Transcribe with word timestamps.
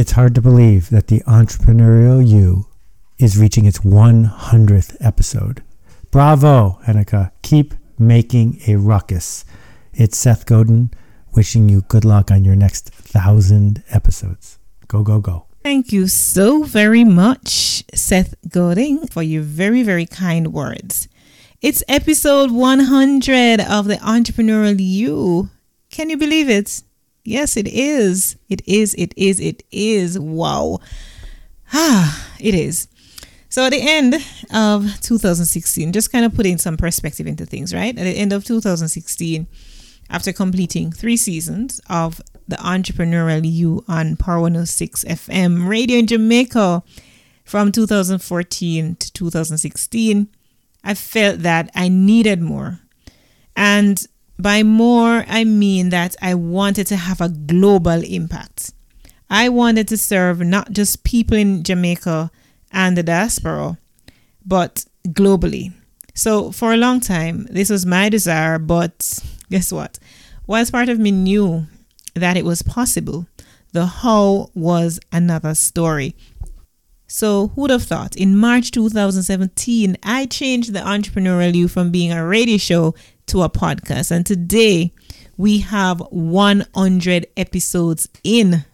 It's 0.00 0.12
hard 0.12 0.34
to 0.36 0.40
believe 0.40 0.88
that 0.88 1.08
the 1.08 1.20
entrepreneurial 1.26 2.26
you 2.26 2.64
is 3.18 3.36
reaching 3.36 3.66
its 3.66 3.80
100th 3.80 4.96
episode. 4.98 5.62
Bravo, 6.10 6.80
Henneke. 6.86 7.30
Keep 7.42 7.74
making 7.98 8.62
a 8.66 8.76
ruckus. 8.76 9.44
It's 9.92 10.16
Seth 10.16 10.46
Godin 10.46 10.90
wishing 11.36 11.68
you 11.68 11.82
good 11.82 12.06
luck 12.06 12.30
on 12.30 12.46
your 12.46 12.56
next 12.56 12.88
thousand 12.88 13.82
episodes. 13.90 14.58
Go, 14.88 15.02
go, 15.02 15.20
go. 15.20 15.44
Thank 15.62 15.92
you 15.92 16.08
so 16.08 16.62
very 16.62 17.04
much, 17.04 17.84
Seth 17.94 18.34
Godin, 18.48 19.06
for 19.06 19.22
your 19.22 19.42
very, 19.42 19.82
very 19.82 20.06
kind 20.06 20.54
words. 20.54 21.08
It's 21.60 21.84
episode 21.88 22.50
100 22.50 23.60
of 23.60 23.84
the 23.84 23.96
Entrepreneurial 23.96 24.76
You. 24.78 25.50
Can 25.90 26.08
you 26.08 26.16
believe 26.16 26.48
it? 26.48 26.84
Yes, 27.24 27.56
it 27.56 27.68
is. 27.68 28.36
It 28.48 28.62
is. 28.66 28.94
It 28.94 29.12
is. 29.16 29.40
It 29.40 29.62
is. 29.70 30.18
Wow. 30.18 30.80
Ah, 31.72 32.28
it 32.40 32.54
is. 32.54 32.88
So 33.48 33.64
at 33.64 33.72
the 33.72 33.80
end 33.80 34.14
of 34.54 35.00
2016, 35.00 35.92
just 35.92 36.12
kind 36.12 36.24
of 36.24 36.34
putting 36.34 36.56
some 36.56 36.76
perspective 36.76 37.26
into 37.26 37.44
things, 37.44 37.74
right? 37.74 37.96
At 37.96 38.04
the 38.04 38.16
end 38.16 38.32
of 38.32 38.44
2016, 38.44 39.46
after 40.08 40.32
completing 40.32 40.92
three 40.92 41.16
seasons 41.16 41.80
of 41.88 42.20
the 42.46 42.56
Entrepreneurial 42.56 43.42
You 43.44 43.84
on 43.88 44.16
Power 44.16 44.40
106 44.40 45.04
FM 45.04 45.68
radio 45.68 45.98
in 45.98 46.06
Jamaica 46.06 46.82
from 47.44 47.72
2014 47.72 48.96
to 48.96 49.12
2016, 49.12 50.28
I 50.82 50.94
felt 50.94 51.40
that 51.40 51.70
I 51.74 51.88
needed 51.88 52.40
more. 52.40 52.80
And 53.56 54.04
by 54.42 54.62
more, 54.62 55.24
I 55.28 55.44
mean 55.44 55.90
that 55.90 56.16
I 56.20 56.34
wanted 56.34 56.86
to 56.88 56.96
have 56.96 57.20
a 57.20 57.28
global 57.28 58.02
impact. 58.04 58.72
I 59.28 59.48
wanted 59.48 59.86
to 59.88 59.96
serve 59.96 60.40
not 60.40 60.72
just 60.72 61.04
people 61.04 61.36
in 61.36 61.62
Jamaica 61.62 62.30
and 62.72 62.96
the 62.96 63.02
diaspora, 63.02 63.78
but 64.44 64.84
globally. 65.08 65.72
So 66.14 66.50
for 66.50 66.72
a 66.72 66.76
long 66.76 67.00
time, 67.00 67.46
this 67.50 67.70
was 67.70 67.86
my 67.86 68.08
desire, 68.08 68.58
but 68.58 69.18
guess 69.50 69.72
what? 69.72 69.98
Whilst 70.46 70.72
part 70.72 70.88
of 70.88 70.98
me 70.98 71.12
knew 71.12 71.66
that 72.14 72.36
it 72.36 72.44
was 72.44 72.62
possible, 72.62 73.26
the 73.72 73.86
how 73.86 74.50
was 74.54 74.98
another 75.12 75.54
story. 75.54 76.16
So, 77.06 77.48
who'd 77.48 77.70
have 77.70 77.82
thought? 77.82 78.14
In 78.14 78.36
March 78.36 78.70
2017, 78.70 79.96
I 80.04 80.26
changed 80.26 80.72
the 80.72 80.78
Entrepreneurial 80.78 81.54
You 81.54 81.66
from 81.66 81.90
being 81.90 82.12
a 82.12 82.24
radio 82.24 82.56
show 82.56 82.94
to 83.30 83.42
a 83.42 83.48
podcast. 83.48 84.10
And 84.10 84.26
today 84.26 84.92
we 85.36 85.58
have 85.58 86.00
100 86.10 87.26
episodes 87.36 88.08
in. 88.24 88.64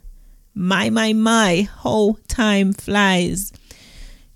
My, 0.55 0.89
my, 0.89 1.13
my, 1.13 1.69
how 1.83 2.17
time 2.27 2.73
flies. 2.73 3.53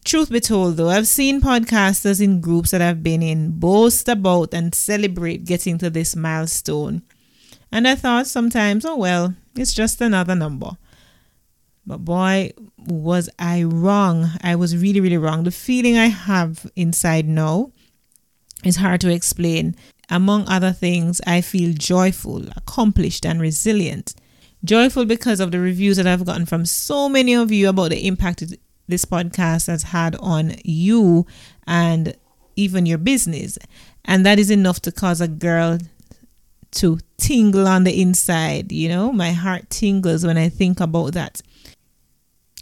Truth 0.04 0.30
be 0.30 0.40
told, 0.40 0.76
though, 0.76 0.90
I've 0.90 1.06
seen 1.06 1.40
podcasters 1.40 2.22
in 2.22 2.42
groups 2.42 2.70
that 2.72 2.82
I've 2.82 3.02
been 3.02 3.22
in 3.22 3.58
boast 3.58 4.08
about 4.08 4.52
and 4.52 4.74
celebrate 4.74 5.46
getting 5.46 5.78
to 5.78 5.88
this 5.88 6.14
milestone. 6.14 7.02
And 7.72 7.88
I 7.88 7.94
thought 7.94 8.26
sometimes, 8.26 8.84
oh 8.84 8.96
well, 8.96 9.34
it's 9.56 9.72
just 9.72 10.02
another 10.02 10.34
number. 10.34 10.72
But 11.86 12.04
boy, 12.04 12.52
was 12.76 13.30
I 13.38 13.62
wrong. 13.62 14.28
I 14.42 14.56
was 14.56 14.76
really, 14.76 15.00
really 15.00 15.16
wrong. 15.16 15.44
The 15.44 15.50
feeling 15.50 15.96
I 15.96 16.06
have 16.06 16.70
inside 16.76 17.26
now 17.26 17.72
is 18.64 18.76
hard 18.76 19.00
to 19.00 19.10
explain. 19.10 19.76
Among 20.10 20.48
other 20.48 20.72
things, 20.72 21.20
I 21.26 21.40
feel 21.40 21.72
joyful, 21.72 22.48
accomplished, 22.56 23.24
and 23.24 23.40
resilient. 23.40 24.14
Joyful 24.64 25.04
because 25.04 25.38
of 25.38 25.52
the 25.52 25.60
reviews 25.60 25.96
that 25.96 26.06
I've 26.06 26.26
gotten 26.26 26.46
from 26.46 26.66
so 26.66 27.08
many 27.08 27.34
of 27.34 27.52
you 27.52 27.68
about 27.68 27.90
the 27.90 28.06
impact 28.06 28.42
this 28.88 29.04
podcast 29.04 29.68
has 29.68 29.84
had 29.84 30.16
on 30.16 30.54
you 30.64 31.26
and 31.66 32.14
even 32.56 32.86
your 32.86 32.98
business. 32.98 33.56
And 34.04 34.26
that 34.26 34.40
is 34.40 34.50
enough 34.50 34.80
to 34.82 34.92
cause 34.92 35.20
a 35.20 35.28
girl 35.28 35.78
to 36.72 36.98
tingle 37.16 37.68
on 37.68 37.84
the 37.84 38.00
inside. 38.00 38.72
You 38.72 38.88
know, 38.88 39.12
my 39.12 39.30
heart 39.30 39.70
tingles 39.70 40.26
when 40.26 40.36
I 40.36 40.48
think 40.48 40.80
about 40.80 41.14
that. 41.14 41.40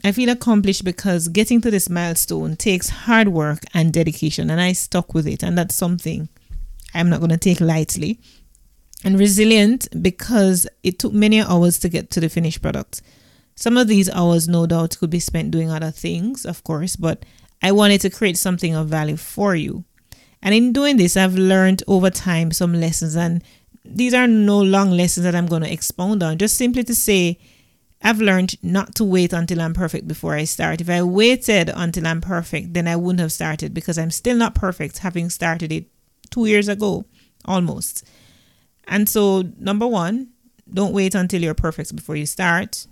I 0.05 0.13
feel 0.13 0.29
accomplished 0.29 0.85
because 0.85 1.29
getting 1.29 1.61
to 1.63 1.71
this 1.71 1.91
milestone 1.91 2.57
takes 2.57 2.89
hard 2.89 3.29
work 3.29 3.65
and 3.75 3.93
dedication, 3.93 4.49
and 4.51 4.61
I 4.61 4.73
stuck 4.73 5.13
with 5.13 5.27
it. 5.27 5.43
And 5.43 5.59
that's 5.59 5.75
something 5.75 6.29
I'm 6.95 7.11
not 7.11 7.21
going 7.21 7.31
to 7.31 7.37
take 7.37 7.61
lightly. 7.61 8.21
And 9.05 9.19
resilient 9.19 9.87
because 10.03 10.67
it 10.83 10.99
took 10.99 11.13
many 11.13 11.41
hours 11.41 11.79
to 11.81 11.89
get 11.89 12.11
to 12.11 12.21
the 12.21 12.29
finished 12.29 12.61
product. 12.63 13.01
Some 13.55 13.77
of 13.77 13.87
these 13.87 14.11
hours, 14.11 14.49
no 14.49 14.67
doubt, 14.67 14.99
could 14.99 15.11
be 15.11 15.21
spent 15.21 15.53
doing 15.53 15.71
other 15.71 15.91
things, 15.91 16.45
of 16.45 16.65
course, 16.65 16.97
but 16.97 17.25
I 17.63 17.73
wanted 17.73 18.01
to 18.03 18.11
create 18.11 18.37
something 18.37 18.75
of 18.75 18.89
value 18.89 19.17
for 19.17 19.55
you. 19.55 19.85
And 20.43 20.55
in 20.55 20.73
doing 20.73 20.97
this, 20.97 21.17
I've 21.17 21.35
learned 21.35 21.83
over 21.87 22.11
time 22.11 22.51
some 22.51 22.73
lessons, 22.73 23.17
and 23.17 23.43
these 23.85 24.15
are 24.15 24.27
no 24.27 24.61
long 24.61 24.91
lessons 24.91 25.25
that 25.25 25.35
I'm 25.35 25.47
going 25.47 25.63
to 25.63 25.73
expound 25.73 26.23
on, 26.23 26.39
just 26.39 26.57
simply 26.57 26.85
to 26.85 26.95
say, 26.95 27.39
I've 28.03 28.21
learned 28.21 28.55
not 28.63 28.95
to 28.97 29.05
wait 29.05 29.33
until 29.33 29.61
I'm 29.61 29.75
perfect 29.75 30.07
before 30.07 30.35
I 30.35 30.45
start. 30.45 30.81
If 30.81 30.89
I 30.89 31.03
waited 31.03 31.69
until 31.75 32.07
I'm 32.07 32.21
perfect, 32.21 32.75
then 32.75 32.87
I 32.87 32.95
wouldn't 32.95 33.21
have 33.21 33.33
started 33.33 33.75
because 33.75 33.99
I'm 33.99 34.13
still 34.13 34.37
not 34.37 34.55
perfect, 34.55 34.99
having 34.99 35.31
started 35.31 35.73
it 35.73 35.87
two 36.31 36.47
years 36.47 36.69
ago 36.69 37.05
almost. 37.45 38.07
And 38.87 39.09
so, 39.09 39.43
number 39.59 39.87
one, 39.87 40.29
don't 40.73 40.93
wait 40.93 41.15
until 41.15 41.43
you're 41.43 41.55
perfect 41.55 41.95
before 41.95 42.17
you 42.17 42.27
start. 42.27 42.87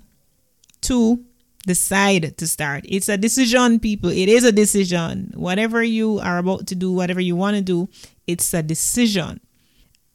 Two, 0.80 1.24
decide 1.66 2.36
to 2.38 2.46
start. 2.46 2.84
It's 2.88 3.08
a 3.08 3.16
decision, 3.16 3.80
people. 3.80 4.10
It 4.10 4.28
is 4.28 4.44
a 4.44 4.52
decision. 4.52 5.32
Whatever 5.34 5.82
you 5.82 6.20
are 6.20 6.38
about 6.38 6.66
to 6.68 6.74
do, 6.74 6.92
whatever 6.92 7.20
you 7.20 7.36
want 7.36 7.56
to 7.56 7.62
do, 7.62 7.88
it's 8.26 8.52
a 8.54 8.62
decision. 8.62 9.40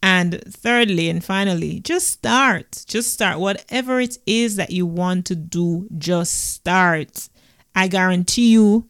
And 0.03 0.41
thirdly 0.47 1.09
and 1.09 1.23
finally, 1.23 1.79
just 1.81 2.07
start. 2.07 2.85
Just 2.87 3.13
start. 3.13 3.39
Whatever 3.39 3.99
it 3.99 4.17
is 4.25 4.55
that 4.55 4.71
you 4.71 4.85
want 4.85 5.25
to 5.27 5.35
do, 5.35 5.87
just 5.97 6.53
start. 6.53 7.29
I 7.75 7.87
guarantee 7.87 8.51
you 8.51 8.89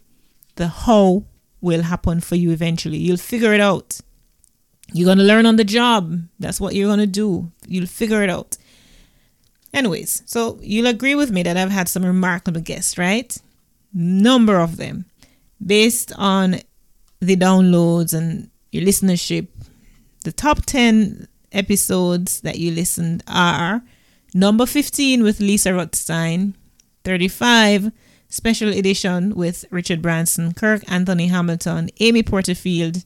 the 0.56 0.68
how 0.68 1.25
will 1.59 1.84
happen 1.84 2.22
for 2.22 2.36
you 2.36 2.52
eventually. 2.52 2.98
You'll 2.98 3.18
figure 3.18 3.53
it 3.53 3.59
out. 3.59 4.00
You're 4.94 5.06
going 5.06 5.18
to 5.19 5.24
learn 5.24 5.46
on 5.46 5.56
the 5.56 5.63
job. 5.63 6.22
That's 6.40 6.59
what 6.59 6.75
you're 6.75 6.88
going 6.88 7.00
to 7.00 7.07
do. 7.07 7.52
You'll 7.68 7.88
figure 7.88 8.24
it 8.24 8.29
out. 8.29 8.57
Anyways, 9.74 10.24
so 10.25 10.59
you'll 10.62 10.88
agree 10.88 11.16
with 11.16 11.31
me 11.31 11.44
that 11.44 11.56
I've 11.56 11.72
had 11.72 11.88
some 11.88 12.06
remarkable 12.06 12.62
guests, 12.62 12.97
right? 12.97 13.35
Number 13.94 14.59
of 14.59 14.78
them. 14.78 15.06
Based 15.66 16.12
on 16.18 16.59
the 17.19 17.38
downloads 17.38 18.13
and 18.13 18.50
your 18.72 18.84
listenership, 18.84 19.47
the 20.24 20.31
top 20.31 20.65
10 20.65 21.27
episodes 21.51 22.42
that 22.42 22.57
you 22.57 22.71
listened 22.71 23.24
are 23.27 23.81
number 24.33 24.65
15 24.65 25.24
with 25.24 25.39
Lisa 25.39 25.74
Rothstein, 25.74 26.56
35 27.04 27.92
special 28.27 28.69
edition 28.69 29.36
with 29.36 29.65
Richard 29.71 30.01
Branson, 30.01 30.54
Kirk 30.54 30.83
Anthony 30.92 31.27
Hamilton, 31.27 31.89
Amy 32.00 32.24
Porterfield, 32.24 33.06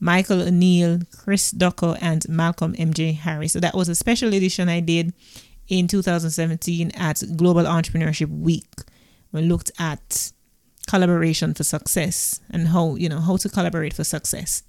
Michael 0.00 0.42
O'Neill, 0.42 1.00
Chris 1.16 1.50
Ducker, 1.50 1.96
and 2.00 2.28
Malcolm 2.28 2.74
MJ 2.74 3.14
Harris. 3.14 3.52
So 3.52 3.60
that 3.60 3.74
was 3.74 3.88
a 3.88 3.94
special 3.94 4.32
edition 4.34 4.68
I 4.68 4.80
did 4.80 5.12
in 5.68 5.88
2017 5.88 6.92
at 6.92 7.22
Global 7.36 7.64
Entrepreneurship 7.64 8.28
Week. 8.28 8.70
We 9.32 9.42
looked 9.42 9.70
at 9.78 10.32
collaboration 10.86 11.54
for 11.54 11.64
success 11.64 12.40
and 12.50 12.68
how 12.68 12.94
you 12.94 13.08
know 13.08 13.20
how 13.20 13.36
to 13.38 13.48
collaborate 13.48 13.94
for 13.94 14.04
success. 14.04 14.62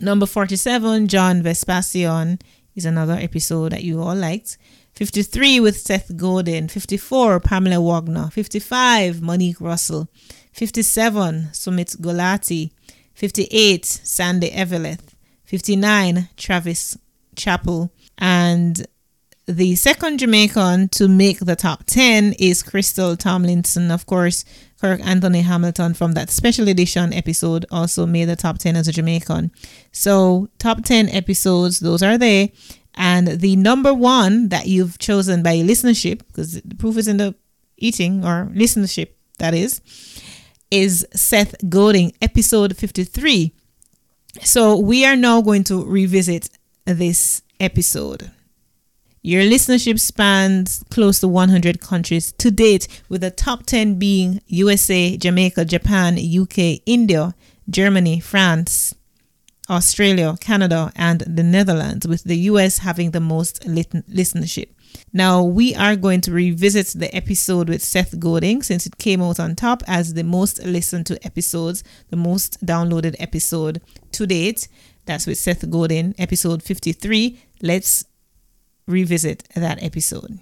Number 0.00 0.26
47, 0.26 1.08
John 1.08 1.42
Vespasian 1.42 2.38
is 2.74 2.84
another 2.84 3.14
episode 3.14 3.72
that 3.72 3.84
you 3.84 4.00
all 4.00 4.14
liked. 4.14 4.56
53 4.94 5.60
with 5.60 5.78
Seth 5.78 6.16
Godin, 6.16 6.68
54 6.68 7.40
Pamela 7.40 7.80
Wagner, 7.80 8.28
55 8.30 9.22
Monique 9.22 9.60
Russell, 9.60 10.08
57 10.52 11.50
Sumit 11.52 11.96
Golati, 11.98 12.70
58, 13.20 13.84
Sandy 13.84 14.50
Eveleth. 14.50 15.12
59, 15.44 16.30
Travis 16.38 16.96
Chappell. 17.36 17.92
And 18.16 18.86
the 19.46 19.74
second 19.74 20.20
Jamaican 20.20 20.88
to 20.88 21.06
make 21.06 21.40
the 21.40 21.54
top 21.54 21.84
10 21.84 22.32
is 22.38 22.62
Crystal 22.62 23.18
Tomlinson. 23.18 23.90
Of 23.90 24.06
course, 24.06 24.46
Kirk 24.80 25.00
Anthony 25.04 25.42
Hamilton 25.42 25.92
from 25.92 26.12
that 26.12 26.30
special 26.30 26.66
edition 26.66 27.12
episode 27.12 27.66
also 27.70 28.06
made 28.06 28.24
the 28.24 28.36
top 28.36 28.56
10 28.56 28.74
as 28.74 28.88
a 28.88 28.92
Jamaican. 28.92 29.50
So, 29.92 30.48
top 30.58 30.82
10 30.82 31.10
episodes, 31.10 31.80
those 31.80 32.02
are 32.02 32.16
there. 32.16 32.48
And 32.94 33.28
the 33.28 33.54
number 33.56 33.92
one 33.92 34.48
that 34.48 34.66
you've 34.66 34.98
chosen 34.98 35.42
by 35.42 35.56
listenership, 35.56 36.22
because 36.28 36.62
the 36.62 36.74
proof 36.74 36.96
is 36.96 37.06
in 37.06 37.18
the 37.18 37.34
eating 37.76 38.24
or 38.24 38.50
listenership, 38.54 39.08
that 39.38 39.52
is, 39.52 39.82
is 40.70 41.06
Seth 41.14 41.54
Godin, 41.68 42.12
episode 42.22 42.76
53. 42.76 43.52
So 44.42 44.76
we 44.76 45.04
are 45.04 45.16
now 45.16 45.40
going 45.40 45.64
to 45.64 45.84
revisit 45.84 46.48
this 46.84 47.42
episode. 47.58 48.30
Your 49.22 49.42
listenership 49.42 49.98
spans 50.00 50.82
close 50.90 51.20
to 51.20 51.28
100 51.28 51.80
countries 51.80 52.32
to 52.32 52.50
date, 52.50 52.88
with 53.08 53.20
the 53.20 53.30
top 53.30 53.66
10 53.66 53.98
being 53.98 54.40
USA, 54.46 55.16
Jamaica, 55.16 55.64
Japan, 55.66 56.16
UK, 56.16 56.80
India, 56.86 57.34
Germany, 57.68 58.20
France, 58.20 58.94
Australia, 59.68 60.36
Canada, 60.40 60.90
and 60.96 61.20
the 61.20 61.42
Netherlands, 61.42 62.06
with 62.06 62.24
the 62.24 62.36
US 62.38 62.78
having 62.78 63.10
the 63.10 63.20
most 63.20 63.60
listenership. 63.62 64.68
Now, 65.12 65.42
we 65.42 65.74
are 65.74 65.96
going 65.96 66.20
to 66.22 66.32
revisit 66.32 66.98
the 66.98 67.14
episode 67.14 67.68
with 67.68 67.82
Seth 67.82 68.18
Godin 68.18 68.62
since 68.62 68.86
it 68.86 68.98
came 68.98 69.20
out 69.22 69.40
on 69.40 69.56
top 69.56 69.82
as 69.86 70.14
the 70.14 70.24
most 70.24 70.62
listened 70.64 71.06
to 71.06 71.24
episodes, 71.24 71.82
the 72.10 72.16
most 72.16 72.64
downloaded 72.64 73.16
episode 73.18 73.80
to 74.12 74.26
date. 74.26 74.68
That's 75.06 75.26
with 75.26 75.38
Seth 75.38 75.68
Godin, 75.68 76.14
episode 76.18 76.62
53. 76.62 77.40
Let's 77.62 78.04
revisit 78.86 79.48
that 79.54 79.82
episode. 79.82 80.40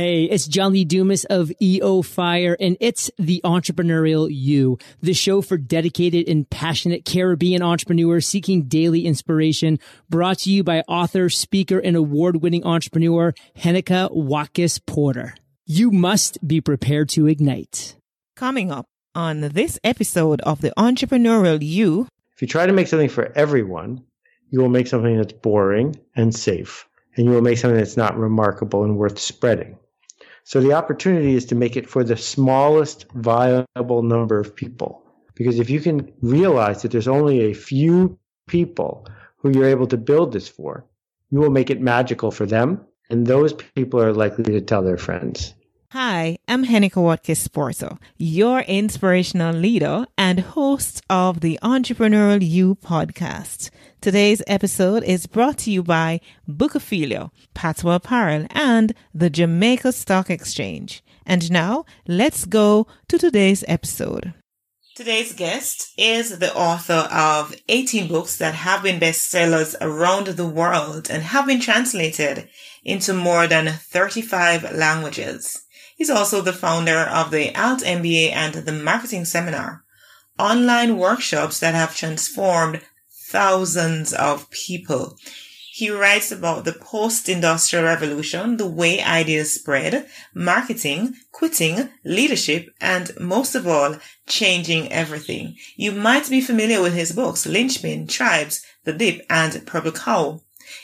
Hey, 0.00 0.24
it's 0.24 0.46
John 0.46 0.72
Lee 0.72 0.86
Dumas 0.86 1.26
of 1.26 1.52
EO 1.60 2.00
Fire, 2.00 2.56
and 2.58 2.74
it's 2.80 3.10
the 3.18 3.42
Entrepreneurial 3.44 4.30
You, 4.30 4.78
the 5.02 5.12
show 5.12 5.42
for 5.42 5.58
dedicated 5.58 6.26
and 6.26 6.48
passionate 6.48 7.04
Caribbean 7.04 7.60
entrepreneurs 7.60 8.26
seeking 8.26 8.62
daily 8.62 9.04
inspiration, 9.04 9.78
brought 10.08 10.38
to 10.38 10.50
you 10.50 10.64
by 10.64 10.80
author, 10.88 11.28
speaker, 11.28 11.78
and 11.78 11.98
award-winning 11.98 12.64
entrepreneur 12.64 13.34
Henika 13.58 14.10
Watkis 14.10 14.80
Porter. 14.86 15.34
You 15.66 15.90
must 15.90 16.48
be 16.48 16.62
prepared 16.62 17.10
to 17.10 17.26
ignite. 17.26 17.94
Coming 18.36 18.72
up 18.72 18.86
on 19.14 19.42
this 19.42 19.78
episode 19.84 20.40
of 20.40 20.62
the 20.62 20.72
Entrepreneurial 20.78 21.58
You. 21.60 22.08
If 22.34 22.40
you 22.40 22.48
try 22.48 22.64
to 22.64 22.72
make 22.72 22.86
something 22.86 23.10
for 23.10 23.30
everyone, 23.36 24.02
you 24.48 24.60
will 24.60 24.70
make 24.70 24.86
something 24.86 25.18
that's 25.18 25.34
boring 25.34 26.00
and 26.16 26.34
safe, 26.34 26.88
and 27.18 27.26
you 27.26 27.32
will 27.32 27.42
make 27.42 27.58
something 27.58 27.76
that's 27.76 27.98
not 27.98 28.16
remarkable 28.16 28.82
and 28.82 28.96
worth 28.96 29.18
spreading. 29.18 29.76
So 30.44 30.60
the 30.60 30.72
opportunity 30.72 31.34
is 31.34 31.46
to 31.46 31.54
make 31.54 31.76
it 31.76 31.88
for 31.88 32.02
the 32.02 32.16
smallest 32.16 33.06
viable 33.12 34.02
number 34.02 34.38
of 34.38 34.56
people. 34.56 35.02
Because 35.34 35.58
if 35.58 35.70
you 35.70 35.80
can 35.80 36.12
realize 36.20 36.82
that 36.82 36.90
there's 36.90 37.08
only 37.08 37.40
a 37.40 37.54
few 37.54 38.18
people 38.46 39.06
who 39.36 39.50
you're 39.50 39.68
able 39.68 39.86
to 39.86 39.96
build 39.96 40.32
this 40.32 40.48
for, 40.48 40.84
you 41.30 41.38
will 41.38 41.50
make 41.50 41.70
it 41.70 41.80
magical 41.80 42.30
for 42.30 42.46
them. 42.46 42.80
And 43.08 43.26
those 43.26 43.52
people 43.52 44.00
are 44.00 44.12
likely 44.12 44.44
to 44.44 44.60
tell 44.60 44.82
their 44.82 44.98
friends. 44.98 45.54
Hi, 45.92 46.38
I'm 46.46 46.66
Henika 46.66 47.02
Watkis 47.02 47.52
Porter, 47.52 47.98
your 48.16 48.60
inspirational 48.60 49.52
leader 49.52 50.06
and 50.16 50.38
host 50.38 51.02
of 51.10 51.40
the 51.40 51.58
Entrepreneurial 51.64 52.48
You 52.48 52.76
podcast. 52.76 53.70
Today's 54.00 54.40
episode 54.46 55.02
is 55.02 55.26
brought 55.26 55.58
to 55.58 55.72
you 55.72 55.82
by 55.82 56.20
Bookophilia, 56.48 57.32
Patois 57.54 57.96
Apparel, 57.96 58.46
and 58.50 58.94
the 59.12 59.28
Jamaica 59.28 59.90
Stock 59.90 60.30
Exchange. 60.30 61.02
And 61.26 61.50
now, 61.50 61.86
let's 62.06 62.44
go 62.44 62.86
to 63.08 63.18
today's 63.18 63.64
episode. 63.66 64.32
Today's 64.94 65.32
guest 65.32 65.92
is 65.98 66.38
the 66.38 66.54
author 66.54 67.08
of 67.10 67.56
18 67.68 68.06
books 68.06 68.36
that 68.36 68.54
have 68.54 68.84
been 68.84 69.00
bestsellers 69.00 69.74
around 69.80 70.28
the 70.28 70.46
world 70.46 71.10
and 71.10 71.24
have 71.24 71.48
been 71.48 71.60
translated 71.60 72.48
into 72.84 73.12
more 73.12 73.48
than 73.48 73.66
35 73.66 74.70
languages. 74.72 75.66
He's 76.00 76.08
also 76.08 76.40
the 76.40 76.54
founder 76.54 77.00
of 77.00 77.30
the 77.30 77.54
Alt 77.54 77.80
MBA 77.80 78.32
and 78.32 78.54
the 78.54 78.72
Marketing 78.72 79.26
Seminar, 79.26 79.84
online 80.38 80.96
workshops 80.96 81.60
that 81.60 81.74
have 81.74 81.94
transformed 81.94 82.80
thousands 83.28 84.14
of 84.14 84.50
people. 84.50 85.18
He 85.70 85.90
writes 85.90 86.32
about 86.32 86.64
the 86.64 86.72
post-industrial 86.72 87.84
revolution, 87.84 88.56
the 88.56 88.66
way 88.66 89.02
ideas 89.02 89.52
spread, 89.52 90.08
marketing, 90.32 91.16
quitting, 91.32 91.90
leadership, 92.02 92.70
and 92.80 93.10
most 93.20 93.54
of 93.54 93.68
all, 93.68 93.96
changing 94.26 94.90
everything. 94.90 95.56
You 95.76 95.92
might 95.92 96.30
be 96.30 96.40
familiar 96.40 96.80
with 96.80 96.94
his 96.94 97.12
books, 97.12 97.44
Linchpin, 97.44 98.06
Tribes, 98.06 98.64
The 98.84 98.94
Dip, 98.94 99.26
and 99.28 99.66
Purple 99.66 99.92
Cow. 99.92 100.40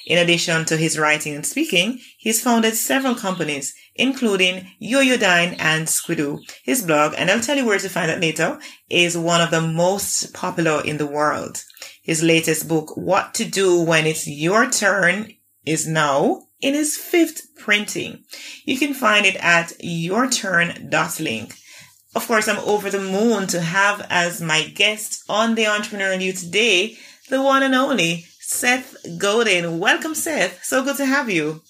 In 0.06 0.19
addition 0.19 0.65
to 0.67 0.77
his 0.77 0.99
writing 0.99 1.35
and 1.35 1.47
speaking, 1.47 2.00
he's 2.19 2.43
founded 2.43 2.77
several 2.77 3.15
companies, 3.15 3.75
including 3.94 4.67
Yoyodyne 4.83 5.56
and 5.59 5.87
Squidoo. 5.87 6.38
His 6.65 6.83
blog, 6.83 7.15
and 7.17 7.31
I'll 7.31 7.41
tell 7.41 7.56
you 7.56 7.67
where 7.67 7.79
to 7.79 7.88
find 7.88 8.11
it 8.11 8.21
later, 8.21 8.59
is 8.88 9.17
one 9.17 9.41
of 9.41 9.50
the 9.50 9.61
most 9.61 10.33
popular 10.35 10.83
in 10.85 10.99
the 10.99 11.06
world. 11.06 11.62
His 12.03 12.23
latest 12.23 12.69
book, 12.69 12.97
What 12.97 13.35
to 13.35 13.44
Do 13.44 13.81
When 13.81 14.06
It's 14.06 14.27
Your 14.27 14.71
Turn, 14.71 15.33
is 15.65 15.87
now 15.87 16.47
in 16.61 16.75
his 16.75 16.97
fifth 16.97 17.55
printing. 17.56 18.25
You 18.65 18.79
can 18.79 18.94
find 18.94 19.27
it 19.27 19.37
at 19.37 19.73
yourturn.link. 19.83 21.55
Of 22.15 22.27
course, 22.27 22.49
I'm 22.49 22.59
over 22.61 22.88
the 22.88 23.00
moon 23.00 23.47
to 23.49 23.61
have 23.61 24.06
as 24.09 24.41
my 24.41 24.62
guest 24.62 25.23
on 25.29 25.55
the 25.55 25.67
Entrepreneur 25.67 26.15
You 26.15 26.33
today, 26.33 26.97
the 27.29 27.43
one 27.43 27.62
and 27.62 27.75
only 27.75 28.25
Seth 28.48 28.94
Godin. 29.19 29.81
Welcome, 29.81 30.14
Seth. 30.14 30.62
So 30.62 30.84
good 30.84 30.96
to 30.98 31.04
have 31.04 31.28
you. 31.28 31.62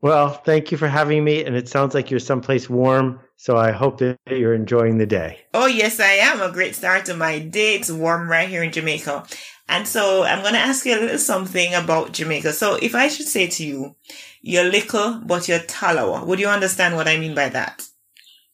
Well, 0.00 0.30
thank 0.30 0.72
you 0.72 0.76
for 0.76 0.88
having 0.88 1.22
me. 1.22 1.44
And 1.44 1.54
it 1.54 1.68
sounds 1.68 1.94
like 1.94 2.10
you're 2.10 2.18
someplace 2.18 2.68
warm. 2.68 3.20
So 3.36 3.56
I 3.56 3.70
hope 3.70 3.98
that 3.98 4.18
you're 4.28 4.52
enjoying 4.52 4.98
the 4.98 5.06
day. 5.06 5.38
Oh, 5.54 5.66
yes, 5.66 6.00
I 6.00 6.14
am. 6.14 6.40
A 6.40 6.50
great 6.50 6.74
start 6.74 7.04
to 7.04 7.14
my 7.14 7.38
day. 7.38 7.76
It's 7.76 7.88
warm 7.88 8.28
right 8.28 8.48
here 8.48 8.64
in 8.64 8.72
Jamaica. 8.72 9.24
And 9.68 9.86
so 9.86 10.24
I'm 10.24 10.42
going 10.42 10.54
to 10.54 10.58
ask 10.58 10.84
you 10.84 10.98
a 10.98 11.00
little 11.00 11.18
something 11.18 11.72
about 11.72 12.12
Jamaica. 12.12 12.52
So 12.52 12.74
if 12.82 12.96
I 12.96 13.06
should 13.06 13.28
say 13.28 13.46
to 13.46 13.64
you, 13.64 13.94
you're 14.42 14.64
little, 14.64 15.20
but 15.24 15.46
you're 15.46 15.60
talawa, 15.60 16.26
would 16.26 16.40
you 16.40 16.48
understand 16.48 16.96
what 16.96 17.06
I 17.06 17.16
mean 17.16 17.36
by 17.36 17.48
that? 17.50 17.86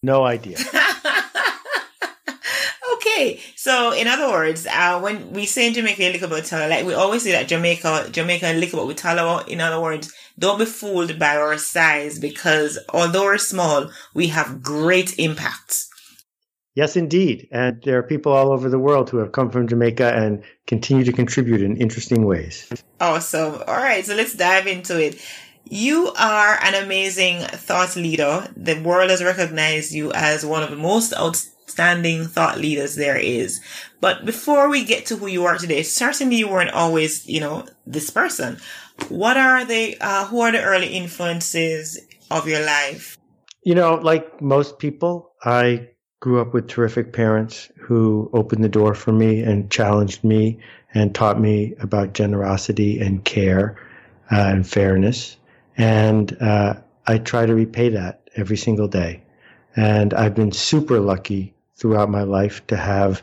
No 0.02 0.24
idea. 0.24 0.58
Okay, 3.20 3.40
so 3.60 3.92
in 3.92 4.08
other 4.08 4.30
words, 4.30 4.66
uh, 4.66 4.98
when 5.00 5.34
we 5.34 5.44
say 5.44 5.66
in 5.66 5.74
Jamaica 5.74 6.04
liquor 6.04 6.24
about 6.24 6.50
like 6.50 6.86
we 6.86 6.94
always 6.94 7.24
say 7.24 7.32
that 7.32 7.46
Jamaica, 7.46 8.08
Jamaica 8.10 8.54
liquor 8.54 8.78
about 8.78 8.86
with 8.86 8.96
talawa. 8.96 9.46
In 9.48 9.60
other 9.60 9.78
words, 9.78 10.10
don't 10.38 10.58
be 10.58 10.64
fooled 10.64 11.18
by 11.18 11.36
our 11.36 11.58
size 11.58 12.18
because 12.18 12.78
although 12.88 13.24
we're 13.24 13.36
small, 13.36 13.90
we 14.14 14.28
have 14.28 14.62
great 14.62 15.18
impact. 15.18 15.84
Yes, 16.74 16.96
indeed. 16.96 17.48
And 17.52 17.82
there 17.82 17.98
are 17.98 18.02
people 18.02 18.32
all 18.32 18.50
over 18.50 18.70
the 18.70 18.78
world 18.78 19.10
who 19.10 19.18
have 19.18 19.32
come 19.32 19.50
from 19.50 19.68
Jamaica 19.68 20.10
and 20.14 20.42
continue 20.66 21.04
to 21.04 21.12
contribute 21.12 21.60
in 21.60 21.76
interesting 21.76 22.24
ways. 22.24 22.66
Awesome. 22.98 23.62
All 23.68 23.76
right, 23.76 24.06
so 24.06 24.14
let's 24.14 24.32
dive 24.32 24.68
into 24.68 24.98
it. 24.98 25.20
You 25.66 26.14
are 26.18 26.58
an 26.62 26.82
amazing 26.82 27.40
thought 27.42 27.94
leader. 27.94 28.48
The 28.56 28.80
world 28.80 29.10
has 29.10 29.22
recognized 29.22 29.92
you 29.92 30.12
as 30.12 30.46
one 30.46 30.62
of 30.62 30.70
the 30.70 30.76
most 30.76 31.12
outstanding 31.12 31.59
outstanding 31.70 32.26
thought 32.26 32.58
leaders 32.58 32.96
there 32.96 33.16
is. 33.16 33.60
But 34.00 34.24
before 34.24 34.68
we 34.68 34.84
get 34.84 35.06
to 35.06 35.16
who 35.16 35.28
you 35.28 35.44
are 35.44 35.56
today, 35.56 35.82
certainly 35.82 36.36
you 36.36 36.48
weren't 36.48 36.70
always, 36.70 37.26
you 37.28 37.40
know, 37.40 37.66
this 37.86 38.10
person. 38.10 38.58
What 39.08 39.36
are 39.36 39.64
the, 39.64 39.96
uh, 40.00 40.26
who 40.26 40.40
are 40.40 40.50
the 40.50 40.62
early 40.62 40.88
influences 40.88 42.00
of 42.30 42.48
your 42.48 42.64
life? 42.64 43.16
You 43.62 43.74
know, 43.74 43.94
like 43.94 44.42
most 44.42 44.78
people, 44.78 45.32
I 45.44 45.90
grew 46.18 46.40
up 46.40 46.52
with 46.52 46.66
terrific 46.66 47.12
parents 47.12 47.70
who 47.78 48.30
opened 48.32 48.64
the 48.64 48.68
door 48.68 48.94
for 48.94 49.12
me 49.12 49.42
and 49.42 49.70
challenged 49.70 50.24
me 50.24 50.58
and 50.92 51.14
taught 51.14 51.40
me 51.40 51.74
about 51.80 52.14
generosity 52.14 53.00
and 53.00 53.24
care 53.24 53.76
uh, 54.32 54.50
and 54.52 54.66
fairness. 54.66 55.36
And 55.76 56.36
uh, 56.42 56.74
I 57.06 57.18
try 57.18 57.46
to 57.46 57.54
repay 57.54 57.90
that 57.90 58.28
every 58.36 58.56
single 58.56 58.88
day. 58.88 59.22
And 59.76 60.12
I've 60.14 60.34
been 60.34 60.52
super 60.52 60.98
lucky 60.98 61.54
throughout 61.80 62.10
my 62.10 62.22
life 62.22 62.64
to 62.66 62.76
have 62.76 63.22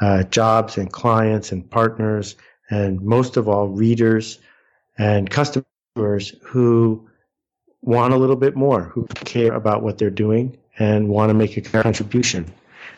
uh, 0.00 0.22
jobs 0.24 0.78
and 0.78 0.90
clients 0.90 1.52
and 1.52 1.70
partners, 1.70 2.36
and 2.70 3.00
most 3.02 3.36
of 3.36 3.48
all, 3.48 3.68
readers 3.68 4.38
and 4.96 5.30
customers 5.30 6.34
who 6.42 7.08
want 7.82 8.14
a 8.14 8.16
little 8.16 8.36
bit 8.36 8.56
more, 8.56 8.84
who 8.84 9.06
care 9.24 9.52
about 9.52 9.82
what 9.82 9.98
they're 9.98 10.10
doing 10.10 10.56
and 10.78 11.08
want 11.08 11.30
to 11.30 11.34
make 11.34 11.56
a 11.56 11.60
contribution. 11.60 12.52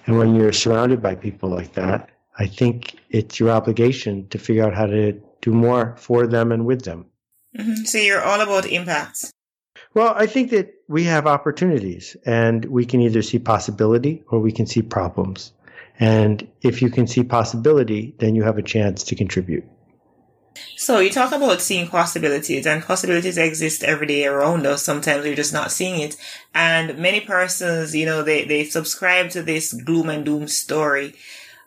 And 0.06 0.16
when 0.16 0.34
you're 0.34 0.52
surrounded 0.52 1.02
by 1.02 1.14
people 1.14 1.50
like 1.50 1.72
that, 1.74 2.10
I 2.38 2.46
think 2.46 2.96
it's 3.10 3.38
your 3.38 3.50
obligation 3.50 4.28
to 4.28 4.38
figure 4.38 4.64
out 4.64 4.74
how 4.74 4.86
to 4.86 5.12
do 5.42 5.52
more 5.52 5.94
for 5.98 6.26
them 6.26 6.52
and 6.52 6.64
with 6.64 6.82
them. 6.82 7.06
Mm-hmm. 7.56 7.84
So 7.84 7.98
you're 7.98 8.22
all 8.22 8.40
about 8.40 8.66
impact. 8.66 9.32
Well, 9.94 10.14
I 10.16 10.26
think 10.26 10.50
that 10.50 10.72
we 10.90 11.04
have 11.04 11.24
opportunities 11.28 12.16
and 12.26 12.64
we 12.64 12.84
can 12.84 13.00
either 13.00 13.22
see 13.22 13.38
possibility 13.38 14.24
or 14.28 14.40
we 14.40 14.50
can 14.50 14.66
see 14.66 14.82
problems. 14.82 15.52
And 16.00 16.48
if 16.62 16.82
you 16.82 16.90
can 16.90 17.06
see 17.06 17.22
possibility, 17.22 18.12
then 18.18 18.34
you 18.34 18.42
have 18.42 18.58
a 18.58 18.62
chance 18.62 19.04
to 19.04 19.14
contribute. 19.14 19.62
So 20.76 20.98
you 20.98 21.10
talk 21.10 21.30
about 21.30 21.60
seeing 21.60 21.86
possibilities 21.86 22.66
and 22.66 22.82
possibilities 22.82 23.38
exist 23.38 23.84
every 23.84 24.08
day 24.08 24.26
around 24.26 24.66
us. 24.66 24.82
Sometimes 24.82 25.22
we're 25.22 25.36
just 25.36 25.52
not 25.52 25.70
seeing 25.70 26.00
it. 26.00 26.16
And 26.54 26.98
many 26.98 27.20
persons, 27.20 27.94
you 27.94 28.04
know, 28.04 28.24
they, 28.24 28.44
they 28.44 28.64
subscribe 28.64 29.30
to 29.30 29.42
this 29.44 29.72
gloom 29.72 30.10
and 30.10 30.24
doom 30.24 30.48
story. 30.48 31.14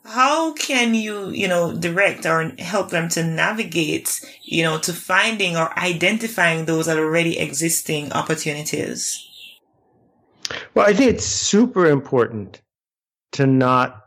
How 0.06 0.52
can 0.54 0.96
you, 0.96 1.30
you 1.30 1.48
know, 1.48 1.74
direct 1.74 2.26
or 2.26 2.52
help 2.60 2.90
them 2.90 3.08
to 3.10 3.24
navigate, 3.24 4.20
you 4.42 4.62
know, 4.62 4.78
to 4.80 4.92
finding 4.92 5.56
or 5.56 5.78
identifying 5.80 6.66
those 6.66 6.90
already 6.90 7.40
existing 7.40 8.12
opportunities? 8.12 9.26
Well, 10.74 10.88
I 10.88 10.94
think 10.94 11.12
it's 11.12 11.26
super 11.26 11.86
important 11.86 12.62
to 13.34 13.48
not 13.48 14.06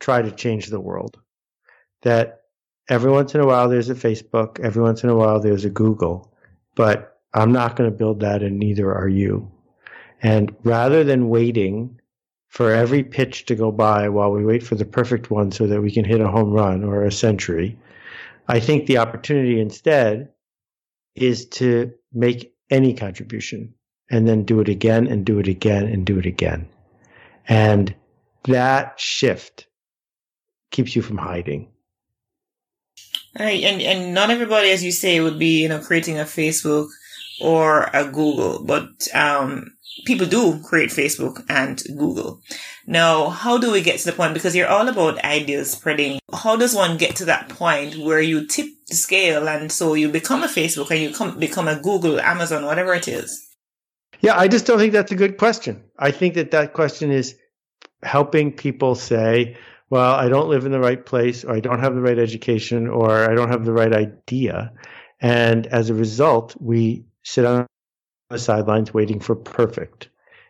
try 0.00 0.20
to 0.20 0.30
change 0.30 0.66
the 0.66 0.80
world. 0.80 1.18
That 2.02 2.42
every 2.88 3.10
once 3.10 3.34
in 3.34 3.40
a 3.40 3.46
while 3.46 3.68
there's 3.68 3.88
a 3.88 3.94
Facebook, 3.94 4.60
every 4.60 4.82
once 4.82 5.02
in 5.02 5.08
a 5.08 5.16
while 5.16 5.40
there's 5.40 5.64
a 5.64 5.70
Google, 5.70 6.32
but 6.74 7.18
I'm 7.34 7.52
not 7.52 7.74
going 7.74 7.90
to 7.90 7.96
build 7.96 8.20
that 8.20 8.42
and 8.42 8.58
neither 8.58 8.94
are 8.94 9.08
you. 9.08 9.50
And 10.22 10.54
rather 10.62 11.04
than 11.04 11.28
waiting 11.28 11.97
for 12.48 12.72
every 12.72 13.04
pitch 13.04 13.44
to 13.46 13.54
go 13.54 13.70
by 13.70 14.08
while 14.08 14.32
we 14.32 14.44
wait 14.44 14.62
for 14.62 14.74
the 14.74 14.84
perfect 14.84 15.30
one 15.30 15.52
so 15.52 15.66
that 15.66 15.82
we 15.82 15.92
can 15.92 16.04
hit 16.04 16.20
a 16.20 16.28
home 16.28 16.50
run 16.50 16.82
or 16.82 17.04
a 17.04 17.12
century, 17.12 17.78
I 18.48 18.58
think 18.60 18.86
the 18.86 18.98
opportunity 18.98 19.60
instead 19.60 20.30
is 21.14 21.46
to 21.46 21.92
make 22.12 22.54
any 22.70 22.94
contribution 22.94 23.74
and 24.10 24.26
then 24.26 24.44
do 24.44 24.60
it 24.60 24.68
again 24.68 25.06
and 25.06 25.24
do 25.24 25.38
it 25.38 25.48
again 25.48 25.86
and 25.86 26.06
do 26.06 26.18
it 26.18 26.26
again. 26.26 26.66
And 27.46 27.94
that 28.44 28.98
shift 28.98 29.66
keeps 30.70 30.96
you 30.96 31.02
from 31.02 31.18
hiding. 31.18 31.68
Right, 33.38 33.62
and 33.62 33.80
and 33.82 34.14
not 34.14 34.30
everybody, 34.30 34.70
as 34.70 34.82
you 34.82 34.90
say, 34.90 35.20
would 35.20 35.38
be 35.38 35.62
you 35.62 35.68
know 35.68 35.80
creating 35.80 36.18
a 36.18 36.24
Facebook 36.24 36.88
or 37.40 37.90
a 37.92 38.04
Google, 38.04 38.64
but 38.64 39.06
um, 39.14 39.72
people 40.04 40.26
do 40.26 40.60
create 40.62 40.90
Facebook 40.90 41.44
and 41.48 41.82
Google. 41.96 42.40
Now, 42.86 43.28
how 43.28 43.58
do 43.58 43.70
we 43.70 43.82
get 43.82 43.98
to 44.00 44.06
the 44.06 44.12
point? 44.12 44.34
Because 44.34 44.56
you're 44.56 44.68
all 44.68 44.88
about 44.88 45.22
ideas 45.24 45.70
spreading. 45.70 46.20
How 46.32 46.56
does 46.56 46.74
one 46.74 46.96
get 46.96 47.16
to 47.16 47.26
that 47.26 47.48
point 47.48 47.96
where 47.96 48.20
you 48.20 48.46
tip 48.46 48.66
the 48.88 48.94
scale 48.94 49.48
and 49.48 49.70
so 49.70 49.94
you 49.94 50.08
become 50.08 50.42
a 50.42 50.48
Facebook 50.48 50.90
and 50.90 51.00
you 51.00 51.12
come, 51.12 51.38
become 51.38 51.68
a 51.68 51.80
Google, 51.80 52.20
Amazon, 52.20 52.64
whatever 52.64 52.94
it 52.94 53.08
is? 53.08 53.46
Yeah, 54.20 54.36
I 54.36 54.48
just 54.48 54.66
don't 54.66 54.78
think 54.78 54.92
that's 54.92 55.12
a 55.12 55.16
good 55.16 55.38
question. 55.38 55.84
I 55.98 56.10
think 56.10 56.34
that 56.34 56.50
that 56.50 56.72
question 56.72 57.12
is 57.12 57.36
helping 58.02 58.52
people 58.52 58.94
say, 58.94 59.56
well, 59.90 60.14
I 60.14 60.28
don't 60.28 60.48
live 60.48 60.66
in 60.66 60.72
the 60.72 60.80
right 60.80 61.04
place, 61.04 61.44
or 61.44 61.54
I 61.54 61.60
don't 61.60 61.80
have 61.80 61.94
the 61.94 62.00
right 62.00 62.18
education, 62.18 62.88
or 62.88 63.10
I 63.10 63.34
don't 63.34 63.48
have 63.48 63.64
the 63.64 63.72
right 63.72 63.92
idea. 63.92 64.72
And 65.20 65.66
as 65.66 65.88
a 65.88 65.94
result, 65.94 66.56
we 66.60 67.04
sit 67.22 67.44
on 67.44 67.66
the 68.30 68.38
sidelines 68.38 68.92
waiting 68.92 69.20
for 69.20 69.34
perfect. 69.34 70.08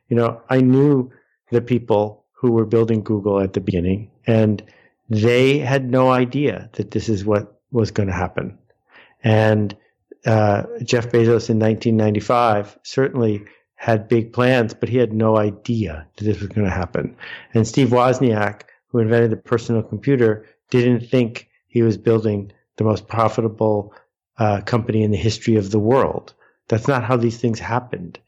You 0.08 0.16
know, 0.16 0.40
I 0.48 0.60
knew 0.60 1.10
the 1.50 1.60
people 1.60 2.25
who 2.32 2.52
were 2.52 2.66
building 2.66 3.02
Google 3.02 3.40
at 3.40 3.52
the 3.52 3.60
beginning, 3.60 4.10
and 4.26 4.62
they 5.08 5.58
had 5.58 5.90
no 5.90 6.10
idea 6.10 6.70
that 6.75 6.90
this 6.90 7.08
is 7.08 7.25
what 7.25 7.60
was 7.70 7.90
going 7.90 8.08
to 8.08 8.14
happen. 8.14 8.58
And 9.25 9.76
uh, 10.26 10.64
Jeff 10.82 11.06
Bezos 11.10 11.50
in 11.50 11.58
1995 11.58 12.78
certainly 12.82 13.44
had 13.75 14.08
big 14.08 14.32
plans, 14.32 14.75
but 14.75 14.88
he 14.88 14.96
had 14.96 15.12
no 15.12 15.37
idea 15.37 16.06
that 16.16 16.25
this 16.25 16.40
was 16.40 16.48
going 16.48 16.66
to 16.66 16.72
happen. 16.72 17.16
And 17.54 17.66
Steve 17.66 17.88
Wozniak 17.88 18.62
who 18.88 18.98
invented 18.98 19.30
the 19.30 19.37
personal 19.37 19.82
computer 19.82 20.46
didn't 20.70 21.08
think 21.08 21.48
he 21.66 21.82
was 21.82 21.96
building 21.96 22.50
the 22.76 22.84
most 22.84 23.06
profitable 23.06 23.94
uh, 24.38 24.60
company 24.62 25.02
in 25.02 25.10
the 25.10 25.16
history 25.16 25.56
of 25.56 25.70
the 25.70 25.78
world. 25.78 26.34
That's 26.68 26.88
not 26.88 27.04
how 27.04 27.16
these 27.16 27.38
things 27.38 27.58
happened. 27.58 28.18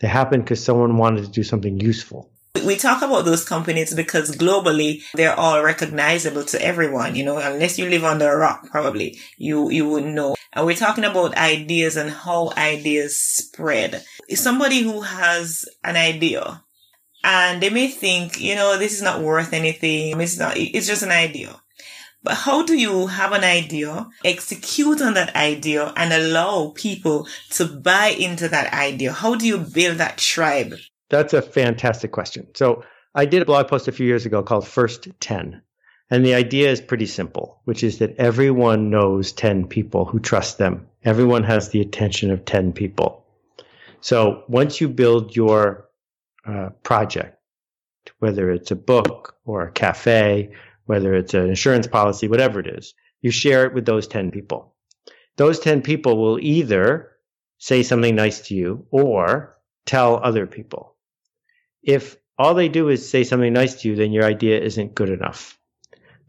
They 0.00 0.08
happened 0.08 0.44
because 0.44 0.62
someone 0.62 0.96
wanted 0.96 1.24
to 1.24 1.30
do 1.30 1.42
something 1.42 1.80
useful. 1.80 2.30
We 2.64 2.76
talk 2.76 3.02
about 3.02 3.24
those 3.24 3.44
companies 3.44 3.94
because 3.94 4.34
globally 4.34 5.02
they're 5.14 5.38
all 5.38 5.62
recognizable 5.62 6.44
to 6.44 6.62
everyone, 6.62 7.14
you 7.14 7.24
know, 7.24 7.38
unless 7.38 7.78
you 7.78 7.88
live 7.88 8.04
under 8.04 8.32
a 8.32 8.36
rock, 8.36 8.68
probably 8.70 9.18
you, 9.36 9.70
you 9.70 9.88
wouldn't 9.88 10.14
know. 10.14 10.34
And 10.52 10.66
we're 10.66 10.76
talking 10.76 11.04
about 11.04 11.36
ideas 11.36 11.96
and 11.96 12.10
how 12.10 12.52
ideas 12.56 13.16
spread. 13.16 14.02
Somebody 14.30 14.82
who 14.82 15.02
has 15.02 15.66
an 15.84 15.96
idea 15.96 16.64
and 17.22 17.62
they 17.62 17.70
may 17.70 17.88
think, 17.88 18.40
you 18.40 18.54
know, 18.54 18.78
this 18.78 18.92
is 18.92 19.02
not 19.02 19.20
worth 19.20 19.52
anything. 19.52 20.20
It's 20.20 20.38
not, 20.38 20.56
it's 20.56 20.86
just 20.86 21.02
an 21.02 21.12
idea. 21.12 21.60
But 22.28 22.36
how 22.36 22.62
do 22.62 22.76
you 22.76 23.06
have 23.06 23.32
an 23.32 23.42
idea, 23.42 24.06
execute 24.22 25.00
on 25.00 25.14
that 25.14 25.34
idea 25.34 25.94
and 25.96 26.12
allow 26.12 26.74
people 26.74 27.26
to 27.52 27.64
buy 27.64 28.08
into 28.08 28.48
that 28.48 28.70
idea? 28.74 29.14
How 29.14 29.34
do 29.34 29.46
you 29.46 29.56
build 29.56 29.96
that 29.96 30.18
tribe? 30.18 30.74
That's 31.08 31.32
a 31.32 31.40
fantastic 31.40 32.12
question. 32.12 32.46
So 32.54 32.84
I 33.14 33.24
did 33.24 33.40
a 33.40 33.46
blog 33.46 33.68
post 33.68 33.88
a 33.88 33.92
few 33.92 34.06
years 34.06 34.26
ago 34.26 34.42
called 34.42 34.68
First 34.68 35.08
10. 35.20 35.62
And 36.10 36.26
the 36.26 36.34
idea 36.34 36.70
is 36.70 36.82
pretty 36.82 37.06
simple, 37.06 37.62
which 37.64 37.82
is 37.82 37.96
that 38.00 38.16
everyone 38.18 38.90
knows 38.90 39.32
10 39.32 39.66
people 39.66 40.04
who 40.04 40.20
trust 40.20 40.58
them. 40.58 40.86
Everyone 41.04 41.44
has 41.44 41.70
the 41.70 41.80
attention 41.80 42.30
of 42.30 42.44
10 42.44 42.74
people. 42.74 43.24
So 44.02 44.44
once 44.48 44.82
you 44.82 44.90
build 44.90 45.34
your 45.34 45.88
uh, 46.46 46.70
project, 46.82 47.38
whether 48.18 48.50
it's 48.50 48.70
a 48.70 48.76
book 48.76 49.36
or 49.46 49.62
a 49.62 49.72
cafe, 49.72 50.52
whether 50.88 51.14
it's 51.14 51.34
an 51.34 51.48
insurance 51.48 51.86
policy, 51.86 52.28
whatever 52.28 52.60
it 52.60 52.66
is, 52.66 52.94
you 53.20 53.30
share 53.30 53.66
it 53.66 53.74
with 53.74 53.84
those 53.84 54.08
10 54.08 54.30
people. 54.30 54.74
Those 55.36 55.60
10 55.60 55.82
people 55.82 56.16
will 56.16 56.38
either 56.40 57.12
say 57.58 57.82
something 57.82 58.14
nice 58.14 58.40
to 58.48 58.54
you 58.54 58.86
or 58.90 59.58
tell 59.84 60.16
other 60.16 60.46
people. 60.46 60.96
If 61.82 62.16
all 62.38 62.54
they 62.54 62.70
do 62.70 62.88
is 62.88 63.06
say 63.06 63.24
something 63.24 63.52
nice 63.52 63.82
to 63.82 63.88
you, 63.88 63.96
then 63.96 64.12
your 64.12 64.24
idea 64.24 64.60
isn't 64.60 64.94
good 64.94 65.10
enough. 65.10 65.58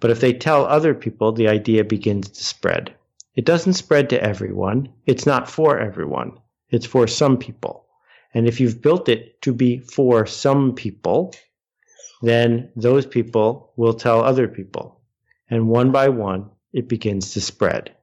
But 0.01 0.11
if 0.11 0.19
they 0.19 0.33
tell 0.33 0.65
other 0.65 0.93
people, 0.93 1.31
the 1.31 1.47
idea 1.47 1.85
begins 1.85 2.27
to 2.29 2.43
spread. 2.43 2.93
It 3.35 3.45
doesn't 3.45 3.73
spread 3.73 4.09
to 4.09 4.21
everyone. 4.21 4.89
It's 5.05 5.25
not 5.25 5.49
for 5.49 5.79
everyone. 5.79 6.37
It's 6.69 6.85
for 6.85 7.07
some 7.07 7.37
people. 7.37 7.85
And 8.33 8.45
if 8.45 8.59
you've 8.59 8.81
built 8.81 9.07
it 9.07 9.41
to 9.43 9.53
be 9.53 9.79
for 9.79 10.25
some 10.25 10.75
people, 10.75 11.33
then 12.21 12.69
those 12.75 13.05
people 13.05 13.71
will 13.75 13.93
tell 13.93 14.21
other 14.21 14.47
people. 14.47 14.99
And 15.49 15.67
one 15.67 15.91
by 15.91 16.09
one, 16.09 16.49
it 16.73 16.87
begins 16.87 17.33
to 17.33 17.41
spread. 17.41 17.95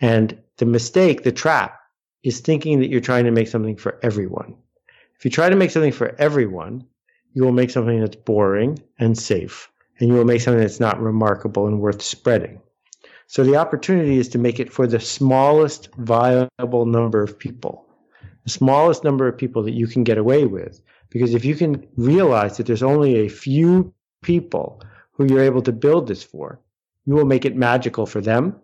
And 0.00 0.38
the 0.58 0.66
mistake, 0.66 1.22
the 1.22 1.32
trap, 1.32 1.80
is 2.22 2.40
thinking 2.40 2.80
that 2.80 2.90
you're 2.90 3.00
trying 3.00 3.24
to 3.24 3.30
make 3.30 3.48
something 3.48 3.76
for 3.76 3.98
everyone. 4.02 4.56
If 5.18 5.24
you 5.24 5.30
try 5.30 5.48
to 5.48 5.56
make 5.56 5.70
something 5.70 5.92
for 5.92 6.14
everyone, 6.18 6.84
you 7.32 7.42
will 7.42 7.52
make 7.52 7.70
something 7.70 8.00
that's 8.00 8.16
boring 8.16 8.78
and 8.98 9.16
safe, 9.16 9.70
and 9.98 10.08
you 10.08 10.14
will 10.14 10.24
make 10.24 10.40
something 10.40 10.60
that's 10.60 10.80
not 10.80 11.00
remarkable 11.00 11.66
and 11.66 11.80
worth 11.80 12.02
spreading. 12.02 12.60
So 13.26 13.42
the 13.42 13.56
opportunity 13.56 14.18
is 14.18 14.28
to 14.30 14.38
make 14.38 14.60
it 14.60 14.72
for 14.72 14.86
the 14.86 15.00
smallest 15.00 15.92
viable 15.96 16.86
number 16.86 17.22
of 17.22 17.38
people 17.38 17.86
the 18.46 18.52
smallest 18.52 19.02
number 19.02 19.26
of 19.26 19.36
people 19.36 19.64
that 19.64 19.74
you 19.74 19.88
can 19.88 20.04
get 20.04 20.18
away 20.18 20.46
with. 20.46 20.80
Because 21.10 21.34
if 21.34 21.44
you 21.44 21.54
can 21.54 21.86
realize 21.96 22.56
that 22.56 22.66
there's 22.66 22.82
only 22.82 23.16
a 23.16 23.28
few 23.28 23.92
people 24.22 24.82
who 25.12 25.26
you're 25.26 25.42
able 25.42 25.62
to 25.62 25.72
build 25.72 26.08
this 26.08 26.22
for, 26.22 26.60
you 27.06 27.14
will 27.14 27.24
make 27.24 27.44
it 27.44 27.56
magical 27.56 28.06
for 28.06 28.20
them. 28.20 28.56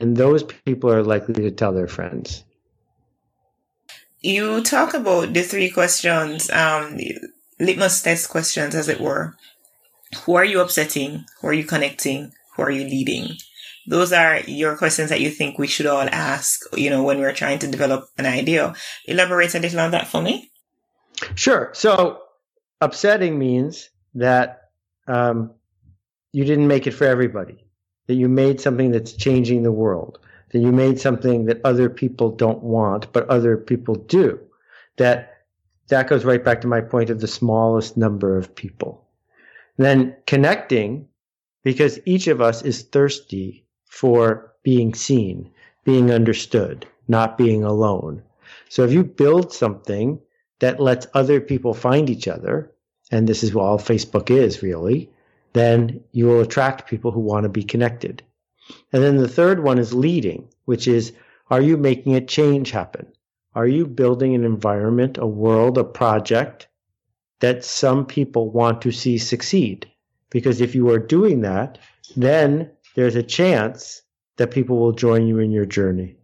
And 0.00 0.16
those 0.16 0.42
people 0.42 0.90
are 0.90 1.02
likely 1.02 1.34
to 1.34 1.50
tell 1.50 1.72
their 1.72 1.86
friends. 1.86 2.44
You 4.20 4.62
talk 4.62 4.94
about 4.94 5.34
the 5.34 5.42
three 5.42 5.70
questions, 5.70 6.50
um, 6.50 6.98
litmus 7.60 8.02
test 8.02 8.30
questions, 8.30 8.74
as 8.74 8.88
it 8.88 9.00
were. 9.00 9.36
Who 10.24 10.34
are 10.34 10.44
you 10.44 10.60
upsetting? 10.60 11.24
Who 11.40 11.48
are 11.48 11.52
you 11.52 11.64
connecting? 11.64 12.32
Who 12.56 12.62
are 12.62 12.70
you 12.70 12.84
leading? 12.84 13.36
those 13.86 14.12
are 14.12 14.40
your 14.46 14.76
questions 14.76 15.10
that 15.10 15.20
you 15.20 15.30
think 15.30 15.58
we 15.58 15.66
should 15.66 15.86
all 15.86 16.08
ask, 16.10 16.60
you 16.76 16.90
know, 16.90 17.02
when 17.02 17.18
we're 17.18 17.32
trying 17.32 17.58
to 17.60 17.70
develop 17.70 18.08
an 18.18 18.26
idea. 18.26 18.74
Elaborate 19.06 19.54
a 19.54 19.58
little 19.58 19.80
on 19.80 19.90
that 19.90 20.08
for 20.08 20.22
me. 20.22 20.50
Sure. 21.34 21.70
So 21.74 22.22
upsetting 22.80 23.38
means 23.38 23.90
that 24.14 24.70
um, 25.06 25.52
you 26.32 26.44
didn't 26.44 26.68
make 26.68 26.86
it 26.86 26.92
for 26.92 27.06
everybody, 27.06 27.64
that 28.06 28.14
you 28.14 28.28
made 28.28 28.60
something 28.60 28.90
that's 28.90 29.12
changing 29.12 29.62
the 29.62 29.72
world, 29.72 30.18
that 30.50 30.60
you 30.60 30.72
made 30.72 31.00
something 31.00 31.46
that 31.46 31.60
other 31.64 31.88
people 31.88 32.30
don't 32.30 32.62
want, 32.62 33.12
but 33.12 33.28
other 33.28 33.56
people 33.56 33.94
do. 33.94 34.40
That 34.96 35.30
that 35.88 36.08
goes 36.08 36.24
right 36.24 36.44
back 36.44 36.60
to 36.62 36.68
my 36.68 36.80
point 36.80 37.10
of 37.10 37.20
the 37.20 37.28
smallest 37.28 37.96
number 37.96 38.38
of 38.38 38.54
people. 38.54 39.06
then 39.76 40.16
connecting, 40.26 41.08
because 41.62 41.98
each 42.06 42.26
of 42.28 42.40
us 42.40 42.62
is 42.62 42.82
thirsty 42.82 43.64
for 43.86 44.52
being 44.62 44.94
seen, 44.94 45.50
being 45.84 46.10
understood, 46.10 46.86
not 47.08 47.36
being 47.38 47.64
alone. 47.64 48.22
So 48.68 48.84
if 48.84 48.92
you 48.92 49.04
build 49.04 49.52
something 49.52 50.20
that 50.60 50.80
lets 50.80 51.06
other 51.14 51.40
people 51.40 51.74
find 51.74 52.08
each 52.08 52.28
other, 52.28 52.70
and 53.10 53.26
this 53.26 53.42
is 53.42 53.54
what 53.54 53.64
all 53.64 53.78
Facebook 53.78 54.30
is 54.30 54.62
really, 54.62 55.10
then 55.52 56.02
you 56.12 56.26
will 56.26 56.40
attract 56.40 56.88
people 56.88 57.10
who 57.10 57.20
want 57.20 57.44
to 57.44 57.48
be 57.48 57.62
connected. 57.62 58.22
And 58.92 59.02
then 59.02 59.16
the 59.16 59.28
third 59.28 59.62
one 59.62 59.78
is 59.78 59.92
leading, 59.92 60.48
which 60.64 60.88
is 60.88 61.12
are 61.50 61.60
you 61.60 61.76
making 61.76 62.14
a 62.14 62.24
change 62.24 62.70
happen? 62.70 63.06
Are 63.54 63.66
you 63.66 63.86
building 63.86 64.34
an 64.34 64.44
environment, 64.44 65.18
a 65.18 65.26
world, 65.26 65.78
a 65.78 65.84
project 65.84 66.66
that 67.40 67.64
some 67.64 68.06
people 68.06 68.50
want 68.50 68.82
to 68.82 68.90
see 68.90 69.18
succeed? 69.18 69.90
Because 70.30 70.60
if 70.60 70.74
you 70.74 70.88
are 70.90 70.98
doing 70.98 71.42
that, 71.42 71.78
then 72.16 72.70
there's 72.96 73.14
a 73.14 73.22
chance 73.22 74.02
that 74.36 74.50
people 74.50 74.78
will 74.78 74.92
join 74.92 75.26
you 75.26 75.38
in 75.38 75.52
your 75.52 75.66
journey. 75.66 76.16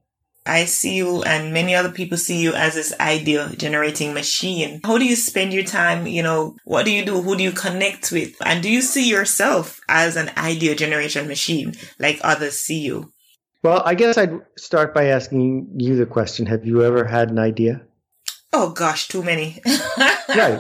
I 0.47 0.65
see 0.65 0.97
you 0.97 1.23
and 1.23 1.53
many 1.53 1.75
other 1.75 1.91
people 1.91 2.17
see 2.17 2.41
you 2.41 2.55
as 2.55 2.75
this 2.75 2.99
idea 2.99 3.53
generating 3.57 4.15
machine. 4.15 4.81
How 4.85 4.97
do 4.99 5.05
you 5.05 5.17
spend 5.17 5.53
your 5.53 5.65
time? 5.65 6.07
You 6.07 6.23
know, 6.23 6.57
what 6.65 6.85
do 6.85 6.91
you 6.91 7.05
do? 7.05 7.21
Who 7.21 7.37
do 7.37 7.43
you 7.43 7.53
connect 7.53 8.11
with? 8.11 8.35
And 8.45 8.63
do 8.63 8.71
you 8.71 8.81
see 8.81 9.09
yourself 9.09 9.81
as 9.89 10.17
an 10.17 10.31
idea 10.37 10.75
generation 10.75 11.29
machine 11.29 11.75
like 11.99 12.21
others 12.25 12.59
see 12.59 12.81
you? 12.81 13.13
Well, 13.63 13.83
I 13.85 13.95
guess 13.95 14.17
I'd 14.17 14.41
start 14.57 14.95
by 14.95 15.09
asking 15.09 15.69
you 15.77 15.97
the 15.97 16.07
question 16.07 16.47
Have 16.47 16.65
you 16.65 16.83
ever 16.83 17.05
had 17.05 17.31
an 17.31 17.39
idea? 17.39 17.83
Oh, 18.53 18.71
gosh, 18.71 19.09
too 19.09 19.23
many. 19.23 19.61
right. 19.67 20.59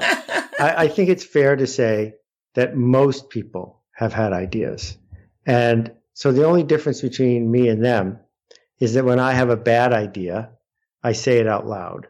I, 0.61 0.75
I 0.77 0.89
think 0.89 1.09
it's 1.09 1.25
fair 1.25 1.57
to 1.57 1.67
say 1.67 2.15
that 2.55 2.77
most 2.77 3.31
people 3.31 3.83
have 3.93 4.13
had 4.13 4.33
ideas. 4.33 4.97
And 5.47 5.91
so 6.15 6.31
the 6.31 6.45
only 6.45 6.63
difference 6.63 7.01
between 7.01 7.51
me 7.51 7.69
and 7.69 7.85
them 7.85 8.21
is 8.81 8.95
that 8.95 9.05
when 9.05 9.21
I 9.21 9.33
have 9.33 9.51
a 9.51 9.57
bad 9.57 9.93
idea, 9.93 10.51
I 11.03 11.13
say 11.13 11.39
it 11.39 11.47
out 11.47 11.67
loud. 11.67 12.09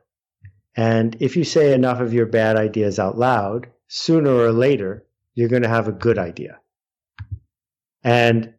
And 0.77 1.17
if 1.21 1.37
you 1.37 1.45
say 1.45 1.75
enough 1.75 2.01
of 2.01 2.15
your 2.15 2.27
bad 2.27 2.57
ideas 2.57 2.99
out 2.99 3.19
loud, 3.19 3.69
sooner 3.89 4.31
or 4.31 4.53
later, 4.53 5.05
you're 5.35 5.49
going 5.49 5.63
to 5.63 5.69
have 5.69 5.89
a 5.89 5.93
good 5.93 6.19
idea. 6.19 6.61
And 8.03 8.55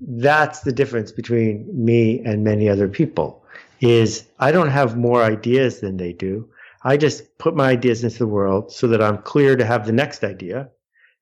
that's 0.00 0.60
the 0.60 0.72
difference 0.72 1.12
between 1.12 1.68
me 1.72 2.20
and 2.24 2.44
many 2.44 2.68
other 2.68 2.88
people 2.88 3.44
is 3.80 4.26
I 4.38 4.52
don't 4.52 4.70
have 4.70 4.96
more 4.96 5.22
ideas 5.22 5.80
than 5.80 5.96
they 5.96 6.12
do. 6.12 6.48
I 6.84 6.96
just 6.96 7.38
put 7.38 7.56
my 7.56 7.70
ideas 7.70 8.02
into 8.02 8.18
the 8.18 8.26
world 8.26 8.72
so 8.72 8.86
that 8.88 9.02
I'm 9.02 9.18
clear 9.18 9.56
to 9.56 9.64
have 9.64 9.86
the 9.86 9.92
next 9.92 10.24
idea. 10.24 10.70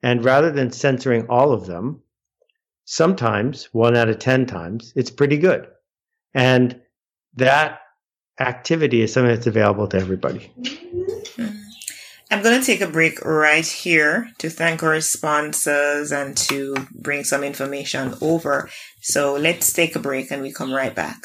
And 0.02 0.24
rather 0.24 0.50
than 0.50 0.70
censoring 0.70 1.26
all 1.28 1.52
of 1.52 1.66
them, 1.66 2.02
sometimes 2.84 3.64
one 3.72 3.96
out 3.96 4.08
of 4.08 4.18
10 4.18 4.46
times, 4.46 4.92
it's 4.96 5.10
pretty 5.10 5.36
good. 5.36 5.66
And 6.34 6.80
that 7.34 7.80
activity 8.38 9.02
is 9.02 9.12
something 9.12 9.34
that's 9.34 9.46
available 9.46 9.86
to 9.88 9.98
everybody. 9.98 10.52
Mm-hmm. 10.58 11.56
I'm 12.32 12.42
going 12.44 12.60
to 12.60 12.64
take 12.64 12.80
a 12.80 12.86
break 12.86 13.24
right 13.24 13.66
here 13.66 14.30
to 14.38 14.48
thank 14.48 14.84
our 14.84 15.00
sponsors 15.00 16.12
and 16.12 16.36
to 16.36 16.76
bring 16.94 17.24
some 17.24 17.42
information 17.42 18.14
over. 18.20 18.70
So 19.00 19.34
let's 19.34 19.72
take 19.72 19.96
a 19.96 19.98
break 19.98 20.30
and 20.30 20.40
we 20.40 20.52
come 20.52 20.72
right 20.72 20.94
back. 20.94 21.18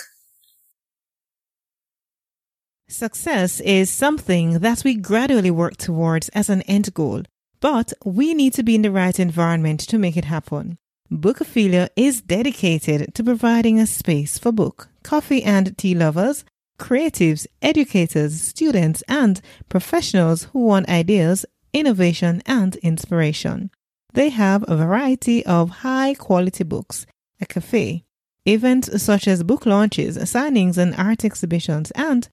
Success 2.88 3.60
is 3.60 3.92
something 3.92 4.60
that 4.60 4.84
we 4.84 4.96
gradually 4.96 5.52
work 5.52 5.78
towards 5.78 6.30
as 6.30 6.50
an 6.50 6.64
end 6.64 6.92
goal, 6.96 7.22
but 7.60 7.94
we 8.04 8.34
need 8.34 8.54
to 8.54 8.64
be 8.64 8.74
in 8.74 8.82
the 8.82 8.92
right 8.92 9.20
environment 9.20 9.82
to 9.82 10.00
make 10.00 10.18
it 10.18 10.26
happen. 10.26 10.78
Bookophilia 11.12 11.90
is 11.96 12.22
dedicated 12.22 13.14
to 13.14 13.24
providing 13.24 13.80
a 13.80 13.86
space 13.86 14.40
for 14.40 14.52
book, 14.52 14.90
coffee, 15.04 15.44
and 15.44 15.78
tea 15.78 15.94
lovers, 15.94 16.44
creatives, 16.80 17.46
educators, 17.62 18.42
students, 18.42 19.04
and 19.08 19.40
professionals 19.70 20.46
who 20.46 20.66
want 20.66 20.90
ideas, 20.90 21.46
innovation, 21.74 22.42
and 22.48 22.76
inspiration. 22.78 23.70
They 24.14 24.30
have 24.30 24.66
a 24.68 24.76
variety 24.76 25.46
of 25.46 25.82
high 25.86 26.16
quality 26.16 26.64
books, 26.64 27.06
a 27.40 27.46
cafe, 27.46 28.04
events 28.46 29.02
such 29.02 29.28
as 29.28 29.44
book 29.44 29.68
launches, 29.68 30.18
signings, 30.18 30.78
and 30.78 30.96
art 30.96 31.24
exhibitions, 31.24 31.92
and 31.92 32.28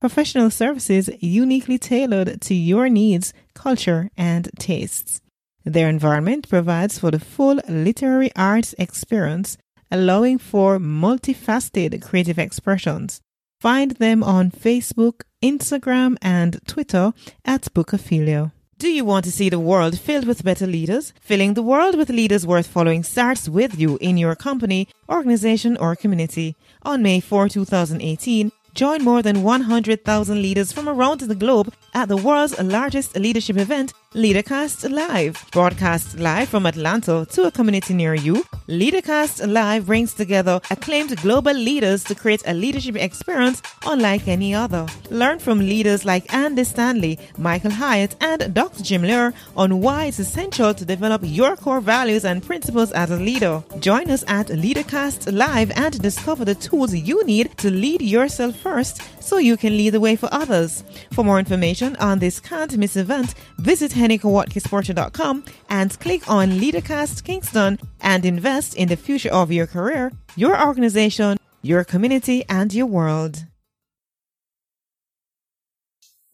professional 0.00 0.50
services 0.50 1.08
uniquely 1.20 1.78
tailored 1.78 2.40
to 2.40 2.54
your 2.54 2.88
needs, 2.88 3.32
culture, 3.54 4.10
and 4.16 4.50
tastes. 4.58 5.20
Their 5.66 5.88
environment 5.88 6.48
provides 6.48 6.96
for 7.00 7.10
the 7.10 7.18
full 7.18 7.60
literary 7.68 8.30
arts 8.36 8.72
experience, 8.78 9.58
allowing 9.90 10.38
for 10.38 10.78
multifaceted 10.78 12.00
creative 12.00 12.38
expressions. 12.38 13.20
Find 13.60 13.90
them 13.92 14.22
on 14.22 14.52
Facebook, 14.52 15.22
Instagram, 15.42 16.18
and 16.22 16.60
Twitter 16.68 17.12
at 17.44 17.62
Bookophilia. 17.74 18.52
Do 18.78 18.88
you 18.88 19.04
want 19.04 19.24
to 19.24 19.32
see 19.32 19.48
the 19.48 19.58
world 19.58 19.98
filled 19.98 20.26
with 20.28 20.44
better 20.44 20.68
leaders? 20.68 21.12
Filling 21.20 21.54
the 21.54 21.62
world 21.62 21.96
with 21.96 22.10
leaders 22.10 22.46
worth 22.46 22.68
following 22.68 23.02
starts 23.02 23.48
with 23.48 23.76
you 23.76 23.98
in 24.00 24.18
your 24.18 24.36
company, 24.36 24.86
organization, 25.08 25.76
or 25.78 25.96
community. 25.96 26.54
On 26.82 27.02
May 27.02 27.18
4, 27.18 27.48
2018, 27.48 28.52
Join 28.76 29.02
more 29.02 29.22
than 29.22 29.42
100,000 29.42 30.42
leaders 30.42 30.70
from 30.70 30.86
around 30.86 31.20
the 31.20 31.34
globe 31.34 31.72
at 31.94 32.08
the 32.08 32.16
world's 32.18 32.60
largest 32.60 33.16
leadership 33.16 33.56
event, 33.56 33.94
LeaderCast 34.14 34.88
Live. 34.90 35.44
Broadcast 35.50 36.18
live 36.18 36.48
from 36.48 36.64
Atlanta 36.64 37.26
to 37.32 37.42
a 37.42 37.50
community 37.50 37.92
near 37.92 38.14
you, 38.14 38.44
LeaderCast 38.68 39.46
Live 39.52 39.86
brings 39.86 40.14
together 40.14 40.60
acclaimed 40.70 41.16
global 41.20 41.52
leaders 41.52 42.04
to 42.04 42.14
create 42.14 42.42
a 42.46 42.54
leadership 42.54 42.96
experience 42.96 43.60
unlike 43.84 44.28
any 44.28 44.54
other. 44.54 44.86
Learn 45.10 45.38
from 45.40 45.58
leaders 45.58 46.04
like 46.04 46.32
Andy 46.32 46.64
Stanley, 46.64 47.18
Michael 47.36 47.72
Hyatt, 47.72 48.14
and 48.20 48.54
Dr. 48.54 48.82
Jim 48.82 49.02
Loehr 49.02 49.34
on 49.56 49.80
why 49.80 50.06
it's 50.06 50.20
essential 50.20 50.72
to 50.72 50.84
develop 50.84 51.22
your 51.24 51.56
core 51.56 51.80
values 51.80 52.24
and 52.24 52.42
principles 52.42 52.92
as 52.92 53.10
a 53.10 53.16
leader. 53.16 53.62
Join 53.80 54.08
us 54.10 54.24
at 54.28 54.46
LeaderCast 54.46 55.36
Live 55.36 55.72
and 55.72 56.00
discover 56.00 56.44
the 56.44 56.54
tools 56.54 56.94
you 56.94 57.24
need 57.26 57.58
to 57.58 57.70
lead 57.70 58.00
yourself 58.00 58.56
first 58.56 59.02
so 59.20 59.38
you 59.38 59.56
can 59.56 59.76
lead 59.76 59.90
the 59.90 60.00
way 60.00 60.14
for 60.14 60.28
others. 60.32 60.84
For 61.12 61.24
more 61.24 61.40
information 61.40 61.96
on 61.96 62.20
this 62.20 62.38
can't 62.38 62.76
miss 62.78 62.96
event, 62.96 63.34
visit 63.58 63.95
hennikawatkisporter.com 63.96 65.44
and 65.68 65.98
click 65.98 66.30
on 66.30 66.50
LeaderCast 66.60 67.24
Kingston 67.24 67.78
and 68.00 68.24
invest 68.24 68.74
in 68.74 68.88
the 68.88 68.96
future 68.96 69.32
of 69.32 69.50
your 69.50 69.66
career, 69.66 70.12
your 70.36 70.54
organization, 70.60 71.38
your 71.62 71.84
community, 71.84 72.44
and 72.48 72.72
your 72.72 72.86
world. 72.86 73.44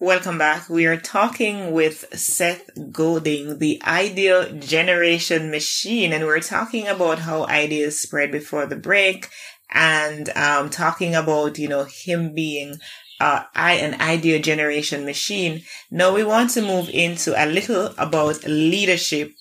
Welcome 0.02 0.36
back. 0.36 0.68
We 0.68 0.86
are 0.86 0.96
talking 0.96 1.70
with 1.70 2.06
Seth 2.18 2.68
Godin, 2.90 3.60
the 3.60 3.80
idea 3.84 4.52
generation 4.52 5.52
machine, 5.52 6.12
and 6.12 6.24
we're 6.24 6.40
talking 6.40 6.88
about 6.88 7.20
how 7.20 7.46
ideas 7.46 8.00
spread 8.00 8.32
before 8.32 8.66
the 8.66 8.74
break 8.74 9.28
and 9.70 10.28
um, 10.30 10.70
talking 10.70 11.14
about 11.14 11.56
you 11.58 11.68
know 11.68 11.84
him 11.84 12.34
being 12.34 12.78
uh, 13.22 13.44
I, 13.54 13.74
an 13.74 14.00
idea 14.00 14.40
generation 14.40 15.04
machine. 15.04 15.62
Now 15.92 16.12
we 16.12 16.24
want 16.24 16.50
to 16.50 16.62
move 16.62 16.90
into 16.92 17.30
a 17.36 17.46
little 17.46 17.94
about 17.96 18.44
leadership. 18.44 19.32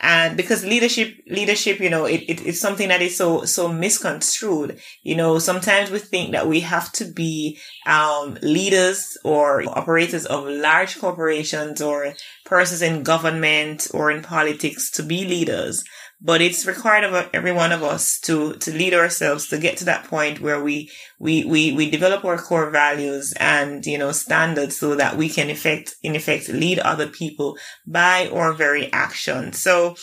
And 0.00 0.36
because 0.36 0.64
leadership, 0.64 1.16
leadership, 1.28 1.80
you 1.80 1.90
know, 1.90 2.04
it, 2.04 2.22
it, 2.28 2.46
it's 2.46 2.60
something 2.60 2.88
that 2.88 3.02
is 3.02 3.16
so, 3.16 3.44
so 3.44 3.68
misconstrued. 3.68 4.78
You 5.02 5.16
know, 5.16 5.38
sometimes 5.38 5.90
we 5.90 5.98
think 5.98 6.32
that 6.32 6.48
we 6.48 6.60
have 6.60 6.90
to 6.92 7.04
be, 7.04 7.58
um, 7.86 8.38
leaders 8.42 9.16
or 9.24 9.64
operators 9.68 10.26
of 10.26 10.44
large 10.44 10.98
corporations 10.98 11.80
or 11.80 12.14
persons 12.44 12.82
in 12.82 13.02
government 13.02 13.88
or 13.92 14.10
in 14.10 14.22
politics 14.22 14.90
to 14.92 15.02
be 15.02 15.24
leaders 15.24 15.84
but 16.20 16.40
it's 16.40 16.66
required 16.66 17.04
of 17.04 17.30
every 17.32 17.52
one 17.52 17.70
of 17.70 17.82
us 17.82 18.18
to 18.18 18.54
to 18.54 18.72
lead 18.72 18.92
ourselves 18.92 19.46
to 19.48 19.58
get 19.58 19.76
to 19.76 19.84
that 19.84 20.04
point 20.04 20.40
where 20.40 20.62
we 20.62 20.90
we 21.18 21.44
we 21.44 21.72
we 21.72 21.90
develop 21.90 22.24
our 22.24 22.38
core 22.38 22.70
values 22.70 23.32
and 23.38 23.86
you 23.86 23.96
know 23.96 24.12
standards 24.12 24.78
so 24.78 24.94
that 24.96 25.16
we 25.16 25.28
can 25.28 25.48
effect 25.48 25.94
in 26.02 26.16
effect 26.16 26.48
lead 26.48 26.78
other 26.80 27.06
people 27.06 27.56
by 27.86 28.28
our 28.30 28.52
very 28.52 28.92
action. 28.92 29.52
So 29.52 29.94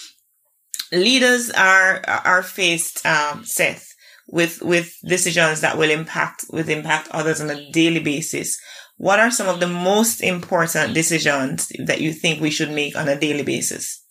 leaders 0.92 1.52
are 1.52 2.02
are 2.08 2.44
faced 2.44 3.06
um 3.06 3.44
seth 3.44 3.94
with 4.28 4.62
with 4.62 4.96
decisions 5.06 5.62
that 5.62 5.78
will 5.78 5.92
impact 5.92 6.46
will 6.50 6.70
impact 6.70 7.10
others 7.12 7.42
on 7.42 7.50
a 7.50 7.72
daily 7.72 8.00
basis. 8.00 8.58
What 8.98 9.20
are 9.20 9.32
some 9.32 9.50
of 9.50 9.60
the 9.60 9.68
most 9.68 10.22
important 10.22 10.94
decisions 10.94 11.70
that 11.86 12.00
you 12.00 12.14
think 12.14 12.40
we 12.40 12.50
should 12.50 12.72
make 12.72 12.96
on 12.96 13.10
a 13.10 13.20
daily 13.20 13.44
basis 13.44 14.05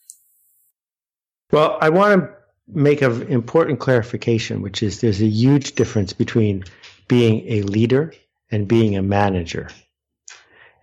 well, 1.55 1.79
I 1.81 1.89
want 1.89 2.21
to 2.21 2.31
make 2.67 3.01
an 3.01 3.23
important 3.29 3.79
clarification, 3.79 4.61
which 4.61 4.83
is 4.83 5.01
there's 5.01 5.23
a 5.23 5.27
huge 5.27 5.77
difference 5.77 6.13
between 6.13 6.65
being 7.07 7.47
a 7.47 7.63
leader 7.63 8.13
and 8.51 8.67
being 8.67 8.97
a 8.97 9.03
manager. 9.03 9.69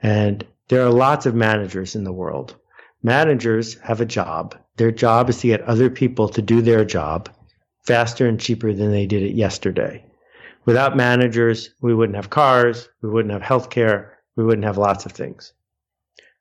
And 0.02 0.48
there 0.70 0.82
are 0.86 0.90
lots 0.90 1.26
of 1.26 1.36
managers 1.36 1.94
in 1.94 2.06
the 2.06 2.14
world. 2.14 2.56
Managers 3.04 3.78
have 3.80 4.00
a 4.00 4.06
job. 4.06 4.56
Their 4.78 4.92
job 4.92 5.30
is 5.30 5.42
to 5.42 5.48
get 5.48 5.62
other 5.64 5.90
people 5.90 6.30
to 6.30 6.42
do 6.42 6.62
their 6.62 6.86
job 6.86 7.28
faster 7.86 8.26
and 8.26 8.40
cheaper 8.40 8.72
than 8.72 8.92
they 8.92 9.06
did 9.06 9.24
it 9.24 9.36
yesterday. 9.36 10.06
Without 10.64 10.96
managers, 10.96 11.72
we 11.82 11.94
wouldn't 11.94 12.16
have 12.16 12.30
cars, 12.30 12.88
we 13.02 13.10
wouldn't 13.10 13.34
have 13.34 13.42
healthcare, 13.42 14.12
we 14.38 14.46
wouldn't 14.46 14.64
have 14.64 14.78
lots 14.78 15.06
of 15.06 15.12
things. 15.12 15.52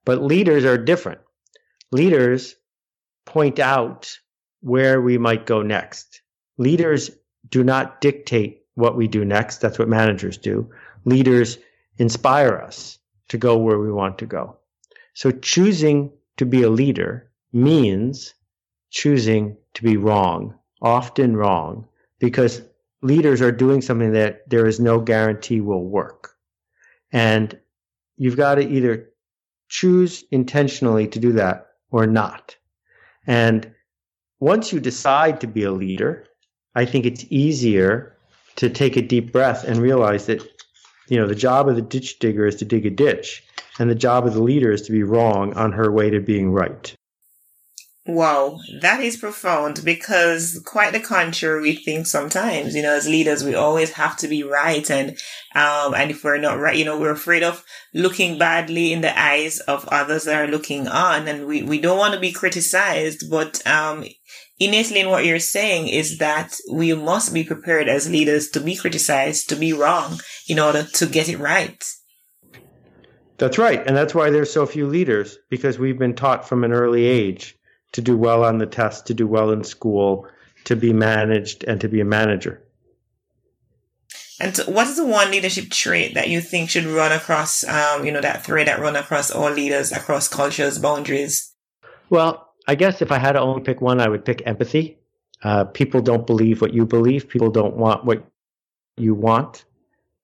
But 0.04 0.22
leaders 0.22 0.64
are 0.64 0.78
different. 0.78 1.20
Leaders 1.90 2.54
point 3.24 3.58
out 3.58 4.18
where 4.60 5.00
we 5.00 5.18
might 5.18 5.46
go 5.46 5.62
next. 5.62 6.20
Leaders 6.58 7.10
do 7.48 7.64
not 7.64 8.00
dictate 8.00 8.62
what 8.74 8.96
we 8.96 9.08
do 9.08 9.24
next. 9.24 9.58
That's 9.58 9.78
what 9.78 9.88
managers 9.88 10.36
do. 10.36 10.70
Leaders 11.04 11.58
inspire 11.98 12.56
us 12.56 12.98
to 13.28 13.38
go 13.38 13.56
where 13.56 13.78
we 13.78 13.90
want 13.90 14.18
to 14.18 14.26
go. 14.26 14.56
So 15.14 15.30
choosing 15.30 16.12
to 16.36 16.46
be 16.46 16.62
a 16.62 16.70
leader 16.70 17.30
means 17.52 18.34
choosing 18.90 19.56
to 19.74 19.82
be 19.82 19.96
wrong, 19.96 20.54
often 20.82 21.36
wrong, 21.36 21.86
because 22.18 22.62
leaders 23.02 23.40
are 23.40 23.52
doing 23.52 23.80
something 23.80 24.12
that 24.12 24.48
there 24.48 24.66
is 24.66 24.80
no 24.80 25.00
guarantee 25.00 25.60
will 25.60 25.84
work. 25.84 26.36
And 27.12 27.58
you've 28.16 28.36
got 28.36 28.56
to 28.56 28.68
either 28.68 29.10
choose 29.68 30.24
intentionally 30.30 31.06
to 31.08 31.18
do 31.18 31.32
that 31.32 31.68
or 31.90 32.06
not. 32.06 32.56
And 33.30 33.70
once 34.40 34.72
you 34.72 34.80
decide 34.80 35.40
to 35.40 35.46
be 35.46 35.62
a 35.62 35.70
leader, 35.70 36.26
I 36.74 36.84
think 36.84 37.06
it's 37.06 37.24
easier 37.30 38.16
to 38.56 38.68
take 38.68 38.96
a 38.96 39.02
deep 39.02 39.30
breath 39.30 39.62
and 39.62 39.78
realize 39.78 40.26
that, 40.26 40.42
you 41.06 41.16
know, 41.16 41.28
the 41.28 41.36
job 41.36 41.68
of 41.68 41.76
the 41.76 41.82
ditch 41.82 42.18
digger 42.18 42.44
is 42.44 42.56
to 42.56 42.64
dig 42.64 42.86
a 42.86 42.90
ditch, 42.90 43.44
and 43.78 43.88
the 43.88 43.94
job 43.94 44.26
of 44.26 44.34
the 44.34 44.42
leader 44.42 44.72
is 44.72 44.82
to 44.82 44.90
be 44.90 45.04
wrong 45.04 45.54
on 45.54 45.70
her 45.70 45.92
way 45.92 46.10
to 46.10 46.18
being 46.18 46.50
right. 46.50 46.92
Wow, 48.06 48.58
that 48.80 49.02
is 49.02 49.18
profound 49.18 49.82
because 49.84 50.60
quite 50.64 50.94
the 50.94 51.00
contrary 51.00 51.60
we 51.60 51.76
think 51.76 52.06
sometimes, 52.06 52.74
you 52.74 52.82
know, 52.82 52.94
as 52.94 53.06
leaders, 53.06 53.44
we 53.44 53.54
always 53.54 53.90
have 53.92 54.16
to 54.18 54.28
be 54.28 54.42
right. 54.42 54.90
And, 54.90 55.10
um, 55.54 55.94
and 55.94 56.10
if 56.10 56.24
we're 56.24 56.38
not 56.38 56.58
right, 56.58 56.76
you 56.76 56.86
know, 56.86 56.98
we're 56.98 57.10
afraid 57.10 57.42
of 57.42 57.62
looking 57.92 58.38
badly 58.38 58.94
in 58.94 59.02
the 59.02 59.20
eyes 59.20 59.60
of 59.60 59.86
others 59.88 60.24
that 60.24 60.40
are 60.40 60.50
looking 60.50 60.88
on 60.88 61.28
and 61.28 61.46
we, 61.46 61.62
we 61.62 61.78
don't 61.78 61.98
want 61.98 62.14
to 62.14 62.20
be 62.20 62.32
criticized. 62.32 63.30
But, 63.30 63.64
um, 63.66 64.06
innately 64.58 65.00
in 65.00 65.10
what 65.10 65.26
you're 65.26 65.38
saying 65.38 65.88
is 65.88 66.18
that 66.18 66.54
we 66.72 66.94
must 66.94 67.34
be 67.34 67.44
prepared 67.44 67.86
as 67.86 68.10
leaders 68.10 68.48
to 68.50 68.60
be 68.60 68.76
criticized, 68.76 69.50
to 69.50 69.56
be 69.56 69.74
wrong 69.74 70.20
in 70.48 70.58
order 70.58 70.84
to 70.84 71.06
get 71.06 71.28
it 71.28 71.38
right. 71.38 71.84
That's 73.36 73.58
right. 73.58 73.86
And 73.86 73.94
that's 73.94 74.14
why 74.14 74.30
there's 74.30 74.52
so 74.52 74.64
few 74.64 74.86
leaders 74.86 75.36
because 75.50 75.78
we've 75.78 75.98
been 75.98 76.14
taught 76.14 76.48
from 76.48 76.64
an 76.64 76.72
early 76.72 77.04
age 77.04 77.56
to 77.92 78.00
do 78.00 78.16
well 78.16 78.44
on 78.44 78.58
the 78.58 78.66
test, 78.66 79.06
to 79.06 79.14
do 79.14 79.26
well 79.26 79.50
in 79.50 79.64
school, 79.64 80.26
to 80.64 80.76
be 80.76 80.92
managed, 80.92 81.64
and 81.64 81.80
to 81.80 81.88
be 81.88 82.00
a 82.00 82.04
manager. 82.04 82.62
And 84.40 84.56
what 84.66 84.86
is 84.86 84.96
the 84.96 85.06
one 85.06 85.30
leadership 85.30 85.68
trait 85.70 86.14
that 86.14 86.30
you 86.30 86.40
think 86.40 86.70
should 86.70 86.86
run 86.86 87.12
across, 87.12 87.62
um, 87.64 88.06
you 88.06 88.12
know, 88.12 88.22
that 88.22 88.44
thread 88.44 88.68
that 88.68 88.80
run 88.80 88.96
across 88.96 89.30
all 89.30 89.50
leaders, 89.50 89.92
across 89.92 90.28
cultures, 90.28 90.78
boundaries? 90.78 91.52
Well, 92.08 92.48
I 92.66 92.74
guess 92.74 93.02
if 93.02 93.12
I 93.12 93.18
had 93.18 93.32
to 93.32 93.40
only 93.40 93.62
pick 93.62 93.82
one, 93.82 94.00
I 94.00 94.08
would 94.08 94.24
pick 94.24 94.42
empathy. 94.46 94.98
Uh, 95.42 95.64
people 95.64 96.00
don't 96.00 96.26
believe 96.26 96.62
what 96.62 96.72
you 96.72 96.86
believe. 96.86 97.28
People 97.28 97.50
don't 97.50 97.76
want 97.76 98.04
what 98.04 98.24
you 98.96 99.14
want. 99.14 99.64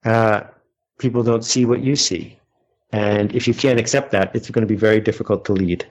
Uh, 0.05 0.43
people 0.99 1.23
don't 1.23 1.45
see 1.45 1.67
what 1.67 1.83
you 1.83 1.97
see. 1.97 2.39
And 2.93 3.35
if 3.35 3.47
you 3.47 3.55
can't 3.55 3.79
accept 3.79 4.13
that, 4.13 4.35
it's 4.35 4.49
going 4.49 4.67
to 4.67 4.73
be 4.73 4.77
very 4.77 5.01
difficult 5.01 5.45
to 5.47 5.53
lead. 5.53 5.85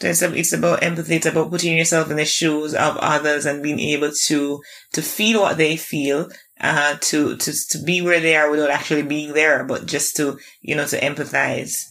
It's, 0.00 0.22
it's 0.22 0.52
about 0.52 0.82
empathy. 0.82 1.16
It's 1.16 1.26
about 1.26 1.50
putting 1.50 1.76
yourself 1.76 2.10
in 2.10 2.16
the 2.16 2.24
shoes 2.24 2.72
of 2.74 2.96
others 2.98 3.46
and 3.46 3.62
being 3.62 3.80
able 3.80 4.12
to, 4.26 4.62
to 4.92 5.02
feel 5.02 5.40
what 5.40 5.56
they 5.56 5.76
feel, 5.76 6.28
uh, 6.60 6.96
to, 7.00 7.36
to, 7.36 7.52
to 7.70 7.82
be 7.82 8.00
where 8.00 8.20
they 8.20 8.36
are 8.36 8.50
without 8.50 8.70
actually 8.70 9.02
being 9.02 9.32
there, 9.32 9.64
but 9.64 9.86
just 9.86 10.16
to, 10.16 10.38
you 10.60 10.76
know, 10.76 10.86
to 10.86 11.00
empathize. 11.00 11.84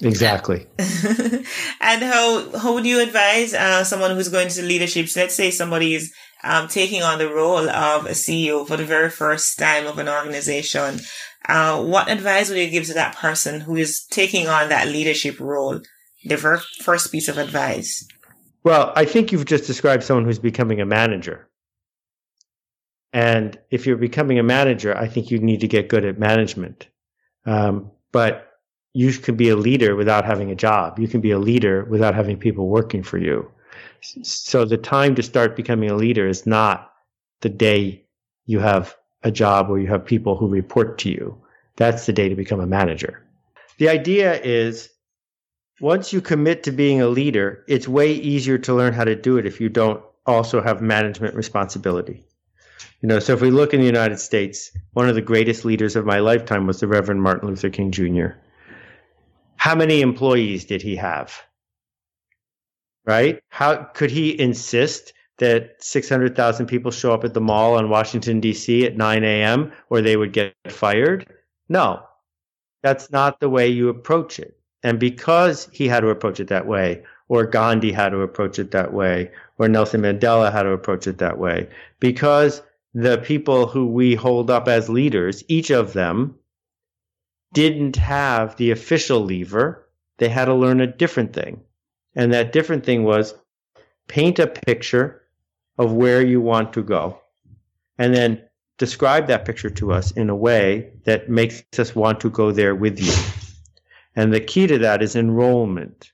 Exactly. 0.00 0.66
and 0.78 2.02
how, 2.02 2.58
how 2.58 2.74
would 2.74 2.84
you 2.84 3.00
advise, 3.00 3.54
uh, 3.54 3.84
someone 3.84 4.10
who's 4.10 4.28
going 4.28 4.48
to 4.48 4.62
leadership? 4.62 5.08
So 5.08 5.20
let's 5.20 5.34
say 5.34 5.50
somebody 5.50 5.94
is, 5.94 6.12
um, 6.44 6.68
taking 6.68 7.02
on 7.02 7.18
the 7.18 7.32
role 7.32 7.68
of 7.68 8.06
a 8.06 8.10
CEO 8.10 8.66
for 8.66 8.76
the 8.76 8.84
very 8.84 9.10
first 9.10 9.58
time 9.58 9.86
of 9.86 9.98
an 9.98 10.08
organization. 10.08 11.00
Uh, 11.48 11.82
what 11.82 12.10
advice 12.10 12.48
would 12.48 12.58
you 12.58 12.68
give 12.68 12.86
to 12.86 12.94
that 12.94 13.16
person 13.16 13.60
who 13.60 13.76
is 13.76 14.04
taking 14.10 14.48
on 14.48 14.68
that 14.68 14.88
leadership 14.88 15.38
role? 15.40 15.80
The 16.24 16.36
first 16.36 17.12
piece 17.12 17.28
of 17.28 17.38
advice? 17.38 18.06
Well, 18.64 18.92
I 18.94 19.04
think 19.04 19.32
you've 19.32 19.46
just 19.46 19.66
described 19.66 20.04
someone 20.04 20.24
who's 20.24 20.38
becoming 20.38 20.80
a 20.80 20.86
manager. 20.86 21.48
And 23.12 23.58
if 23.70 23.86
you're 23.86 23.96
becoming 23.96 24.38
a 24.38 24.42
manager, 24.42 24.96
I 24.96 25.08
think 25.08 25.30
you 25.30 25.38
need 25.38 25.60
to 25.60 25.68
get 25.68 25.88
good 25.88 26.04
at 26.04 26.18
management. 26.18 26.88
Um, 27.44 27.90
but 28.12 28.52
you 28.94 29.12
can 29.12 29.36
be 29.36 29.48
a 29.48 29.56
leader 29.56 29.96
without 29.96 30.24
having 30.24 30.50
a 30.50 30.54
job. 30.54 30.98
You 30.98 31.08
can 31.08 31.20
be 31.20 31.30
a 31.30 31.38
leader 31.38 31.84
without 31.84 32.14
having 32.14 32.38
people 32.38 32.68
working 32.68 33.02
for 33.02 33.18
you. 33.18 33.50
So 34.00 34.64
the 34.64 34.76
time 34.76 35.14
to 35.14 35.22
start 35.22 35.56
becoming 35.56 35.90
a 35.90 35.96
leader 35.96 36.26
is 36.26 36.46
not 36.46 36.92
the 37.40 37.48
day 37.48 38.04
you 38.46 38.60
have 38.60 38.94
a 39.22 39.30
job 39.30 39.68
where 39.68 39.78
you 39.78 39.86
have 39.88 40.04
people 40.04 40.36
who 40.36 40.48
report 40.48 40.98
to 40.98 41.10
you. 41.10 41.36
That's 41.76 42.06
the 42.06 42.12
day 42.12 42.28
to 42.28 42.34
become 42.34 42.60
a 42.60 42.66
manager. 42.66 43.24
The 43.78 43.88
idea 43.88 44.40
is 44.42 44.88
once 45.82 46.12
you 46.12 46.20
commit 46.20 46.62
to 46.62 46.70
being 46.70 47.02
a 47.02 47.08
leader, 47.08 47.64
it's 47.66 47.88
way 47.88 48.12
easier 48.12 48.56
to 48.56 48.72
learn 48.72 48.92
how 48.92 49.02
to 49.02 49.16
do 49.16 49.36
it 49.36 49.44
if 49.44 49.60
you 49.60 49.68
don't 49.68 50.00
also 50.26 50.62
have 50.62 50.80
management 50.80 51.34
responsibility. 51.34 52.24
You 53.00 53.08
know, 53.08 53.18
so 53.18 53.32
if 53.32 53.40
we 53.40 53.50
look 53.50 53.74
in 53.74 53.80
the 53.80 53.86
United 53.86 54.20
States, 54.20 54.70
one 54.92 55.08
of 55.08 55.16
the 55.16 55.20
greatest 55.20 55.64
leaders 55.64 55.96
of 55.96 56.06
my 56.06 56.20
lifetime 56.20 56.68
was 56.68 56.78
the 56.78 56.86
Reverend 56.86 57.20
Martin 57.20 57.48
Luther 57.48 57.68
King 57.68 57.90
Jr. 57.90 58.28
How 59.56 59.74
many 59.74 60.02
employees 60.02 60.64
did 60.64 60.82
he 60.82 60.94
have? 60.94 61.34
Right? 63.04 63.42
How 63.48 63.74
could 63.82 64.12
he 64.12 64.38
insist 64.40 65.12
that 65.38 65.82
600,000 65.82 66.66
people 66.66 66.92
show 66.92 67.12
up 67.12 67.24
at 67.24 67.34
the 67.34 67.40
mall 67.40 67.74
on 67.74 67.90
Washington, 67.90 68.38
D.C. 68.38 68.86
at 68.86 68.96
9 68.96 69.24
a.m. 69.24 69.72
or 69.90 70.00
they 70.00 70.16
would 70.16 70.32
get 70.32 70.54
fired? 70.68 71.26
No, 71.68 72.04
that's 72.84 73.10
not 73.10 73.40
the 73.40 73.50
way 73.50 73.66
you 73.66 73.88
approach 73.88 74.38
it. 74.38 74.56
And 74.82 74.98
because 74.98 75.68
he 75.72 75.88
had 75.88 76.00
to 76.00 76.08
approach 76.08 76.40
it 76.40 76.48
that 76.48 76.66
way, 76.66 77.02
or 77.28 77.46
Gandhi 77.46 77.92
had 77.92 78.10
to 78.10 78.20
approach 78.20 78.58
it 78.58 78.72
that 78.72 78.92
way, 78.92 79.30
or 79.58 79.68
Nelson 79.68 80.02
Mandela 80.02 80.52
had 80.52 80.64
to 80.64 80.70
approach 80.70 81.06
it 81.06 81.18
that 81.18 81.38
way, 81.38 81.68
because 82.00 82.62
the 82.94 83.18
people 83.18 83.66
who 83.66 83.86
we 83.86 84.14
hold 84.14 84.50
up 84.50 84.68
as 84.68 84.88
leaders, 84.88 85.44
each 85.48 85.70
of 85.70 85.92
them 85.92 86.36
didn't 87.52 87.96
have 87.96 88.56
the 88.56 88.70
official 88.70 89.20
lever. 89.20 89.88
They 90.18 90.28
had 90.28 90.46
to 90.46 90.54
learn 90.54 90.80
a 90.80 90.86
different 90.86 91.32
thing. 91.32 91.60
And 92.14 92.32
that 92.32 92.52
different 92.52 92.84
thing 92.84 93.04
was 93.04 93.34
paint 94.08 94.38
a 94.38 94.46
picture 94.46 95.22
of 95.78 95.92
where 95.92 96.24
you 96.24 96.40
want 96.40 96.72
to 96.74 96.82
go 96.82 97.18
and 97.98 98.14
then 98.14 98.42
describe 98.78 99.26
that 99.28 99.44
picture 99.44 99.70
to 99.70 99.92
us 99.92 100.10
in 100.12 100.28
a 100.28 100.36
way 100.36 100.90
that 101.04 101.30
makes 101.30 101.62
us 101.78 101.94
want 101.94 102.20
to 102.20 102.30
go 102.30 102.52
there 102.52 102.74
with 102.74 103.00
you. 103.00 103.41
And 104.14 104.32
the 104.32 104.40
key 104.40 104.66
to 104.66 104.78
that 104.78 105.02
is 105.02 105.16
enrollment. 105.16 106.12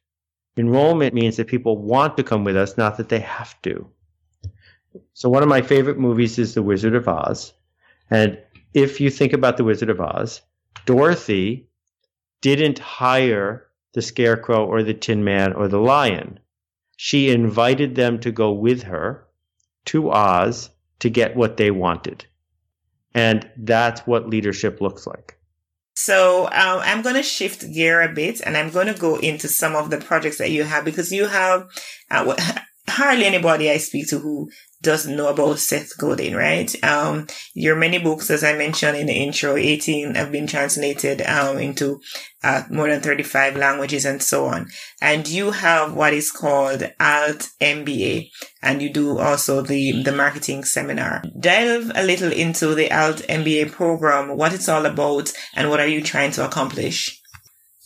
Enrollment 0.56 1.14
means 1.14 1.37
that 1.37 1.46
people 1.46 1.78
want 1.78 2.16
to 2.16 2.22
come 2.22 2.44
with 2.44 2.56
us, 2.56 2.76
not 2.76 2.96
that 2.96 3.08
they 3.08 3.20
have 3.20 3.61
to. 3.62 3.88
So 5.14 5.28
one 5.28 5.42
of 5.42 5.48
my 5.48 5.62
favorite 5.62 5.98
movies 5.98 6.38
is 6.38 6.54
The 6.54 6.62
Wizard 6.62 6.94
of 6.94 7.08
Oz. 7.08 7.52
And 8.11 8.38
if 8.74 9.00
you 9.00 9.11
think 9.11 9.32
about 9.32 9.56
The 9.56 9.64
Wizard 9.64 9.90
of 9.90 10.00
Oz, 10.00 10.42
Dorothy 10.87 11.68
didn't 12.40 12.78
hire 12.78 13.66
the 13.94 14.02
Scarecrow 14.02 14.66
or 14.66 14.82
the 14.82 14.94
Tin 14.94 15.24
Man 15.24 15.52
or 15.52 15.68
the 15.68 15.80
Lion. 15.80 16.38
She 16.96 17.30
invited 17.30 17.94
them 17.94 18.18
to 18.20 18.32
go 18.32 18.52
with 18.52 18.82
her 18.82 19.26
to 19.87 20.11
Oz 20.11 20.70
to 21.00 21.11
get 21.11 21.37
what 21.37 21.56
they 21.56 21.70
wanted. 21.70 22.26
And 23.14 23.48
that's 23.56 24.00
what 24.02 24.28
leadership 24.28 24.80
looks 24.80 25.06
like. 25.06 25.38
So 26.00 26.44
um, 26.44 26.78
I'm 26.84 27.02
going 27.02 27.16
to 27.16 27.24
shift 27.24 27.72
gear 27.72 28.00
a 28.02 28.08
bit 28.08 28.40
and 28.40 28.56
I'm 28.56 28.70
going 28.70 28.87
to 28.87 28.94
go 28.94 29.16
into 29.16 29.48
some 29.48 29.74
of 29.74 29.90
the 29.90 29.98
projects 29.98 30.38
that 30.38 30.52
you 30.52 30.62
have 30.62 30.84
because 30.84 31.11
you 31.11 31.26
have 31.26 31.66
uh, 32.08 32.37
hardly 32.88 33.24
anybody 33.24 33.68
I 33.68 33.78
speak 33.78 34.06
to 34.11 34.20
who 34.20 34.48
doesn't 34.80 35.16
know 35.16 35.28
about 35.28 35.58
Seth 35.58 35.98
Godin, 35.98 36.36
right? 36.36 36.72
Um, 36.84 37.26
your 37.54 37.74
many 37.74 37.98
books, 37.98 38.30
as 38.30 38.44
I 38.44 38.56
mentioned 38.56 38.96
in 38.96 39.06
the 39.06 39.12
intro, 39.12 39.56
18 39.56 40.14
have 40.14 40.30
been 40.30 40.46
translated, 40.46 41.22
um, 41.22 41.58
into, 41.58 42.00
uh, 42.44 42.62
more 42.70 42.88
than 42.88 43.00
35 43.00 43.56
languages 43.56 44.04
and 44.04 44.22
so 44.22 44.46
on. 44.46 44.68
And 45.02 45.26
you 45.26 45.50
have 45.50 45.94
what 45.94 46.12
is 46.12 46.30
called 46.30 46.82
Alt 47.00 47.50
MBA 47.60 48.30
and 48.62 48.80
you 48.80 48.92
do 48.92 49.18
also 49.18 49.62
the, 49.62 50.02
the 50.02 50.12
marketing 50.12 50.64
seminar. 50.64 51.22
Delve 51.38 51.90
a 51.94 52.04
little 52.04 52.32
into 52.32 52.74
the 52.74 52.92
Alt 52.92 53.18
MBA 53.28 53.72
program, 53.72 54.36
what 54.36 54.54
it's 54.54 54.68
all 54.68 54.86
about 54.86 55.32
and 55.54 55.70
what 55.70 55.80
are 55.80 55.88
you 55.88 56.02
trying 56.02 56.30
to 56.32 56.44
accomplish? 56.44 57.20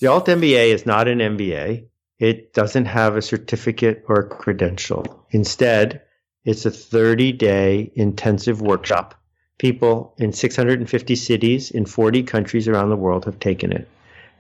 The 0.00 0.09
Alt 0.09 0.26
MBA 0.26 0.74
is 0.74 0.85
not 0.85 1.09
an 1.09 1.20
MBA. 1.20 1.87
It 2.18 2.52
doesn't 2.52 2.85
have 2.85 3.16
a 3.16 3.22
certificate 3.22 4.05
or 4.09 4.16
a 4.16 4.28
credential. 4.28 5.26
Instead, 5.31 6.02
it's 6.44 6.66
a 6.66 6.70
30 6.70 7.33
day 7.33 7.90
intensive 7.94 8.61
workshop 8.61 9.22
People 9.62 10.12
in 10.18 10.33
650 10.33 11.14
cities 11.14 11.70
in 11.70 11.87
40 11.87 12.24
countries 12.24 12.66
around 12.66 12.88
the 12.88 12.96
world 12.96 13.26
have 13.26 13.38
taken 13.38 13.70
it. 13.70 13.88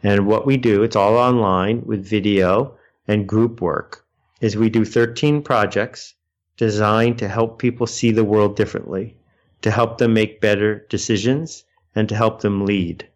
And 0.02 0.26
what 0.26 0.46
we 0.46 0.56
do, 0.56 0.82
it's 0.82 0.96
all 0.96 1.16
online 1.16 1.82
with 1.86 2.04
video 2.04 2.74
and 3.06 3.28
group 3.28 3.60
work, 3.60 4.04
is 4.40 4.56
we 4.56 4.68
do 4.68 4.84
13 4.84 5.40
projects 5.42 6.14
designed 6.56 7.18
to 7.18 7.28
help 7.28 7.60
people 7.60 7.86
see 7.86 8.10
the 8.10 8.24
world 8.24 8.56
differently, 8.56 9.16
to 9.60 9.70
help 9.70 9.98
them 9.98 10.12
make 10.12 10.40
better 10.40 10.84
decisions, 10.90 11.62
and 11.94 12.08
to 12.08 12.16
help 12.16 12.40
them 12.40 12.66
lead. 12.66 13.06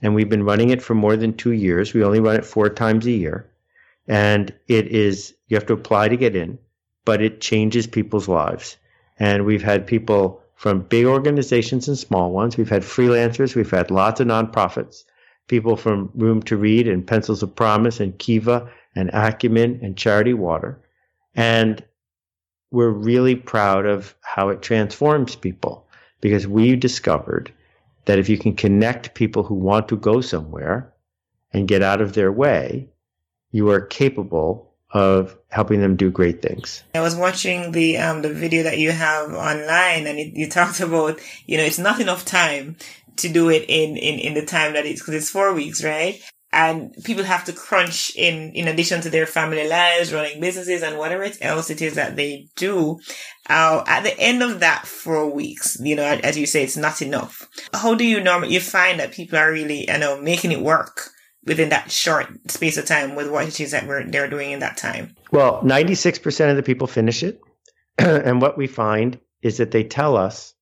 And 0.00 0.14
we've 0.14 0.30
been 0.30 0.44
running 0.44 0.70
it 0.70 0.80
for 0.80 0.94
more 0.94 1.18
than 1.18 1.36
two 1.36 1.52
years. 1.52 1.92
We 1.92 2.02
only 2.02 2.20
run 2.20 2.36
it 2.36 2.46
four 2.46 2.70
times 2.70 3.04
a 3.04 3.10
year. 3.10 3.46
And 4.08 4.54
it 4.68 4.86
is, 4.86 5.34
you 5.48 5.56
have 5.58 5.66
to 5.66 5.74
apply 5.74 6.08
to 6.08 6.16
get 6.16 6.34
in, 6.34 6.58
but 7.04 7.22
it 7.22 7.40
changes 7.40 7.86
people's 7.86 8.28
lives. 8.28 8.76
And 9.18 9.44
we've 9.44 9.62
had 9.62 9.86
people 9.86 10.42
from 10.56 10.82
big 10.82 11.06
organizations 11.06 11.88
and 11.88 11.98
small 11.98 12.30
ones. 12.30 12.56
We've 12.56 12.68
had 12.68 12.82
freelancers. 12.82 13.54
We've 13.54 13.70
had 13.70 13.90
lots 13.90 14.20
of 14.20 14.28
nonprofits, 14.28 15.04
people 15.48 15.76
from 15.76 16.10
Room 16.14 16.42
to 16.44 16.56
Read 16.56 16.86
and 16.86 17.06
Pencils 17.06 17.42
of 17.42 17.54
Promise 17.54 18.00
and 18.00 18.18
Kiva 18.18 18.70
and 18.94 19.10
Acumen 19.12 19.80
and 19.82 19.96
Charity 19.96 20.34
Water. 20.34 20.80
And 21.34 21.84
we're 22.70 22.90
really 22.90 23.34
proud 23.34 23.86
of 23.86 24.14
how 24.22 24.48
it 24.48 24.62
transforms 24.62 25.36
people 25.36 25.86
because 26.20 26.46
we 26.46 26.76
discovered 26.76 27.52
that 28.04 28.18
if 28.18 28.28
you 28.28 28.38
can 28.38 28.54
connect 28.54 29.14
people 29.14 29.42
who 29.42 29.54
want 29.54 29.88
to 29.88 29.96
go 29.96 30.20
somewhere 30.20 30.92
and 31.52 31.68
get 31.68 31.82
out 31.82 32.00
of 32.00 32.14
their 32.14 32.32
way, 32.32 32.88
you 33.50 33.70
are 33.70 33.80
capable 33.80 34.71
of 34.92 35.36
helping 35.48 35.80
them 35.80 35.96
do 35.96 36.10
great 36.10 36.42
things. 36.42 36.82
I 36.94 37.00
was 37.00 37.16
watching 37.16 37.72
the 37.72 37.98
um, 37.98 38.22
the 38.22 38.32
video 38.32 38.62
that 38.64 38.78
you 38.78 38.92
have 38.92 39.32
online, 39.32 40.06
and 40.06 40.18
it, 40.18 40.34
you 40.34 40.48
talked 40.50 40.80
about 40.80 41.18
you 41.46 41.56
know 41.56 41.64
it's 41.64 41.78
not 41.78 42.00
enough 42.00 42.24
time 42.24 42.76
to 43.16 43.28
do 43.28 43.50
it 43.50 43.64
in 43.68 43.96
in 43.96 44.18
in 44.18 44.34
the 44.34 44.44
time 44.44 44.74
that 44.74 44.86
it's 44.86 45.00
because 45.00 45.14
it's 45.14 45.30
four 45.30 45.52
weeks, 45.54 45.82
right? 45.82 46.20
and 46.52 46.92
people 47.04 47.24
have 47.24 47.44
to 47.44 47.52
crunch 47.52 48.14
in 48.14 48.52
in 48.52 48.68
addition 48.68 49.00
to 49.00 49.10
their 49.10 49.26
family 49.26 49.66
lives 49.66 50.12
running 50.12 50.40
businesses 50.40 50.82
and 50.82 50.98
whatever 50.98 51.26
else 51.40 51.70
it 51.70 51.80
is 51.80 51.94
that 51.94 52.16
they 52.16 52.46
do 52.56 52.98
uh, 53.48 53.82
at 53.86 54.02
the 54.02 54.18
end 54.20 54.42
of 54.42 54.60
that 54.60 54.86
four 54.86 55.30
weeks 55.30 55.78
you 55.80 55.96
know 55.96 56.02
as 56.02 56.36
you 56.36 56.46
say 56.46 56.62
it's 56.62 56.76
not 56.76 57.00
enough 57.00 57.48
how 57.72 57.94
do 57.94 58.04
you 58.04 58.22
normally 58.22 58.52
you 58.52 58.60
find 58.60 59.00
that 59.00 59.12
people 59.12 59.38
are 59.38 59.50
really 59.50 59.90
you 59.90 59.98
know 59.98 60.20
making 60.20 60.52
it 60.52 60.60
work 60.60 61.11
within 61.44 61.68
that 61.70 61.90
short 61.90 62.28
space 62.50 62.76
of 62.76 62.84
time 62.84 63.14
with 63.14 63.30
what 63.30 63.48
it 63.48 63.60
is 63.60 63.72
that 63.72 63.86
we're, 63.86 64.04
they're 64.04 64.28
doing 64.28 64.52
in 64.52 64.60
that 64.60 64.76
time 64.76 65.14
well 65.32 65.62
96% 65.62 66.50
of 66.50 66.56
the 66.56 66.62
people 66.62 66.86
finish 66.86 67.22
it 67.22 67.40
and 67.98 68.40
what 68.40 68.56
we 68.56 68.66
find 68.66 69.18
is 69.42 69.56
that 69.58 69.70
they 69.70 69.84
tell 69.84 70.16
us 70.16 70.54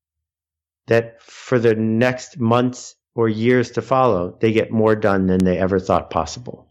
that 0.87 1.23
for 1.23 1.59
the 1.59 1.75
next 1.75 2.39
months 2.39 2.97
or 3.15 3.29
years 3.29 3.71
to 3.73 3.83
follow, 3.83 4.37
they 4.41 4.53
get 4.53 4.71
more 4.71 4.97
done 4.97 5.27
than 5.27 5.45
they 5.45 5.59
ever 5.59 5.79
thought 5.79 6.11
possible 6.11 6.69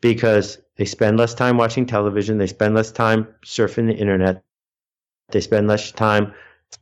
because 0.00 0.58
they 0.76 0.84
spend 0.84 1.18
less 1.18 1.34
time 1.34 1.56
watching 1.56 1.86
television, 1.86 2.38
they 2.38 2.46
spend 2.46 2.74
less 2.74 2.90
time 2.90 3.26
surfing 3.44 3.86
the 3.86 3.94
internet, 3.94 4.42
they 5.30 5.40
spend 5.40 5.68
less 5.68 5.92
time 5.92 6.32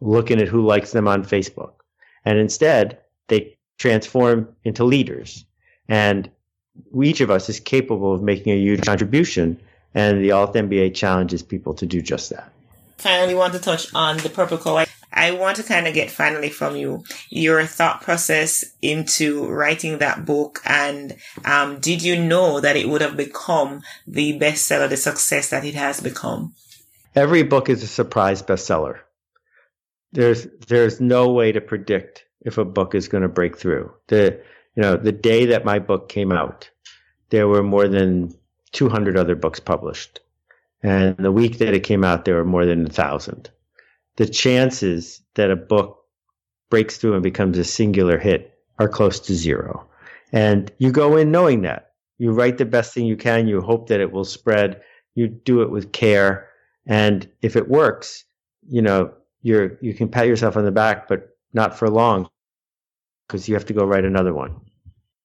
looking 0.00 0.40
at 0.40 0.48
who 0.48 0.64
likes 0.64 0.92
them 0.92 1.08
on 1.08 1.24
Facebook. 1.24 1.74
And 2.24 2.38
instead, 2.38 2.98
they 3.28 3.58
transform 3.78 4.48
into 4.64 4.84
leaders. 4.84 5.44
And 5.88 6.30
each 7.02 7.20
of 7.20 7.30
us 7.30 7.48
is 7.48 7.60
capable 7.60 8.14
of 8.14 8.22
making 8.22 8.52
a 8.52 8.56
huge 8.56 8.82
contribution. 8.82 9.60
And 9.94 10.24
the 10.24 10.32
Alt 10.32 10.54
MBA 10.54 10.94
challenges 10.94 11.42
people 11.42 11.74
to 11.74 11.86
do 11.86 12.02
just 12.02 12.30
that. 12.30 12.50
Finally, 12.98 13.34
want 13.34 13.52
to 13.52 13.60
touch 13.60 13.94
on 13.94 14.16
the 14.18 14.28
Purple 14.28 14.58
Cow. 14.58 14.84
I 15.12 15.30
want 15.30 15.56
to 15.58 15.62
kind 15.62 15.86
of 15.86 15.94
get 15.94 16.10
finally 16.10 16.50
from 16.50 16.74
you 16.74 17.04
your 17.30 17.64
thought 17.64 18.02
process 18.02 18.64
into 18.82 19.46
writing 19.46 19.98
that 19.98 20.26
book. 20.26 20.60
And 20.64 21.16
um, 21.44 21.78
did 21.78 22.02
you 22.02 22.20
know 22.20 22.60
that 22.60 22.76
it 22.76 22.88
would 22.88 23.00
have 23.00 23.16
become 23.16 23.82
the 24.08 24.38
bestseller, 24.38 24.88
the 24.88 24.96
success 24.96 25.50
that 25.50 25.64
it 25.64 25.74
has 25.74 26.00
become? 26.00 26.54
Every 27.14 27.44
book 27.44 27.68
is 27.68 27.84
a 27.84 27.86
surprise 27.86 28.42
bestseller. 28.42 28.98
There's 30.12 30.46
there's 30.66 31.00
no 31.00 31.30
way 31.30 31.52
to 31.52 31.60
predict 31.60 32.24
if 32.40 32.58
a 32.58 32.64
book 32.64 32.94
is 32.94 33.08
going 33.08 33.22
to 33.22 33.28
break 33.28 33.56
through. 33.56 33.92
The 34.08 34.42
you 34.76 34.82
know 34.82 34.96
the 34.96 35.12
day 35.12 35.46
that 35.46 35.64
my 35.64 35.78
book 35.78 36.08
came 36.08 36.32
out, 36.32 36.70
there 37.30 37.48
were 37.48 37.62
more 37.62 37.88
than 37.88 38.34
200 38.72 39.16
other 39.16 39.34
books 39.34 39.60
published, 39.60 40.20
and 40.82 41.16
the 41.16 41.32
week 41.32 41.58
that 41.58 41.74
it 41.74 41.80
came 41.80 42.04
out, 42.04 42.24
there 42.24 42.36
were 42.36 42.44
more 42.44 42.66
than 42.66 42.86
a 42.86 42.90
thousand 42.90 43.50
the 44.16 44.26
chances 44.26 45.20
that 45.34 45.50
a 45.50 45.56
book 45.56 46.04
breaks 46.70 46.96
through 46.96 47.14
and 47.14 47.22
becomes 47.22 47.58
a 47.58 47.64
singular 47.64 48.18
hit 48.18 48.58
are 48.78 48.88
close 48.88 49.20
to 49.20 49.34
zero. 49.34 49.86
And 50.32 50.70
you 50.78 50.90
go 50.90 51.16
in 51.16 51.30
knowing 51.30 51.62
that. 51.62 51.92
You 52.18 52.32
write 52.32 52.58
the 52.58 52.64
best 52.64 52.94
thing 52.94 53.06
you 53.06 53.16
can. 53.16 53.48
You 53.48 53.60
hope 53.60 53.88
that 53.88 54.00
it 54.00 54.12
will 54.12 54.24
spread. 54.24 54.80
You 55.14 55.28
do 55.28 55.62
it 55.62 55.70
with 55.70 55.92
care. 55.92 56.48
And 56.86 57.28
if 57.42 57.56
it 57.56 57.68
works, 57.68 58.24
you 58.68 58.82
know, 58.82 59.12
you're, 59.42 59.78
you 59.80 59.94
can 59.94 60.08
pat 60.08 60.26
yourself 60.26 60.56
on 60.56 60.64
the 60.64 60.70
back, 60.70 61.08
but 61.08 61.36
not 61.52 61.78
for 61.78 61.90
long 61.90 62.28
because 63.26 63.48
you 63.48 63.54
have 63.54 63.66
to 63.66 63.72
go 63.72 63.84
write 63.84 64.04
another 64.04 64.32
one. 64.32 64.60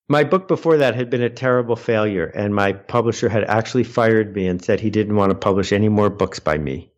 My 0.07 0.23
book 0.23 0.47
before 0.47 0.77
that 0.77 0.95
had 0.95 1.09
been 1.09 1.21
a 1.21 1.29
terrible 1.29 1.75
failure, 1.75 2.25
and 2.25 2.55
my 2.55 2.73
publisher 2.73 3.29
had 3.29 3.43
actually 3.43 3.83
fired 3.83 4.33
me 4.35 4.47
and 4.47 4.63
said 4.63 4.79
he 4.79 4.89
didn't 4.89 5.15
want 5.15 5.29
to 5.31 5.38
publish 5.38 5.71
any 5.71 5.89
more 5.89 6.09
books 6.09 6.39
by 6.39 6.57
me. 6.57 6.91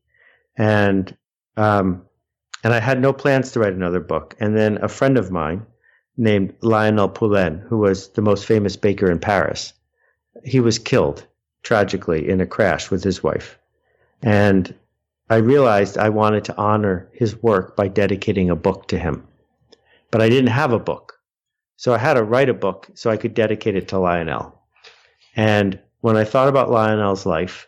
And 0.57 1.15
um, 1.57 2.03
and 2.63 2.73
I 2.73 2.79
had 2.79 3.01
no 3.01 3.11
plans 3.13 3.51
to 3.51 3.59
write 3.59 3.73
another 3.73 3.99
book. 3.99 4.35
And 4.39 4.55
then 4.55 4.77
a 4.81 4.87
friend 4.87 5.17
of 5.17 5.31
mine 5.31 5.65
named 6.17 6.53
Lionel 6.61 7.09
Poilâne, 7.09 7.61
who 7.67 7.77
was 7.77 8.09
the 8.09 8.21
most 8.21 8.45
famous 8.45 8.75
baker 8.75 9.09
in 9.09 9.19
Paris, 9.19 9.73
he 10.45 10.59
was 10.59 10.79
killed 10.79 11.25
tragically 11.63 12.29
in 12.29 12.41
a 12.41 12.45
crash 12.45 12.91
with 12.91 13.03
his 13.03 13.23
wife. 13.23 13.57
And 14.21 14.73
I 15.29 15.37
realized 15.37 15.97
I 15.97 16.09
wanted 16.09 16.45
to 16.45 16.57
honor 16.57 17.09
his 17.13 17.41
work 17.41 17.75
by 17.75 17.87
dedicating 17.87 18.49
a 18.49 18.55
book 18.55 18.87
to 18.89 18.99
him. 18.99 19.27
But 20.11 20.21
I 20.21 20.29
didn't 20.29 20.51
have 20.51 20.73
a 20.73 20.79
book. 20.79 21.13
So 21.77 21.93
I 21.93 21.97
had 21.97 22.13
to 22.13 22.23
write 22.23 22.49
a 22.49 22.53
book 22.53 22.89
so 22.93 23.09
I 23.09 23.17
could 23.17 23.33
dedicate 23.33 23.75
it 23.75 23.87
to 23.87 23.99
Lionel. 23.99 24.55
And 25.35 25.79
when 26.01 26.17
I 26.17 26.25
thought 26.25 26.47
about 26.47 26.69
Lionel's 26.69 27.25
life, 27.25 27.67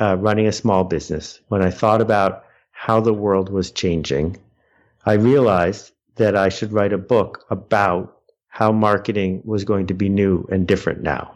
uh, 0.00 0.16
running 0.16 0.46
a 0.46 0.52
small 0.52 0.84
business, 0.84 1.40
when 1.48 1.62
I 1.62 1.70
thought 1.70 2.00
about 2.00 2.44
how 2.72 3.00
the 3.00 3.14
world 3.14 3.50
was 3.50 3.70
changing, 3.70 4.38
I 5.04 5.14
realized 5.14 5.92
that 6.16 6.34
I 6.34 6.48
should 6.48 6.72
write 6.72 6.92
a 6.92 6.98
book 6.98 7.44
about 7.50 8.20
how 8.48 8.72
marketing 8.72 9.42
was 9.44 9.64
going 9.64 9.86
to 9.88 9.94
be 9.94 10.08
new 10.08 10.46
and 10.50 10.66
different 10.66 11.02
now. 11.02 11.34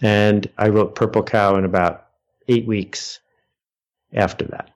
And 0.00 0.48
I 0.58 0.68
wrote 0.68 0.94
Purple 0.94 1.22
Cow 1.22 1.56
in 1.56 1.64
about 1.64 2.06
eight 2.48 2.66
weeks 2.66 3.20
after 4.12 4.44
that. 4.46 4.71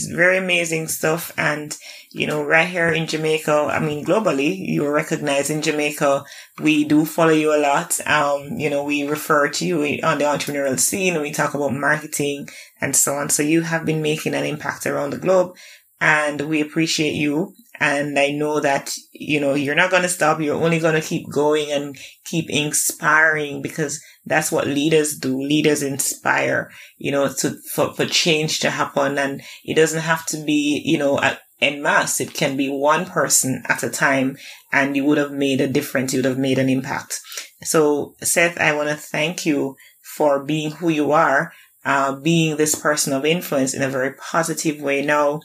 Very 0.00 0.38
amazing 0.38 0.86
stuff. 0.86 1.32
And, 1.36 1.76
you 2.10 2.26
know, 2.26 2.44
right 2.44 2.68
here 2.68 2.88
in 2.88 3.08
Jamaica, 3.08 3.70
I 3.72 3.80
mean, 3.80 4.04
globally, 4.04 4.54
you're 4.56 4.92
recognized 4.92 5.50
in 5.50 5.60
Jamaica. 5.60 6.24
We 6.60 6.84
do 6.84 7.04
follow 7.04 7.32
you 7.32 7.52
a 7.52 7.58
lot. 7.58 7.98
Um, 8.06 8.58
you 8.58 8.70
know, 8.70 8.84
we 8.84 9.08
refer 9.08 9.48
to 9.48 9.66
you 9.66 9.82
on 10.04 10.18
the 10.18 10.24
entrepreneurial 10.24 10.78
scene 10.78 11.14
and 11.14 11.22
we 11.22 11.32
talk 11.32 11.54
about 11.54 11.74
marketing 11.74 12.48
and 12.80 12.94
so 12.94 13.14
on. 13.14 13.28
So 13.28 13.42
you 13.42 13.62
have 13.62 13.84
been 13.84 14.00
making 14.00 14.34
an 14.34 14.44
impact 14.44 14.86
around 14.86 15.10
the 15.10 15.18
globe 15.18 15.56
and 16.00 16.42
we 16.42 16.60
appreciate 16.60 17.14
you. 17.14 17.54
And 17.80 18.18
I 18.18 18.30
know 18.30 18.60
that, 18.60 18.94
you 19.12 19.40
know, 19.40 19.54
you're 19.54 19.74
not 19.74 19.90
going 19.90 20.02
to 20.02 20.08
stop. 20.08 20.40
You're 20.40 20.62
only 20.62 20.78
going 20.78 21.00
to 21.00 21.06
keep 21.06 21.28
going 21.30 21.70
and 21.72 21.96
keep 22.24 22.50
inspiring 22.50 23.62
because 23.62 24.02
that's 24.28 24.52
what 24.52 24.66
leaders 24.66 25.16
do. 25.16 25.40
Leaders 25.40 25.82
inspire, 25.82 26.70
you 26.96 27.10
know, 27.10 27.32
to, 27.32 27.56
for, 27.72 27.94
for 27.94 28.06
change 28.06 28.60
to 28.60 28.70
happen. 28.70 29.18
And 29.18 29.42
it 29.64 29.74
doesn't 29.74 30.02
have 30.02 30.26
to 30.26 30.42
be, 30.44 30.82
you 30.84 30.98
know, 30.98 31.20
en 31.60 31.82
masse. 31.82 32.20
It 32.20 32.34
can 32.34 32.56
be 32.56 32.68
one 32.68 33.06
person 33.06 33.62
at 33.68 33.82
a 33.82 33.90
time 33.90 34.36
and 34.72 34.96
you 34.96 35.04
would 35.04 35.18
have 35.18 35.32
made 35.32 35.60
a 35.60 35.68
difference. 35.68 36.12
You 36.12 36.18
would 36.18 36.30
have 36.30 36.38
made 36.38 36.58
an 36.58 36.68
impact. 36.68 37.20
So 37.62 38.14
Seth, 38.22 38.58
I 38.58 38.74
want 38.74 38.88
to 38.88 38.94
thank 38.94 39.44
you 39.46 39.76
for 40.16 40.44
being 40.44 40.72
who 40.72 40.88
you 40.88 41.12
are, 41.12 41.52
uh, 41.84 42.16
being 42.16 42.56
this 42.56 42.74
person 42.74 43.12
of 43.12 43.24
influence 43.24 43.74
in 43.74 43.82
a 43.82 43.88
very 43.88 44.12
positive 44.14 44.80
way. 44.80 45.04
Now, 45.04 45.40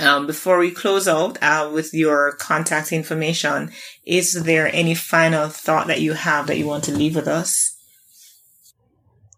um, 0.00 0.26
before 0.26 0.58
we 0.58 0.70
close 0.70 1.06
out 1.06 1.38
uh, 1.40 1.70
with 1.72 1.94
your 1.94 2.32
contact 2.32 2.92
information, 2.92 3.70
is 4.04 4.42
there 4.42 4.68
any 4.74 4.94
final 4.94 5.48
thought 5.48 5.86
that 5.86 6.00
you 6.00 6.14
have 6.14 6.48
that 6.48 6.58
you 6.58 6.66
want 6.66 6.84
to 6.84 6.96
leave 6.96 7.14
with 7.14 7.28
us? 7.28 7.73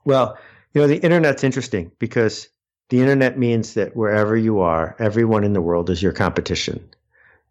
Well, 0.06 0.38
you 0.72 0.80
know, 0.80 0.86
the 0.86 0.96
internet's 0.96 1.44
interesting 1.44 1.92
because 1.98 2.48
the 2.88 3.00
internet 3.00 3.38
means 3.38 3.74
that 3.74 3.94
wherever 3.94 4.36
you 4.36 4.60
are, 4.60 4.96
everyone 4.98 5.44
in 5.44 5.52
the 5.52 5.60
world 5.60 5.90
is 5.90 6.02
your 6.02 6.12
competition. 6.12 6.88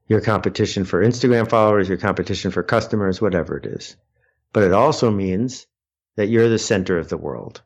Your 0.07 0.21
competition 0.21 0.85
for 0.85 1.03
Instagram 1.03 1.49
followers, 1.49 1.89
your 1.89 1.97
competition 1.97 2.49
for 2.49 2.63
customers, 2.63 3.21
whatever 3.21 3.57
it 3.57 3.67
is. 3.67 3.95
But 4.53 4.63
it 4.63 4.71
also 4.71 5.11
means 5.11 5.67
that 6.15 6.29
you're 6.29 6.49
the 6.49 6.57
center 6.57 6.97
of 6.97 7.09
the 7.09 7.17
world 7.17 7.61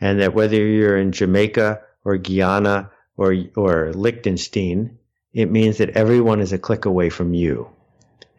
and 0.00 0.20
that 0.20 0.34
whether 0.34 0.56
you're 0.56 0.98
in 0.98 1.10
Jamaica 1.10 1.80
or 2.04 2.18
Guyana 2.18 2.90
or 3.16 3.34
or 3.56 3.92
Liechtenstein 3.94 4.98
it 5.36 5.50
means 5.50 5.76
that 5.78 5.90
everyone 5.90 6.40
is 6.40 6.54
a 6.54 6.58
click 6.58 6.86
away 6.86 7.10
from 7.10 7.34
you. 7.34 7.68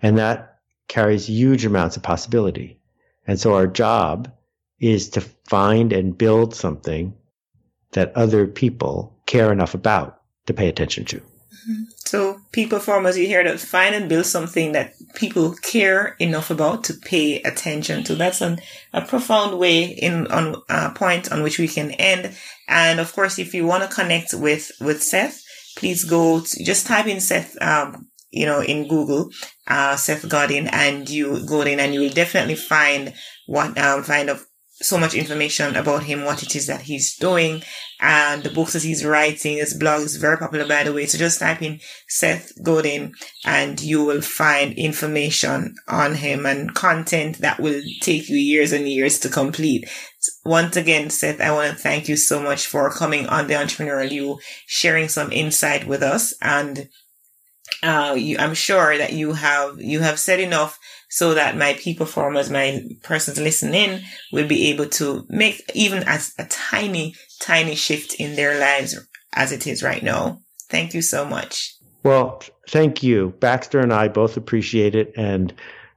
And 0.02 0.18
that 0.18 0.58
carries 0.88 1.30
huge 1.30 1.64
amounts 1.64 1.96
of 1.96 2.02
possibility. 2.02 2.80
And 3.28 3.40
so 3.40 3.54
our 3.54 3.68
job 3.68 4.34
is 4.80 5.10
to 5.10 5.22
find 5.48 5.94
and 5.94 6.18
build 6.18 6.54
something 6.54 7.14
that 7.92 8.16
other 8.16 8.48
people 8.48 9.18
care 9.26 9.52
enough 9.52 9.74
about 9.74 10.22
to 10.46 10.54
pay 10.54 10.68
attention 10.68 11.06
to. 11.06 11.22
So, 12.08 12.40
peak 12.54 12.70
performers, 12.70 13.18
you 13.18 13.28
hear 13.28 13.44
that 13.44 13.60
find 13.60 13.94
and 13.94 14.08
build 14.08 14.26
something 14.26 14.72
that 14.72 14.94
people 15.16 15.54
care 15.56 16.16
enough 16.20 16.50
about 16.50 16.86
to 16.86 16.94
pay 16.94 17.42
attention 17.42 18.06
to. 18.06 18.16
That's 18.16 18.40
an, 18.40 18.62
a 18.94 19.02
profound 19.02 19.60
way 19.60 19.84
in 19.84 20.28
on 20.28 20.62
a 20.70 20.92
point 20.92 21.30
on 21.34 21.44
which 21.44 21.60
we 21.60 21.68
can 21.68 21.92
end. 21.92 22.34
And 22.70 23.02
of 23.02 23.12
course, 23.12 23.38
if 23.40 23.54
you 23.54 23.66
want 23.66 23.84
to 23.84 23.94
connect 23.94 24.34
with 24.34 24.72
with 24.80 25.04
Seth, 25.04 25.44
please 25.76 26.06
go 26.06 26.40
to, 26.40 26.64
just 26.64 26.88
type 26.88 27.08
in 27.08 27.20
Seth. 27.20 27.62
Um, 27.62 28.08
you 28.30 28.46
know, 28.46 28.62
in 28.62 28.88
Google, 28.88 29.30
uh, 29.68 29.96
Seth 29.96 30.28
Godin, 30.30 30.68
and 30.68 31.10
you 31.10 31.46
go 31.46 31.62
in 31.62 31.80
and 31.80 31.94
you 31.94 32.02
will 32.02 32.10
definitely 32.10 32.56
find 32.56 33.14
what, 33.48 33.78
um, 33.78 34.04
find 34.04 34.30
of 34.30 34.46
so 34.82 34.98
much 34.98 35.16
information 35.16 35.76
about 35.76 36.04
him, 36.04 36.24
what 36.24 36.44
it 36.44 36.56
is 36.56 36.68
that 36.68 36.82
he's 36.82 37.16
doing, 37.18 37.64
and 38.00 38.44
the 38.44 38.50
books 38.50 38.74
that 38.74 38.84
he's 38.84 39.04
writing. 39.04 39.58
His 39.58 39.74
blog 39.74 40.02
is 40.02 40.18
very 40.18 40.38
popular, 40.38 40.68
by 40.68 40.84
the 40.84 40.94
way. 40.94 41.06
So 41.06 41.18
just 41.18 41.40
type 41.40 41.62
in 41.62 41.80
Seth 42.08 42.52
Godin 42.64 43.14
and 43.46 43.82
you 43.82 44.04
will 44.04 44.22
find 44.22 44.74
information 44.74 45.76
on 45.88 46.16
him 46.16 46.46
and 46.46 46.76
content 46.76 47.40
that 47.40 47.60
will 47.60 47.82
take 48.02 48.30
you 48.30 48.38
years 48.38 48.72
and 48.72 48.88
years 48.88 49.20
to 49.20 49.30
complete. 49.30 49.90
Once 50.46 50.76
again, 50.76 51.10
Seth, 51.10 51.42
I 51.42 51.52
want 51.52 51.72
to 51.72 51.82
thank 51.82 52.08
you 52.08 52.16
so 52.16 52.42
much 52.42 52.68
for 52.68 52.90
coming 52.92 53.28
on 53.28 53.48
the 53.48 53.56
Entrepreneurial 53.56 54.12
You, 54.12 54.40
sharing 54.68 55.10
some 55.10 55.32
insight 55.32 55.88
with 55.88 56.04
us. 56.04 56.34
And 56.42 56.90
uh, 57.84 58.16
you, 58.18 58.38
I'm 58.38 58.54
sure 58.54 58.98
that 58.98 59.14
you 59.14 59.34
have, 59.34 59.80
you 59.80 60.00
have 60.00 60.20
said 60.20 60.40
enough 60.40 60.80
so 61.10 61.34
that 61.34 61.58
my 61.58 61.74
peak 61.74 61.98
performers, 61.98 62.50
my 62.50 62.84
persons 63.04 63.40
listening 63.40 64.02
will 64.32 64.48
be 64.48 64.70
able 64.70 64.88
to 64.88 65.26
make 65.30 65.70
even 65.74 66.04
as 66.04 66.34
a 66.38 66.46
tiny, 66.46 67.16
tiny 67.40 67.76
shift 67.76 68.16
in 68.16 68.36
their 68.36 68.60
lives 68.60 69.00
as 69.34 69.52
it 69.52 69.68
is 69.68 69.84
right 69.84 70.04
now. 70.04 70.40
Thank 70.70 70.94
you 70.94 71.02
so 71.02 71.26
much. 71.26 71.76
Well, 72.04 72.42
thank 72.70 73.04
you. 73.04 73.34
Baxter 73.40 73.80
and 73.80 73.94
I 73.94 74.08
both 74.08 74.38
appreciate 74.38 74.96
it. 74.96 75.14
And 75.16 75.54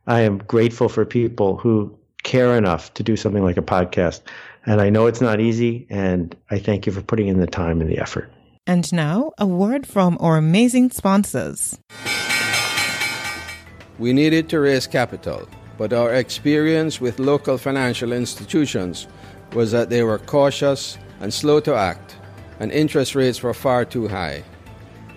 I 0.07 0.21
am 0.21 0.39
grateful 0.39 0.89
for 0.89 1.05
people 1.05 1.57
who 1.57 1.97
care 2.23 2.57
enough 2.57 2.93
to 2.95 3.03
do 3.03 3.17
something 3.17 3.43
like 3.43 3.57
a 3.57 3.63
podcast. 3.63 4.21
And 4.67 4.81
I 4.81 4.91
know 4.91 5.07
it's 5.07 5.21
not 5.21 5.41
easy. 5.41 5.87
And 5.91 6.37
I 6.51 6.59
thank 6.59 6.87
you 6.87 6.93
for 6.93 7.03
putting 7.03 7.29
in 7.29 7.41
the 7.41 7.47
time 7.47 7.81
and 7.81 7.91
the 7.91 7.99
effort. 7.99 8.31
And 8.67 8.93
now, 8.93 9.33
a 9.39 9.47
word 9.47 9.87
from 9.87 10.17
our 10.21 10.37
amazing 10.37 10.91
sponsors. 10.91 11.79
We 13.99 14.13
needed 14.13 14.49
to 14.51 14.61
raise 14.61 14.87
capital, 14.87 15.49
but 15.77 15.93
our 15.93 16.15
experience 16.15 17.01
with 17.01 17.19
local 17.19 17.59
financial 17.59 18.13
institutions 18.13 19.07
was 19.55 19.73
that 19.73 19.91
they 19.91 20.03
were 20.03 20.19
cautious 20.19 20.99
and 21.21 21.33
slow 21.33 21.61
to 21.61 21.75
act, 21.75 22.17
and 22.61 22.71
interest 22.71 23.15
rates 23.15 23.43
were 23.43 23.55
far 23.55 23.85
too 23.85 24.09
high. 24.09 24.45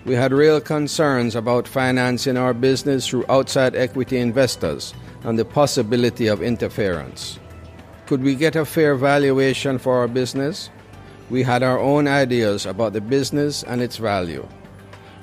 We 0.04 0.14
had 0.14 0.32
real 0.32 0.60
concerns 0.60 1.34
about 1.34 1.66
financing 1.66 2.36
our 2.36 2.52
business 2.52 3.06
through 3.06 3.24
outside 3.28 3.74
equity 3.74 4.18
investors 4.18 4.92
and 5.22 5.38
the 5.38 5.44
possibility 5.46 6.26
of 6.26 6.42
interference. 6.42 7.38
Could 8.06 8.22
we 8.22 8.34
get 8.34 8.56
a 8.56 8.66
fair 8.66 8.96
valuation 8.96 9.78
for 9.78 9.96
our 9.96 10.08
business? 10.08 10.68
We 11.30 11.42
had 11.42 11.62
our 11.62 11.78
own 11.78 12.06
ideas 12.06 12.66
about 12.66 12.92
the 12.92 13.00
business 13.00 13.62
and 13.62 13.80
its 13.80 13.96
value. 13.96 14.46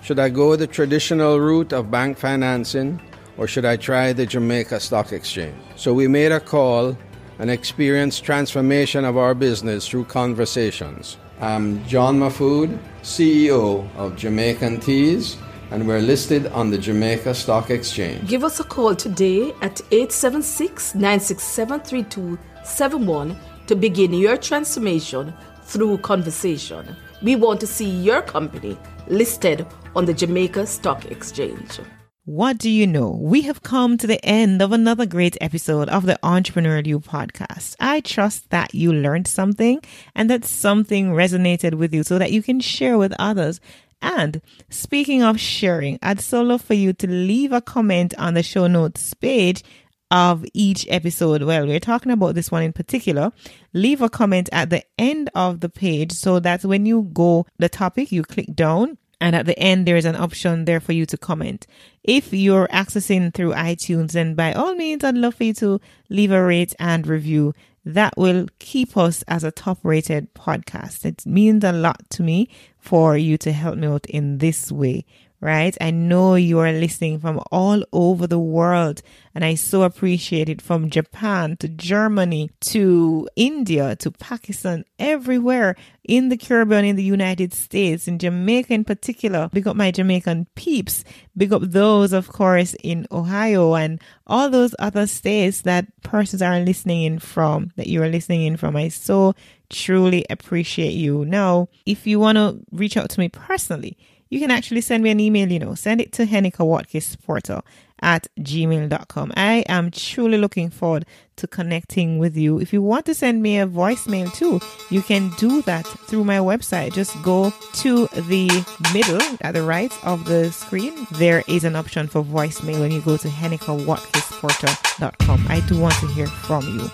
Should 0.01 0.17
I 0.17 0.29
go 0.29 0.55
the 0.55 0.65
traditional 0.65 1.39
route 1.39 1.73
of 1.73 1.91
bank 1.91 2.17
financing 2.17 2.99
or 3.37 3.47
should 3.47 3.65
I 3.65 3.77
try 3.77 4.11
the 4.11 4.25
Jamaica 4.25 4.79
Stock 4.79 5.13
Exchange? 5.13 5.55
So 5.75 5.93
we 5.93 6.07
made 6.07 6.31
a 6.31 6.39
call 6.39 6.97
and 7.37 7.51
experienced 7.51 8.23
transformation 8.23 9.05
of 9.05 9.15
our 9.15 9.35
business 9.35 9.87
through 9.87 10.05
conversations. 10.05 11.17
I'm 11.39 11.85
John 11.85 12.19
Mahfood, 12.19 12.79
CEO 13.03 13.87
of 13.95 14.15
Jamaican 14.15 14.79
Teas, 14.79 15.37
and 15.69 15.87
we're 15.87 16.01
listed 16.01 16.47
on 16.47 16.71
the 16.71 16.77
Jamaica 16.77 17.35
Stock 17.35 17.69
Exchange. 17.69 18.27
Give 18.27 18.43
us 18.43 18.59
a 18.59 18.63
call 18.63 18.95
today 18.95 19.53
at 19.61 19.81
876 19.91 20.95
967 20.95 21.79
3271 21.79 23.39
to 23.67 23.75
begin 23.75 24.13
your 24.13 24.37
transformation 24.37 25.33
through 25.63 25.97
conversation. 25.99 26.95
We 27.21 27.35
want 27.35 27.59
to 27.61 27.67
see 27.67 27.89
your 27.89 28.21
company 28.21 28.77
listed 29.07 29.65
on 29.95 30.05
the 30.05 30.13
Jamaica 30.13 30.65
Stock 30.65 31.05
Exchange. 31.11 31.79
What 32.25 32.59
do 32.59 32.69
you 32.69 32.85
know? 32.85 33.17
We 33.19 33.41
have 33.41 33.63
come 33.63 33.97
to 33.97 34.05
the 34.05 34.23
end 34.23 34.61
of 34.61 34.71
another 34.71 35.07
great 35.07 35.37
episode 35.41 35.89
of 35.89 36.05
the 36.05 36.19
Entrepreneurial 36.21 36.85
You 36.85 36.99
podcast. 36.99 37.75
I 37.79 37.99
trust 37.99 38.51
that 38.51 38.75
you 38.75 38.93
learned 38.93 39.27
something 39.27 39.81
and 40.15 40.29
that 40.29 40.45
something 40.45 41.13
resonated 41.13 41.73
with 41.73 41.93
you 41.93 42.03
so 42.03 42.19
that 42.19 42.31
you 42.31 42.43
can 42.43 42.59
share 42.59 42.97
with 42.97 43.13
others. 43.17 43.59
And 44.03 44.41
speaking 44.69 45.23
of 45.23 45.39
sharing, 45.39 45.97
I'd 46.01 46.19
so 46.19 46.41
love 46.41 46.61
for 46.61 46.73
you 46.73 46.93
to 46.93 47.07
leave 47.07 47.51
a 47.51 47.61
comment 47.61 48.13
on 48.17 48.35
the 48.35 48.43
show 48.43 48.67
notes 48.67 49.13
page 49.15 49.63
of 50.11 50.45
each 50.53 50.85
episode. 50.89 51.41
Well, 51.41 51.65
we're 51.65 51.79
talking 51.79 52.11
about 52.11 52.35
this 52.35 52.51
one 52.51 52.61
in 52.61 52.73
particular. 52.73 53.31
Leave 53.73 54.01
a 54.01 54.09
comment 54.09 54.49
at 54.51 54.69
the 54.69 54.83
end 54.99 55.29
of 55.33 55.61
the 55.61 55.69
page 55.69 56.11
so 56.11 56.39
that 56.41 56.63
when 56.63 56.85
you 56.85 57.09
go 57.13 57.47
the 57.57 57.69
topic, 57.69 58.11
you 58.11 58.23
click 58.23 58.53
down 58.53 58.97
and 59.21 59.35
at 59.35 59.45
the 59.45 59.57
end, 59.57 59.85
there 59.85 59.97
is 59.97 60.05
an 60.05 60.15
option 60.15 60.65
there 60.65 60.79
for 60.79 60.93
you 60.93 61.05
to 61.05 61.17
comment. 61.17 61.67
If 62.03 62.33
you're 62.33 62.67
accessing 62.69 63.31
through 63.31 63.53
iTunes, 63.53 64.13
then 64.13 64.33
by 64.33 64.51
all 64.51 64.73
means, 64.73 65.03
I'd 65.03 65.15
love 65.15 65.35
for 65.35 65.43
you 65.43 65.53
to 65.55 65.79
leave 66.09 66.31
a 66.31 66.43
rate 66.43 66.73
and 66.79 67.05
review. 67.05 67.53
That 67.85 68.15
will 68.17 68.47
keep 68.57 68.97
us 68.97 69.23
as 69.27 69.43
a 69.43 69.51
top 69.51 69.79
rated 69.83 70.33
podcast. 70.33 71.05
It 71.05 71.23
means 71.25 71.63
a 71.63 71.71
lot 71.71 72.09
to 72.11 72.23
me 72.23 72.49
for 72.79 73.15
you 73.15 73.37
to 73.39 73.51
help 73.51 73.77
me 73.77 73.87
out 73.87 74.07
in 74.07 74.39
this 74.39 74.71
way 74.71 75.05
right? 75.41 75.75
I 75.81 75.89
know 75.89 76.35
you 76.35 76.59
are 76.59 76.71
listening 76.71 77.19
from 77.19 77.41
all 77.51 77.83
over 77.91 78.27
the 78.27 78.39
world, 78.39 79.01
and 79.33 79.43
I 79.43 79.55
so 79.55 79.81
appreciate 79.81 80.49
it 80.49 80.61
from 80.61 80.91
Japan 80.91 81.57
to 81.57 81.67
Germany 81.67 82.51
to 82.61 83.27
India 83.35 83.95
to 83.97 84.11
Pakistan, 84.11 84.85
everywhere 84.99 85.75
in 86.03 86.29
the 86.29 86.37
Caribbean, 86.37 86.85
in 86.85 86.95
the 86.95 87.03
United 87.03 87.53
States, 87.53 88.07
in 88.07 88.19
Jamaica 88.19 88.73
in 88.73 88.83
particular. 88.83 89.49
Big 89.51 89.67
up 89.67 89.75
my 89.75 89.89
Jamaican 89.89 90.47
peeps. 90.55 91.03
Big 91.35 91.51
up 91.51 91.63
those, 91.63 92.13
of 92.13 92.27
course, 92.27 92.75
in 92.83 93.07
Ohio 93.11 93.73
and 93.73 93.99
all 94.27 94.49
those 94.49 94.75
other 94.77 95.07
states 95.07 95.61
that 95.61 95.87
persons 96.03 96.41
are 96.41 96.59
listening 96.59 97.03
in 97.03 97.19
from, 97.19 97.71
that 97.77 97.87
you 97.87 98.03
are 98.03 98.09
listening 98.09 98.43
in 98.43 98.57
from. 98.57 98.75
I 98.75 98.89
so 98.89 99.33
truly 99.69 100.25
appreciate 100.29 100.93
you. 100.93 101.25
Now, 101.25 101.69
if 101.85 102.05
you 102.05 102.19
want 102.19 102.37
to 102.37 102.59
reach 102.71 102.97
out 102.97 103.09
to 103.11 103.19
me 103.19 103.29
personally, 103.29 103.97
you 104.31 104.39
can 104.39 104.49
actually 104.49 104.81
send 104.81 105.03
me 105.03 105.11
an 105.11 105.19
email, 105.19 105.51
you 105.51 105.59
know, 105.59 105.75
send 105.75 106.01
it 106.01 106.11
to 106.13 106.25
Henika 106.25 106.65
Watkis 106.65 107.21
Porter 107.21 107.61
at 108.01 108.27
gmail.com. 108.39 109.33
I 109.35 109.65
am 109.67 109.91
truly 109.91 110.37
looking 110.37 110.69
forward 110.69 111.05
to 111.35 111.47
connecting 111.47 112.17
with 112.17 112.37
you. 112.37 112.57
If 112.57 112.71
you 112.71 112.81
want 112.81 113.05
to 113.07 113.13
send 113.13 113.43
me 113.43 113.59
a 113.59 113.67
voicemail 113.67 114.33
too, 114.33 114.61
you 114.89 115.01
can 115.01 115.31
do 115.31 115.61
that 115.63 115.85
through 115.85 116.23
my 116.23 116.37
website. 116.37 116.93
Just 116.93 117.21
go 117.21 117.51
to 117.73 118.07
the 118.07 118.65
middle 118.93 119.19
at 119.41 119.53
the 119.53 119.63
right 119.63 119.91
of 120.05 120.23
the 120.25 120.49
screen. 120.51 121.05
There 121.11 121.43
is 121.49 121.65
an 121.65 121.75
option 121.75 122.07
for 122.07 122.23
voicemail 122.23 122.79
when 122.79 122.91
you 122.91 123.01
go 123.01 123.17
to 123.17 123.27
henikawatkisporter.com. 123.27 125.45
I 125.49 125.59
do 125.67 125.77
want 125.77 125.95
to 125.95 126.07
hear 126.07 126.27
from 126.27 126.63
you. 126.79 126.89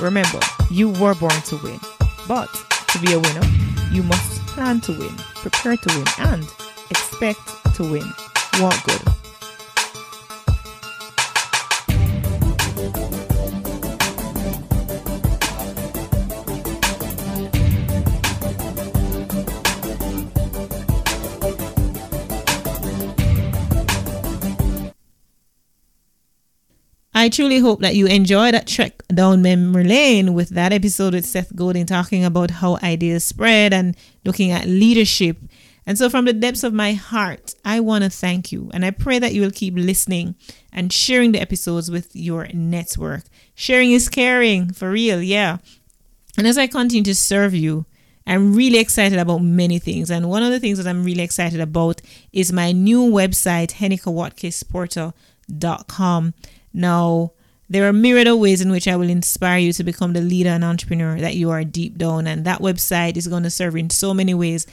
Remember, 0.00 0.40
you 0.70 0.88
were 0.88 1.14
born 1.14 1.42
to 1.42 1.58
win, 1.62 1.78
but 2.26 2.48
to 2.92 2.98
be 3.00 3.12
a 3.12 3.20
winner, 3.20 3.46
you 3.92 4.02
must 4.02 4.40
plan 4.46 4.80
to 4.80 4.92
win, 4.92 5.14
prepare 5.34 5.76
to 5.76 5.94
win, 5.94 6.06
and 6.30 6.48
expect 6.90 7.40
to 7.76 7.82
win. 7.82 8.12
What 8.60 8.82
good? 8.84 9.02
I 27.14 27.28
truly 27.28 27.58
hope 27.58 27.80
that 27.80 27.96
you 27.96 28.06
enjoyed 28.06 28.54
that 28.54 28.68
trek 28.68 29.02
down 29.12 29.42
memory 29.42 29.82
lane 29.82 30.34
with 30.34 30.50
that 30.50 30.72
episode 30.72 31.14
with 31.14 31.26
Seth 31.26 31.54
Godin 31.56 31.84
talking 31.84 32.24
about 32.24 32.52
how 32.52 32.78
ideas 32.80 33.24
spread 33.24 33.72
and 33.74 33.96
looking 34.24 34.52
at 34.52 34.68
leadership 34.68 35.36
and 35.88 35.98
so, 35.98 36.08
from 36.08 36.26
the 36.26 36.32
depths 36.32 36.62
of 36.62 36.72
my 36.72 36.92
heart, 36.92 37.54
I 37.64 37.80
want 37.80 38.04
to 38.04 38.10
thank 38.10 38.52
you. 38.52 38.70
And 38.72 38.84
I 38.84 38.92
pray 38.92 39.18
that 39.18 39.32
you 39.32 39.40
will 39.40 39.50
keep 39.50 39.74
listening 39.74 40.36
and 40.72 40.92
sharing 40.92 41.32
the 41.32 41.40
episodes 41.40 41.90
with 41.90 42.14
your 42.14 42.46
network. 42.52 43.24
Sharing 43.56 43.90
is 43.90 44.08
caring, 44.08 44.72
for 44.72 44.90
real, 44.90 45.20
yeah. 45.20 45.58
And 46.36 46.46
as 46.46 46.58
I 46.58 46.68
continue 46.68 47.02
to 47.04 47.14
serve 47.14 47.54
you 47.54 47.86
I'm 48.28 48.54
really 48.54 48.78
excited 48.78 49.18
about 49.18 49.38
many 49.38 49.78
things. 49.78 50.10
And 50.10 50.28
one 50.28 50.42
of 50.42 50.50
the 50.50 50.60
things 50.60 50.76
that 50.76 50.86
I'm 50.86 51.02
really 51.02 51.22
excited 51.22 51.60
about 51.60 52.02
is 52.30 52.52
my 52.52 52.72
new 52.72 53.10
website, 53.10 53.72
henikawatkisporter.com. 53.72 56.34
Now, 56.74 57.32
there 57.70 57.88
are 57.88 57.92
myriad 57.92 58.26
of 58.26 58.38
ways 58.38 58.60
in 58.60 58.70
which 58.70 58.86
I 58.86 58.96
will 58.96 59.08
inspire 59.08 59.56
you 59.58 59.72
to 59.72 59.82
become 59.82 60.12
the 60.12 60.20
leader 60.20 60.50
and 60.50 60.62
entrepreneur 60.62 61.18
that 61.18 61.36
you 61.36 61.48
are 61.48 61.64
deep 61.64 61.96
down. 61.96 62.26
And 62.26 62.44
that 62.44 62.60
website 62.60 63.16
is 63.16 63.28
going 63.28 63.44
to 63.44 63.50
serve 63.50 63.76
in 63.76 63.88
so 63.88 64.12
many 64.12 64.34
ways. 64.34 64.66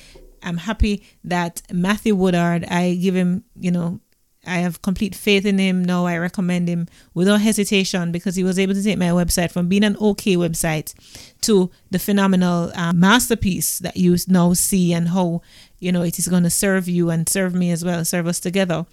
I'm 0.45 0.57
happy 0.57 1.03
that 1.23 1.61
Matthew 1.71 2.15
Woodard, 2.15 2.65
I 2.65 2.95
give 2.95 3.15
him, 3.15 3.43
you 3.59 3.71
know, 3.71 3.99
I 4.47 4.57
have 4.57 4.81
complete 4.81 5.15
faith 5.15 5.45
in 5.45 5.57
him. 5.57 5.83
Now 5.83 6.05
I 6.05 6.17
recommend 6.17 6.67
him 6.67 6.87
without 7.13 7.41
hesitation 7.41 8.11
because 8.11 8.35
he 8.35 8.43
was 8.43 8.59
able 8.59 8.73
to 8.75 8.83
take 8.83 8.97
my 8.97 9.07
website 9.07 9.51
from 9.51 9.67
being 9.67 9.83
an 9.83 9.97
okay 9.99 10.35
website 10.35 10.93
to 11.41 11.71
the 11.89 11.99
phenomenal 11.99 12.71
uh, 12.75 12.93
masterpiece 12.93 13.79
that 13.79 13.97
you 13.97 14.15
now 14.27 14.53
see 14.53 14.93
and 14.93 15.09
how, 15.09 15.41
you 15.79 15.91
know, 15.91 16.03
it 16.03 16.19
is 16.19 16.27
going 16.27 16.43
to 16.43 16.49
serve 16.49 16.87
you 16.87 17.09
and 17.09 17.27
serve 17.27 17.53
me 17.55 17.71
as 17.71 17.83
well, 17.83 18.05
serve 18.05 18.27
us 18.27 18.39
together. 18.39 18.85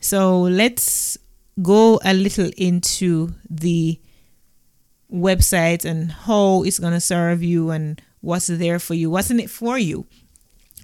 So 0.00 0.40
let's 0.40 1.18
go 1.60 2.00
a 2.04 2.14
little 2.14 2.50
into 2.56 3.34
the 3.48 4.00
website 5.12 5.84
and 5.84 6.10
how 6.10 6.62
it's 6.62 6.78
going 6.78 6.92
to 6.92 7.00
serve 7.00 7.42
you 7.42 7.70
and 7.70 8.00
what's 8.20 8.46
there 8.46 8.78
for 8.78 8.94
you, 8.94 9.10
what's 9.10 9.30
in 9.30 9.40
it 9.40 9.50
for 9.50 9.78
you. 9.78 10.06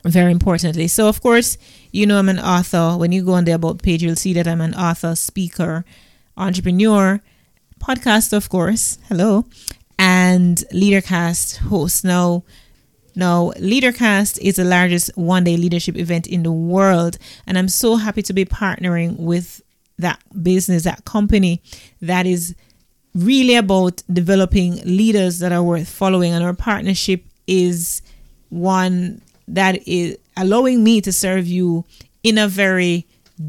Very 0.07 0.31
importantly. 0.31 0.87
So, 0.87 1.09
of 1.09 1.21
course, 1.21 1.59
you 1.91 2.07
know 2.07 2.19
I'm 2.19 2.29
an 2.29 2.39
author. 2.39 2.97
When 2.97 3.11
you 3.11 3.25
go 3.25 3.33
on 3.33 3.45
the 3.45 3.53
About 3.53 3.83
page, 3.83 4.03
you'll 4.03 4.15
see 4.15 4.33
that 4.35 4.47
I'm 4.47 4.61
an 4.61 4.75
author, 4.75 5.17
speaker, 5.17 5.85
entrepreneur, 6.37 7.21
podcaster, 7.81 8.37
of 8.37 8.49
course. 8.49 8.99
Hello. 9.09 9.47
And 9.99 10.59
LeaderCast 10.73 11.57
host. 11.57 12.05
Now, 12.05 12.45
now, 13.17 13.53
LeaderCast 13.57 14.39
is 14.43 14.57
the 14.57 14.65
largest 14.65 15.11
one 15.17 15.43
day 15.45 15.57
leadership 15.57 15.97
event 15.97 16.27
in 16.27 16.43
the 16.43 16.53
world. 16.53 17.19
And 17.47 17.59
I'm 17.59 17.69
so 17.69 17.97
happy 17.97 18.23
to 18.23 18.33
be 18.33 18.45
partnering 18.45 19.19
with 19.19 19.63
that 19.99 20.21
business, 20.43 20.85
that 20.85 21.05
company 21.05 21.63
that 22.03 22.27
is 22.27 22.55
really 23.15 23.57
about 23.57 24.03
developing 24.13 24.77
leaders 24.85 25.39
that 25.39 25.51
are 25.51 25.63
worth 25.63 25.89
following. 25.89 26.33
And 26.33 26.45
our 26.45 26.53
partnership 26.53 27.25
is 27.47 28.03
one 28.51 29.23
that 29.49 29.87
is 29.87 30.19
allowing 30.37 30.83
me 30.83 31.01
to 31.01 31.13
serve 31.13 31.47
you 31.47 31.85
in 32.23 32.39
a 32.39 32.49
very 32.49 33.07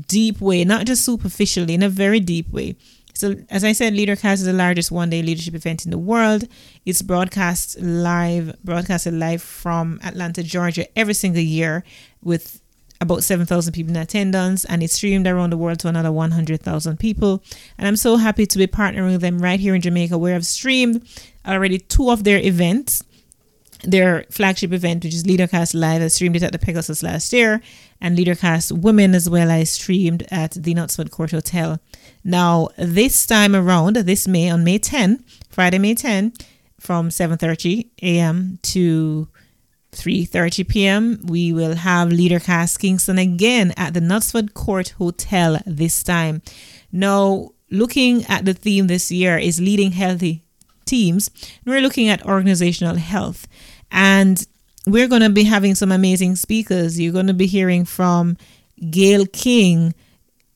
deep 0.07 0.41
way, 0.41 0.63
not 0.63 0.85
just 0.85 1.03
superficially, 1.03 1.73
in 1.73 1.83
a 1.83 1.89
very 1.89 2.19
deep 2.19 2.49
way. 2.51 2.75
So, 3.13 3.35
as 3.49 3.63
I 3.63 3.71
said, 3.71 3.93
LeaderCast 3.93 4.33
is 4.33 4.45
the 4.45 4.53
largest 4.53 4.91
one 4.91 5.09
day 5.09 5.23
leadership 5.23 5.55
event 5.55 5.85
in 5.85 5.91
the 5.91 5.97
world. 5.97 6.47
It's 6.85 7.01
broadcast 7.01 7.79
live, 7.79 8.55
broadcasted 8.63 9.15
live 9.15 9.41
from 9.41 9.99
Atlanta, 10.03 10.43
Georgia, 10.43 10.85
every 10.97 11.15
single 11.15 11.41
year 11.41 11.83
with 12.21 12.61
about 13.01 13.23
7,000 13.23 13.73
people 13.73 13.91
in 13.91 14.01
attendance 14.01 14.65
and 14.65 14.81
it's 14.81 14.93
streamed 14.93 15.27
around 15.27 15.51
the 15.51 15.57
world 15.57 15.79
to 15.79 15.87
another 15.87 16.11
100,000 16.11 16.97
people. 16.97 17.43
And 17.77 17.87
I'm 17.87 17.95
so 17.95 18.17
happy 18.17 18.45
to 18.45 18.57
be 18.57 18.67
partnering 18.67 19.11
with 19.11 19.21
them 19.21 19.39
right 19.39 19.59
here 19.59 19.75
in 19.75 19.81
Jamaica 19.81 20.17
where 20.17 20.35
I've 20.35 20.45
streamed 20.45 21.07
already 21.45 21.79
two 21.79 22.09
of 22.09 22.23
their 22.23 22.39
events. 22.39 23.03
Their 23.87 24.25
flagship 24.29 24.73
event, 24.73 25.05
which 25.05 25.13
is 25.13 25.23
LeaderCast 25.23 25.73
Live, 25.73 26.01
I 26.01 26.09
streamed 26.09 26.35
it 26.35 26.43
at 26.43 26.51
the 26.51 26.59
Pegasus 26.59 27.01
last 27.01 27.31
year, 27.31 27.61
and 28.01 28.17
LeaderCast 28.17 28.73
Women 28.73 29.15
as 29.15 29.29
well. 29.29 29.49
I 29.49 29.63
streamed 29.63 30.27
at 30.29 30.51
the 30.51 30.73
Knutsford 30.73 31.09
Court 31.09 31.31
Hotel. 31.31 31.79
Now, 32.21 32.67
this 32.77 33.25
time 33.25 33.55
around, 33.55 33.95
this 33.95 34.27
May, 34.27 34.49
on 34.49 34.65
May 34.65 34.77
10, 34.77 35.23
Friday, 35.49 35.79
May 35.79 35.95
10, 35.95 36.33
from 36.81 37.07
7.30 37.07 37.87
a.m. 38.01 38.59
to 38.63 39.29
3:30 39.93 40.67
p.m. 40.67 41.19
we 41.23 41.53
will 41.53 41.75
have 41.75 42.09
LeaderCast 42.09 42.79
Kingston 42.79 43.17
again 43.17 43.73
at 43.77 43.93
the 43.93 44.01
Knutsford 44.01 44.53
Court 44.53 44.89
Hotel 44.97 45.59
this 45.65 46.03
time. 46.03 46.41
Now, 46.91 47.51
looking 47.71 48.25
at 48.25 48.43
the 48.43 48.53
theme 48.53 48.87
this 48.87 49.13
year 49.13 49.37
is 49.37 49.61
leading 49.61 49.93
healthy 49.93 50.43
teams. 50.85 51.29
We're 51.65 51.81
looking 51.81 52.09
at 52.09 52.25
organizational 52.25 52.95
health 52.95 53.47
and 53.91 54.45
we're 54.85 55.07
going 55.07 55.21
to 55.21 55.29
be 55.29 55.43
having 55.43 55.75
some 55.75 55.91
amazing 55.91 56.35
speakers. 56.35 56.99
You're 56.99 57.13
going 57.13 57.27
to 57.27 57.33
be 57.33 57.47
hearing 57.47 57.85
from 57.85 58.37
Gayle 58.89 59.25
King, 59.25 59.93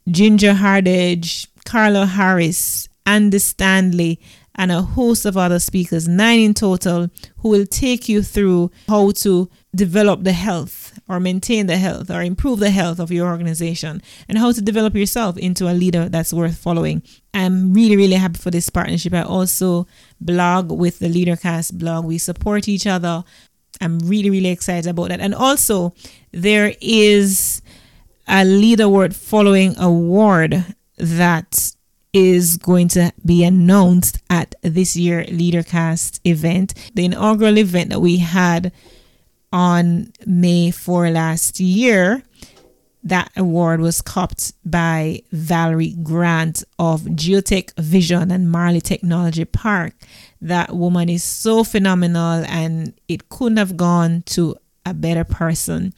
Ginger 0.09 0.53
Hardage, 0.53 1.47
Carla 1.65 2.05
Harris, 2.05 2.87
Andy 3.05 3.39
Stanley, 3.39 4.19
and 4.55 4.71
a 4.71 4.81
host 4.81 5.25
of 5.25 5.37
other 5.37 5.59
speakers, 5.59 6.07
nine 6.07 6.39
in 6.39 6.53
total, 6.53 7.09
who 7.37 7.49
will 7.49 7.65
take 7.65 8.09
you 8.09 8.21
through 8.21 8.69
how 8.87 9.11
to 9.11 9.49
develop 9.73 10.23
the 10.23 10.33
health 10.33 10.99
or 11.07 11.19
maintain 11.19 11.67
the 11.67 11.77
health 11.77 12.11
or 12.11 12.21
improve 12.21 12.59
the 12.59 12.69
health 12.69 12.99
of 12.99 13.11
your 13.11 13.29
organization 13.29 14.01
and 14.27 14.37
how 14.37 14.51
to 14.51 14.61
develop 14.61 14.95
yourself 14.95 15.37
into 15.37 15.69
a 15.69 15.73
leader 15.73 16.09
that's 16.09 16.33
worth 16.33 16.57
following. 16.57 17.01
I'm 17.33 17.73
really, 17.73 17.95
really 17.95 18.15
happy 18.15 18.37
for 18.37 18.51
this 18.51 18.69
partnership. 18.69 19.13
I 19.13 19.23
also 19.23 19.87
blog 20.21 20.71
with 20.71 20.99
the 20.99 21.07
LeaderCast 21.07 21.73
blog. 21.73 22.05
We 22.05 22.17
support 22.17 22.67
each 22.67 22.87
other. 22.87 23.23
I'm 23.81 23.99
really, 23.99 24.29
really 24.29 24.49
excited 24.49 24.89
about 24.89 25.09
that. 25.09 25.19
And 25.19 25.33
also, 25.33 25.93
there 26.31 26.73
is 26.81 27.61
a 28.27 28.45
Leader 28.45 28.87
Worth 28.87 29.15
Following 29.15 29.77
award 29.77 30.63
that 30.97 31.71
is 32.13 32.57
going 32.57 32.89
to 32.89 33.11
be 33.25 33.43
announced 33.43 34.19
at 34.29 34.53
this 34.61 34.95
year 34.95 35.23
LeaderCast 35.23 36.19
event. 36.25 36.73
The 36.93 37.05
inaugural 37.05 37.57
event 37.57 37.89
that 37.89 38.01
we 38.01 38.17
had 38.17 38.71
on 39.53 40.11
May 40.25 40.71
4 40.71 41.09
last 41.09 41.59
year, 41.59 42.23
that 43.03 43.31
award 43.35 43.81
was 43.81 44.01
copped 44.01 44.53
by 44.63 45.23
Valerie 45.31 45.95
Grant 46.03 46.63
of 46.77 47.01
Geotech 47.01 47.73
Vision 47.79 48.31
and 48.31 48.51
Marley 48.51 48.81
Technology 48.81 49.45
Park. 49.45 49.93
That 50.39 50.75
woman 50.75 51.09
is 51.09 51.23
so 51.23 51.63
phenomenal 51.63 52.43
and 52.47 52.93
it 53.07 53.29
couldn't 53.29 53.57
have 53.57 53.77
gone 53.77 54.23
to 54.27 54.55
a 54.85 54.93
better 54.93 55.23
person. 55.23 55.93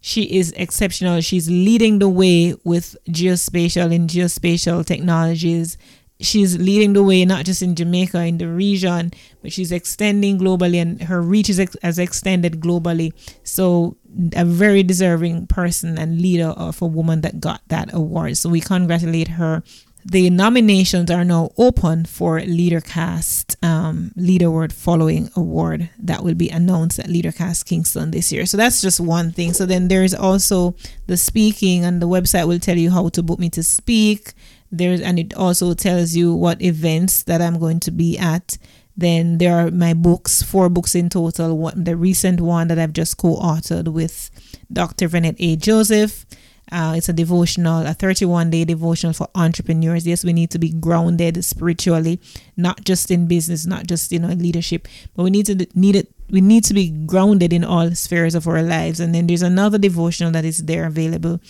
She 0.00 0.36
is 0.36 0.52
exceptional. 0.52 1.20
She's 1.22 1.48
leading 1.48 1.98
the 1.98 2.08
way 2.08 2.54
with 2.62 2.96
geospatial 3.08 3.94
and 3.94 4.08
geospatial 4.08 4.84
technologies. 4.84 5.78
She's 6.20 6.58
leading 6.58 6.92
the 6.92 7.02
way 7.02 7.24
not 7.24 7.44
just 7.44 7.62
in 7.62 7.74
Jamaica, 7.74 8.22
in 8.24 8.38
the 8.38 8.48
region, 8.48 9.12
but 9.42 9.52
she's 9.52 9.72
extending 9.72 10.38
globally 10.38 10.80
and 10.80 11.02
her 11.02 11.20
reach 11.22 11.48
is 11.48 11.58
ex- 11.58 11.76
has 11.82 11.98
extended 11.98 12.60
globally. 12.60 13.12
So, 13.42 13.96
a 14.34 14.44
very 14.44 14.82
deserving 14.82 15.46
person 15.46 15.98
and 15.98 16.20
leader 16.20 16.48
of 16.56 16.80
a 16.82 16.86
woman 16.86 17.20
that 17.22 17.40
got 17.40 17.60
that 17.68 17.92
award. 17.92 18.36
So, 18.36 18.48
we 18.48 18.60
congratulate 18.60 19.28
her 19.28 19.62
the 20.04 20.28
nominations 20.28 21.10
are 21.10 21.24
now 21.24 21.50
open 21.56 22.04
for 22.04 22.38
LeaderCast 22.38 23.56
um, 23.64 24.12
Leader 24.16 24.50
Worth 24.50 24.72
Following 24.72 25.30
Award 25.34 25.88
that 25.98 26.22
will 26.22 26.34
be 26.34 26.50
announced 26.50 26.98
at 26.98 27.06
LeaderCast 27.06 27.64
Kingston 27.64 28.10
this 28.10 28.30
year. 28.30 28.44
So 28.44 28.58
that's 28.58 28.82
just 28.82 29.00
one 29.00 29.32
thing. 29.32 29.54
So 29.54 29.64
then 29.64 29.88
there's 29.88 30.12
also 30.12 30.76
the 31.06 31.16
speaking, 31.16 31.84
and 31.84 32.02
the 32.02 32.08
website 32.08 32.46
will 32.46 32.58
tell 32.58 32.76
you 32.76 32.90
how 32.90 33.08
to 33.08 33.22
book 33.22 33.38
me 33.38 33.48
to 33.50 33.62
speak. 33.62 34.34
There's 34.70 35.00
and 35.00 35.18
it 35.18 35.32
also 35.34 35.72
tells 35.72 36.14
you 36.14 36.34
what 36.34 36.60
events 36.60 37.22
that 37.22 37.40
I'm 37.40 37.58
going 37.58 37.80
to 37.80 37.90
be 37.90 38.18
at. 38.18 38.58
Then 38.96 39.38
there 39.38 39.56
are 39.56 39.70
my 39.70 39.92
books, 39.92 40.42
four 40.42 40.68
books 40.68 40.94
in 40.94 41.08
total. 41.08 41.58
What 41.58 41.84
the 41.84 41.96
recent 41.96 42.40
one 42.40 42.68
that 42.68 42.78
I've 42.78 42.92
just 42.92 43.16
co-authored 43.16 43.88
with 43.88 44.30
Dr. 44.72 45.08
Vanette 45.08 45.36
A. 45.38 45.56
Joseph 45.56 46.24
uh, 46.72 46.94
it's 46.96 47.08
a 47.08 47.12
devotional, 47.12 47.86
a 47.86 47.92
31 47.92 48.50
day 48.50 48.64
devotional 48.64 49.12
for 49.12 49.28
entrepreneurs. 49.34 50.06
Yes, 50.06 50.24
we 50.24 50.32
need 50.32 50.50
to 50.50 50.58
be 50.58 50.70
grounded 50.70 51.44
spiritually, 51.44 52.20
not 52.56 52.84
just 52.84 53.10
in 53.10 53.26
business, 53.26 53.66
not 53.66 53.86
just 53.86 54.10
you 54.10 54.18
know 54.18 54.28
in 54.28 54.38
leadership, 54.38 54.88
but 55.14 55.24
we 55.24 55.30
need 55.30 55.46
to 55.46 55.66
need 55.74 55.94
it. 55.94 56.08
We 56.30 56.40
need 56.40 56.64
to 56.64 56.74
be 56.74 56.88
grounded 57.06 57.52
in 57.52 57.64
all 57.64 57.90
spheres 57.92 58.34
of 58.34 58.48
our 58.48 58.62
lives. 58.62 58.98
And 58.98 59.14
then 59.14 59.26
there's 59.26 59.42
another 59.42 59.76
devotional 59.76 60.32
that 60.32 60.44
is 60.44 60.64
there 60.64 60.86
available 60.86 61.40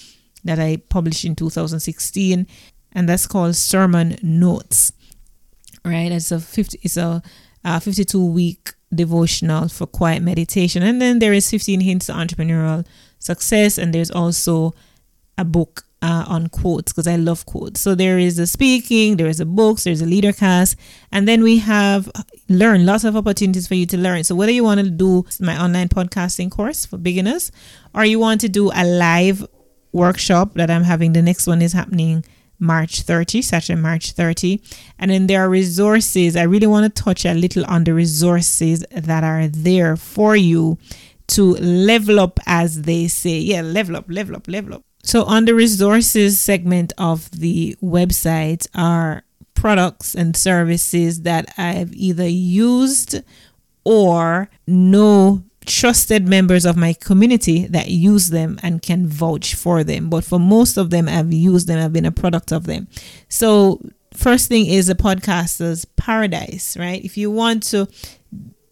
that 0.42 0.58
I 0.58 0.78
published 0.88 1.24
in 1.24 1.36
2016, 1.36 2.46
and 2.92 3.08
that's 3.08 3.26
called 3.26 3.54
Sermon 3.54 4.18
Notes. 4.20 4.92
Right, 5.84 6.10
it's 6.10 6.32
a 6.32 6.40
50. 6.40 6.80
It's 6.82 6.96
a 6.96 7.22
uh, 7.64 7.80
52 7.80 8.24
week 8.24 8.72
devotional 8.94 9.68
for 9.68 9.86
quiet 9.86 10.22
meditation, 10.22 10.82
and 10.82 11.00
then 11.00 11.18
there 11.18 11.32
is 11.32 11.50
15 11.50 11.80
hints 11.80 12.06
to 12.06 12.12
entrepreneurial 12.12 12.86
success, 13.18 13.76
and 13.76 13.92
there's 13.92 14.10
also 14.10 14.74
a 15.36 15.44
book 15.44 15.84
uh, 16.04 16.24
on 16.28 16.48
quotes 16.48 16.92
because 16.92 17.06
I 17.06 17.16
love 17.16 17.46
quotes. 17.46 17.80
So 17.80 17.94
there 17.94 18.18
is 18.18 18.38
a 18.38 18.46
speaking, 18.46 19.16
there 19.16 19.26
is 19.26 19.40
a 19.40 19.46
books, 19.46 19.84
there's 19.84 20.02
a 20.02 20.06
leader 20.06 20.32
cast. 20.32 20.76
and 21.10 21.26
then 21.26 21.42
we 21.42 21.58
have 21.58 22.10
learn 22.48 22.84
lots 22.84 23.04
of 23.04 23.16
opportunities 23.16 23.66
for 23.66 23.74
you 23.74 23.86
to 23.86 23.96
learn. 23.96 24.22
So 24.22 24.34
whether 24.34 24.52
you 24.52 24.62
want 24.62 24.80
to 24.80 24.90
do 24.90 25.24
my 25.40 25.60
online 25.60 25.88
podcasting 25.88 26.50
course 26.50 26.84
for 26.84 26.98
beginners, 26.98 27.50
or 27.94 28.04
you 28.04 28.18
want 28.18 28.42
to 28.42 28.48
do 28.50 28.70
a 28.74 28.84
live 28.84 29.46
workshop 29.92 30.54
that 30.54 30.70
I'm 30.70 30.82
having, 30.84 31.14
the 31.14 31.22
next 31.22 31.46
one 31.46 31.62
is 31.62 31.72
happening 31.72 32.24
March 32.58 33.02
30, 33.02 33.42
Saturday, 33.42 33.80
March 33.80 34.12
30. 34.12 34.62
And 34.98 35.10
then 35.10 35.26
there 35.26 35.44
are 35.44 35.48
resources. 35.48 36.36
I 36.36 36.42
really 36.42 36.66
want 36.66 36.94
to 36.94 37.02
touch 37.02 37.24
a 37.24 37.34
little 37.34 37.64
on 37.66 37.84
the 37.84 37.94
resources 37.94 38.84
that 38.90 39.24
are 39.24 39.48
there 39.48 39.96
for 39.96 40.36
you 40.36 40.78
to 41.28 41.54
level 41.54 42.20
up, 42.20 42.38
as 42.46 42.82
they 42.82 43.08
say. 43.08 43.38
Yeah, 43.38 43.62
level 43.62 43.96
up, 43.96 44.06
level 44.08 44.36
up, 44.36 44.48
level 44.48 44.74
up. 44.74 44.82
So, 45.02 45.24
on 45.24 45.44
the 45.44 45.54
resources 45.54 46.40
segment 46.40 46.92
of 46.96 47.30
the 47.30 47.76
website 47.82 48.66
are 48.74 49.22
products 49.54 50.14
and 50.14 50.36
services 50.36 51.22
that 51.22 51.52
I've 51.58 51.92
either 51.94 52.26
used 52.28 53.22
or 53.84 54.48
know 54.66 55.44
trusted 55.66 56.28
members 56.28 56.64
of 56.64 56.76
my 56.76 56.92
community 56.92 57.66
that 57.66 57.88
use 57.88 58.30
them 58.30 58.58
and 58.62 58.82
can 58.82 59.06
vouch 59.06 59.54
for 59.54 59.84
them. 59.84 60.10
But 60.10 60.24
for 60.24 60.38
most 60.38 60.76
of 60.76 60.90
them, 60.90 61.08
I've 61.08 61.32
used 61.32 61.68
them, 61.68 61.78
I've 61.78 61.92
been 61.92 62.04
a 62.04 62.12
product 62.12 62.52
of 62.52 62.64
them. 62.64 62.88
So, 63.28 63.80
first 64.12 64.48
thing 64.48 64.66
is 64.66 64.88
a 64.88 64.94
podcaster's 64.94 65.84
paradise, 65.84 66.76
right? 66.78 67.04
If 67.04 67.16
you 67.16 67.30
want 67.30 67.62
to 67.64 67.88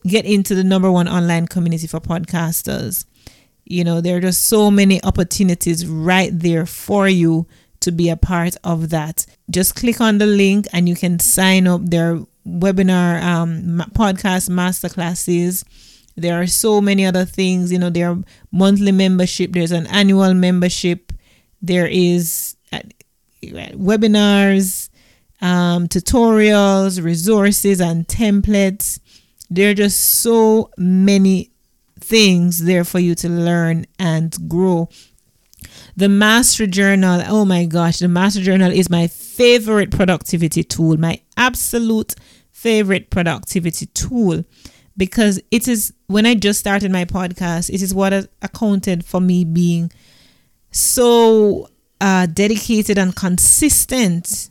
get 0.06 0.24
into 0.24 0.54
the 0.54 0.64
number 0.64 0.90
one 0.90 1.08
online 1.08 1.46
community 1.46 1.86
for 1.86 2.00
podcasters, 2.00 3.04
you 3.64 3.84
know, 3.84 4.00
there 4.00 4.16
are 4.16 4.20
just 4.20 4.46
so 4.46 4.70
many 4.70 5.02
opportunities 5.02 5.86
right 5.86 6.30
there 6.32 6.66
for 6.66 7.08
you 7.08 7.46
to 7.80 7.90
be 7.90 8.08
a 8.08 8.16
part 8.16 8.56
of 8.64 8.90
that. 8.90 9.26
Just 9.50 9.76
click 9.76 10.00
on 10.00 10.18
the 10.18 10.26
link 10.26 10.66
and 10.72 10.88
you 10.88 10.94
can 10.94 11.18
sign 11.18 11.66
up 11.66 11.80
their 11.84 12.20
webinar 12.46 13.22
um, 13.22 13.82
podcast 13.94 14.50
masterclasses 14.50 15.64
there 16.16 16.40
are 16.40 16.46
so 16.46 16.80
many 16.80 17.04
other 17.06 17.24
things. 17.24 17.72
You 17.72 17.78
know, 17.78 17.90
there 17.90 18.10
are 18.10 18.18
monthly 18.50 18.92
membership, 18.92 19.52
there's 19.52 19.72
an 19.72 19.86
annual 19.86 20.34
membership, 20.34 21.12
there 21.60 21.86
is 21.86 22.56
uh, 22.72 22.80
webinars, 23.42 24.90
um, 25.40 25.88
tutorials, 25.88 27.02
resources, 27.02 27.80
and 27.80 28.06
templates. 28.06 29.00
There 29.50 29.70
are 29.70 29.74
just 29.74 30.00
so 30.00 30.70
many 30.76 31.50
things 32.00 32.64
there 32.64 32.84
for 32.84 32.98
you 32.98 33.14
to 33.16 33.28
learn 33.28 33.86
and 33.98 34.36
grow. 34.48 34.88
The 35.96 36.08
Mastery 36.08 36.66
Journal, 36.66 37.22
oh 37.26 37.44
my 37.44 37.66
gosh, 37.66 37.98
the 37.98 38.08
Mastery 38.08 38.44
Journal 38.44 38.72
is 38.72 38.88
my 38.88 39.06
favorite 39.06 39.90
productivity 39.90 40.64
tool, 40.64 40.96
my 40.96 41.20
absolute 41.36 42.14
favorite 42.50 43.10
productivity 43.10 43.86
tool 43.86 44.44
because 44.96 45.40
it 45.50 45.68
is 45.68 45.92
when 46.06 46.26
I 46.26 46.34
just 46.34 46.60
started 46.60 46.90
my 46.90 47.04
podcast, 47.04 47.70
it 47.70 47.82
is 47.82 47.94
what 47.94 48.12
accounted 48.42 49.04
for 49.04 49.20
me 49.20 49.44
being 49.44 49.90
so 50.70 51.68
uh, 52.00 52.26
dedicated 52.26 52.98
and 52.98 53.14
consistent 53.14 54.50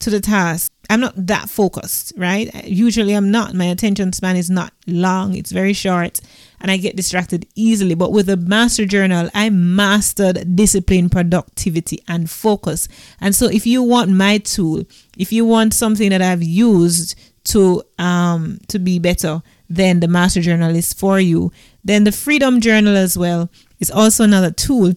to 0.00 0.10
the 0.10 0.20
task. 0.20 0.72
I'm 0.88 1.00
not 1.00 1.14
that 1.28 1.48
focused, 1.48 2.12
right? 2.16 2.52
Usually 2.64 3.14
I'm 3.14 3.30
not. 3.30 3.54
My 3.54 3.66
attention 3.66 4.12
span 4.12 4.34
is 4.34 4.50
not 4.50 4.72
long, 4.88 5.36
it's 5.36 5.52
very 5.52 5.72
short, 5.72 6.20
and 6.60 6.68
I 6.68 6.78
get 6.78 6.96
distracted 6.96 7.46
easily. 7.54 7.94
But 7.94 8.10
with 8.10 8.26
the 8.26 8.36
Mastery 8.36 8.86
Journal, 8.86 9.30
I 9.32 9.50
mastered 9.50 10.56
discipline, 10.56 11.08
productivity, 11.08 12.02
and 12.08 12.28
focus. 12.28 12.88
And 13.20 13.36
so 13.36 13.46
if 13.46 13.66
you 13.66 13.84
want 13.84 14.10
my 14.10 14.38
tool, 14.38 14.82
if 15.16 15.32
you 15.32 15.44
want 15.44 15.74
something 15.74 16.10
that 16.10 16.22
I've 16.22 16.42
used 16.42 17.16
to 17.50 17.82
um 17.98 18.58
to 18.68 18.78
be 18.78 18.98
better, 18.98 19.42
than 19.70 20.00
the 20.00 20.08
master 20.08 20.40
journalist 20.42 20.98
for 20.98 21.20
you. 21.20 21.52
Then 21.84 22.04
the 22.04 22.12
freedom 22.12 22.60
journal 22.60 22.96
as 22.96 23.16
well 23.16 23.48
is 23.78 23.90
also 23.90 24.24
another 24.24 24.50
tool 24.50 24.94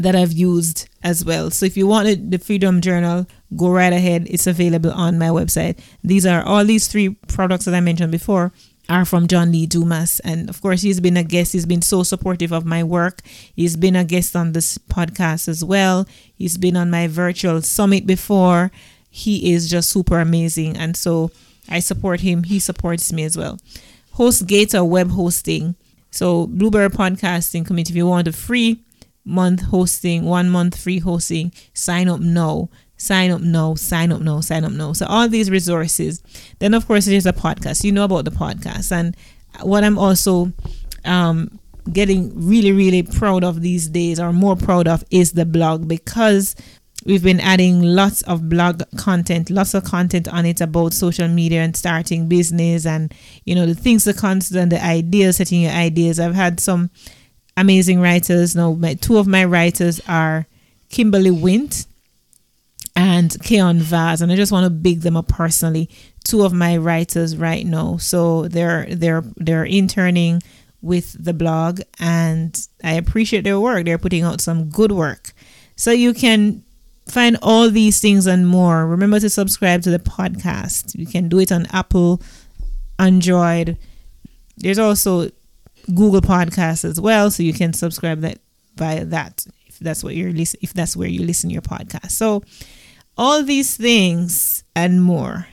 that 0.00 0.16
I've 0.16 0.32
used 0.32 0.88
as 1.02 1.24
well. 1.24 1.50
So 1.50 1.64
if 1.64 1.76
you 1.76 1.86
wanted 1.86 2.30
the 2.30 2.38
freedom 2.38 2.80
journal, 2.80 3.26
go 3.56 3.70
right 3.70 3.92
ahead. 3.92 4.26
It's 4.28 4.46
available 4.46 4.90
on 4.90 5.18
my 5.18 5.28
website. 5.28 5.78
These 6.02 6.26
are 6.26 6.42
all 6.42 6.64
these 6.64 6.88
three 6.88 7.10
products 7.28 7.64
that 7.64 7.74
I 7.74 7.80
mentioned 7.80 8.12
before 8.12 8.52
are 8.88 9.04
from 9.04 9.26
John 9.28 9.52
Lee 9.52 9.66
Dumas. 9.66 10.20
And 10.20 10.48
of 10.48 10.60
course, 10.60 10.82
he's 10.82 11.00
been 11.00 11.16
a 11.16 11.24
guest. 11.24 11.52
He's 11.52 11.66
been 11.66 11.82
so 11.82 12.02
supportive 12.02 12.52
of 12.52 12.64
my 12.64 12.82
work. 12.82 13.22
He's 13.54 13.76
been 13.76 13.96
a 13.96 14.04
guest 14.04 14.34
on 14.34 14.52
this 14.52 14.78
podcast 14.78 15.46
as 15.46 15.64
well. 15.64 16.06
He's 16.34 16.58
been 16.58 16.76
on 16.76 16.90
my 16.90 17.06
virtual 17.06 17.62
summit 17.62 18.06
before. 18.06 18.70
He 19.10 19.52
is 19.52 19.70
just 19.70 19.90
super 19.90 20.20
amazing. 20.20 20.76
And 20.76 20.96
so 20.96 21.30
I 21.68 21.80
support 21.80 22.20
him. 22.20 22.44
He 22.44 22.58
supports 22.58 23.12
me 23.12 23.24
as 23.24 23.36
well. 23.36 23.58
HostGator 24.14 24.86
web 24.88 25.10
hosting. 25.10 25.76
So 26.10 26.46
Blubrry 26.46 26.88
Podcasting 26.88 27.66
Committee. 27.66 27.92
If 27.92 27.96
you 27.96 28.06
want 28.06 28.28
a 28.28 28.32
free 28.32 28.82
month 29.24 29.62
hosting, 29.62 30.24
one 30.24 30.48
month 30.50 30.80
free 30.80 30.98
hosting, 30.98 31.52
sign 31.74 32.08
up 32.08 32.20
now. 32.20 32.68
Sign 33.00 33.30
up 33.30 33.40
now, 33.40 33.76
sign 33.76 34.10
up 34.10 34.20
now, 34.20 34.40
sign 34.40 34.64
up 34.64 34.72
now. 34.72 34.92
So 34.92 35.06
all 35.06 35.28
these 35.28 35.50
resources. 35.50 36.20
Then 36.58 36.74
of 36.74 36.86
course 36.88 37.04
there's 37.04 37.26
a 37.26 37.32
podcast. 37.32 37.84
You 37.84 37.92
know 37.92 38.04
about 38.04 38.24
the 38.24 38.32
podcast. 38.32 38.90
And 38.90 39.16
what 39.62 39.84
I'm 39.84 39.98
also 39.98 40.52
um, 41.04 41.60
getting 41.92 42.32
really, 42.34 42.72
really 42.72 43.04
proud 43.04 43.44
of 43.44 43.62
these 43.62 43.88
days 43.88 44.18
or 44.18 44.32
more 44.32 44.56
proud 44.56 44.88
of 44.88 45.04
is 45.10 45.32
the 45.32 45.46
blog 45.46 45.86
because 45.86 46.56
We've 47.06 47.22
been 47.22 47.40
adding 47.40 47.82
lots 47.82 48.22
of 48.22 48.48
blog 48.48 48.82
content, 48.96 49.50
lots 49.50 49.72
of 49.74 49.84
content 49.84 50.28
on 50.28 50.44
it 50.44 50.60
about 50.60 50.92
social 50.92 51.28
media 51.28 51.62
and 51.62 51.76
starting 51.76 52.28
business 52.28 52.84
and, 52.84 53.14
you 53.44 53.54
know, 53.54 53.66
the 53.66 53.74
things, 53.74 54.04
the 54.04 54.12
constant, 54.12 54.70
the 54.70 54.84
ideas, 54.84 55.36
setting 55.36 55.62
your 55.62 55.72
ideas. 55.72 56.18
I've 56.18 56.34
had 56.34 56.60
some 56.60 56.90
amazing 57.56 58.00
writers. 58.00 58.56
Now, 58.56 58.72
my 58.72 58.94
two 58.94 59.16
of 59.18 59.26
my 59.26 59.44
writers 59.44 60.00
are 60.08 60.46
Kimberly 60.90 61.30
Wint 61.30 61.86
and 62.96 63.36
Keon 63.42 63.78
Vaz, 63.78 64.20
and 64.20 64.32
I 64.32 64.36
just 64.36 64.52
want 64.52 64.64
to 64.64 64.70
big 64.70 65.02
them 65.02 65.16
up 65.16 65.28
personally. 65.28 65.88
Two 66.24 66.42
of 66.42 66.52
my 66.52 66.76
writers 66.76 67.36
right 67.36 67.64
now, 67.64 67.96
so 67.96 68.48
they're 68.48 68.86
they're 68.90 69.24
they're 69.36 69.64
interning 69.64 70.42
with 70.82 71.12
the 71.22 71.32
blog, 71.32 71.80
and 72.00 72.66
I 72.82 72.94
appreciate 72.94 73.44
their 73.44 73.60
work. 73.60 73.84
They're 73.84 73.98
putting 73.98 74.24
out 74.24 74.40
some 74.40 74.68
good 74.68 74.92
work, 74.92 75.32
so 75.76 75.90
you 75.92 76.12
can 76.12 76.64
find 77.10 77.36
all 77.42 77.70
these 77.70 78.00
things 78.00 78.26
and 78.26 78.46
more. 78.46 78.86
Remember 78.86 79.20
to 79.20 79.30
subscribe 79.30 79.82
to 79.82 79.90
the 79.90 79.98
podcast. 79.98 80.94
You 80.98 81.06
can 81.06 81.28
do 81.28 81.38
it 81.38 81.52
on 81.52 81.66
Apple, 81.72 82.22
Android. 82.98 83.76
There's 84.56 84.78
also 84.78 85.30
Google 85.86 86.20
Podcasts 86.20 86.84
as 86.84 87.00
well, 87.00 87.30
so 87.30 87.42
you 87.42 87.52
can 87.52 87.72
subscribe 87.72 88.20
that 88.20 88.38
via 88.76 89.04
that 89.06 89.44
if 89.66 89.78
that's 89.78 90.04
what 90.04 90.14
you're 90.14 90.32
listen 90.32 90.58
if 90.62 90.72
that's 90.72 90.96
where 90.96 91.08
you 91.08 91.24
listen 91.24 91.50
your 91.50 91.62
podcast. 91.62 92.12
So 92.12 92.42
all 93.16 93.42
these 93.42 93.76
things 93.76 94.62
and 94.76 95.02
more 95.02 95.48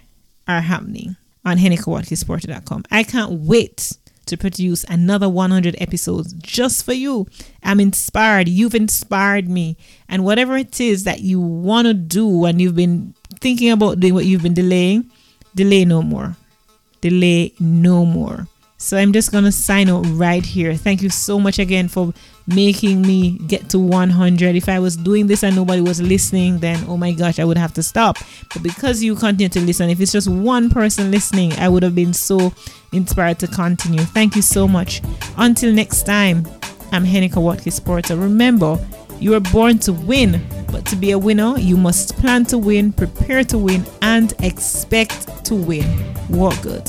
are 0.48 0.62
happening 0.62 1.16
on 1.44 1.58
HenikaWatkisporter.com. 1.58 2.84
I 2.92 3.04
can't 3.04 3.32
wait 3.42 3.98
to 4.26 4.38
produce 4.38 4.84
another 4.86 5.30
100 5.30 5.76
episodes 5.80 6.34
just 6.34 6.86
for 6.86 6.94
you. 6.94 7.28
I'm 7.64 7.80
inspired. 7.80 8.48
You've 8.48 8.76
inspired 8.76 9.50
me. 9.50 9.78
And 10.08 10.24
whatever 10.24 10.58
it 10.58 10.80
is 10.80 11.04
that 11.04 11.22
you 11.22 11.40
want 11.40 11.88
to 11.88 11.94
do 11.94 12.46
and 12.46 12.62
you've 12.62 12.76
been 12.76 13.14
thinking 13.40 13.72
about 13.72 14.00
doing 14.00 14.14
what 14.14 14.26
you've 14.26 14.44
been 14.44 14.54
delaying, 14.54 15.10
delay 15.54 15.86
no 15.86 16.02
more. 16.02 16.36
Delay 17.02 17.54
no 17.60 18.06
more. 18.06 18.48
So 18.86 18.98
I'm 18.98 19.14
just 19.14 19.32
going 19.32 19.46
to 19.46 19.52
sign 19.52 19.90
out 19.90 20.06
right 20.10 20.46
here. 20.46 20.76
Thank 20.76 21.02
you 21.02 21.10
so 21.10 21.40
much 21.40 21.58
again 21.58 21.88
for 21.88 22.14
making 22.46 23.02
me 23.02 23.40
get 23.40 23.68
to 23.72 23.80
100. 23.80 24.56
If 24.56 24.70
I 24.70 24.78
was 24.78 24.96
doing 24.96 25.26
this 25.26 25.44
and 25.44 25.56
nobody 25.56 25.82
was 25.82 26.00
listening, 26.00 26.60
then 26.60 26.86
oh 26.88 26.96
my 26.96 27.12
gosh, 27.12 27.40
I 27.40 27.46
would 27.46 27.58
have 27.58 27.74
to 27.74 27.82
stop. 27.82 28.18
But 28.54 28.62
because 28.62 29.02
you 29.02 29.16
continue 29.16 29.50
to 29.50 29.60
listen, 29.60 29.90
if 29.90 30.00
it's 30.00 30.12
just 30.12 30.30
one 30.30 30.70
person 30.70 31.10
listening, 31.10 31.54
I 31.54 31.68
would 31.68 31.82
have 31.82 31.96
been 31.96 32.14
so 32.14 32.54
inspired 32.94 33.40
to 33.40 33.48
continue. 33.48 34.02
Thank 34.02 34.36
you 34.36 34.44
so 34.44 34.68
much. 34.68 35.02
Until 35.36 35.74
next 35.74 36.04
time, 36.04 36.46
I'm 36.92 37.04
Henika 37.04 37.42
Watkis 37.42 37.84
Porter. 37.84 38.16
Remember, 38.16 38.78
you 39.20 39.32
were 39.32 39.40
born 39.40 39.80
to 39.80 39.94
win, 39.94 40.46
but 40.72 40.86
to 40.86 40.96
be 40.96 41.10
a 41.10 41.18
winner, 41.18 41.58
you 41.58 41.76
must 41.76 42.16
plan 42.18 42.46
to 42.46 42.60
win, 42.60 42.94
prepare 42.94 43.44
to 43.46 43.58
win, 43.58 43.84
and 44.04 44.36
expect 44.44 45.44
to 45.46 45.56
win. 45.56 45.88
Walk 46.30 46.62
good. 46.62 46.88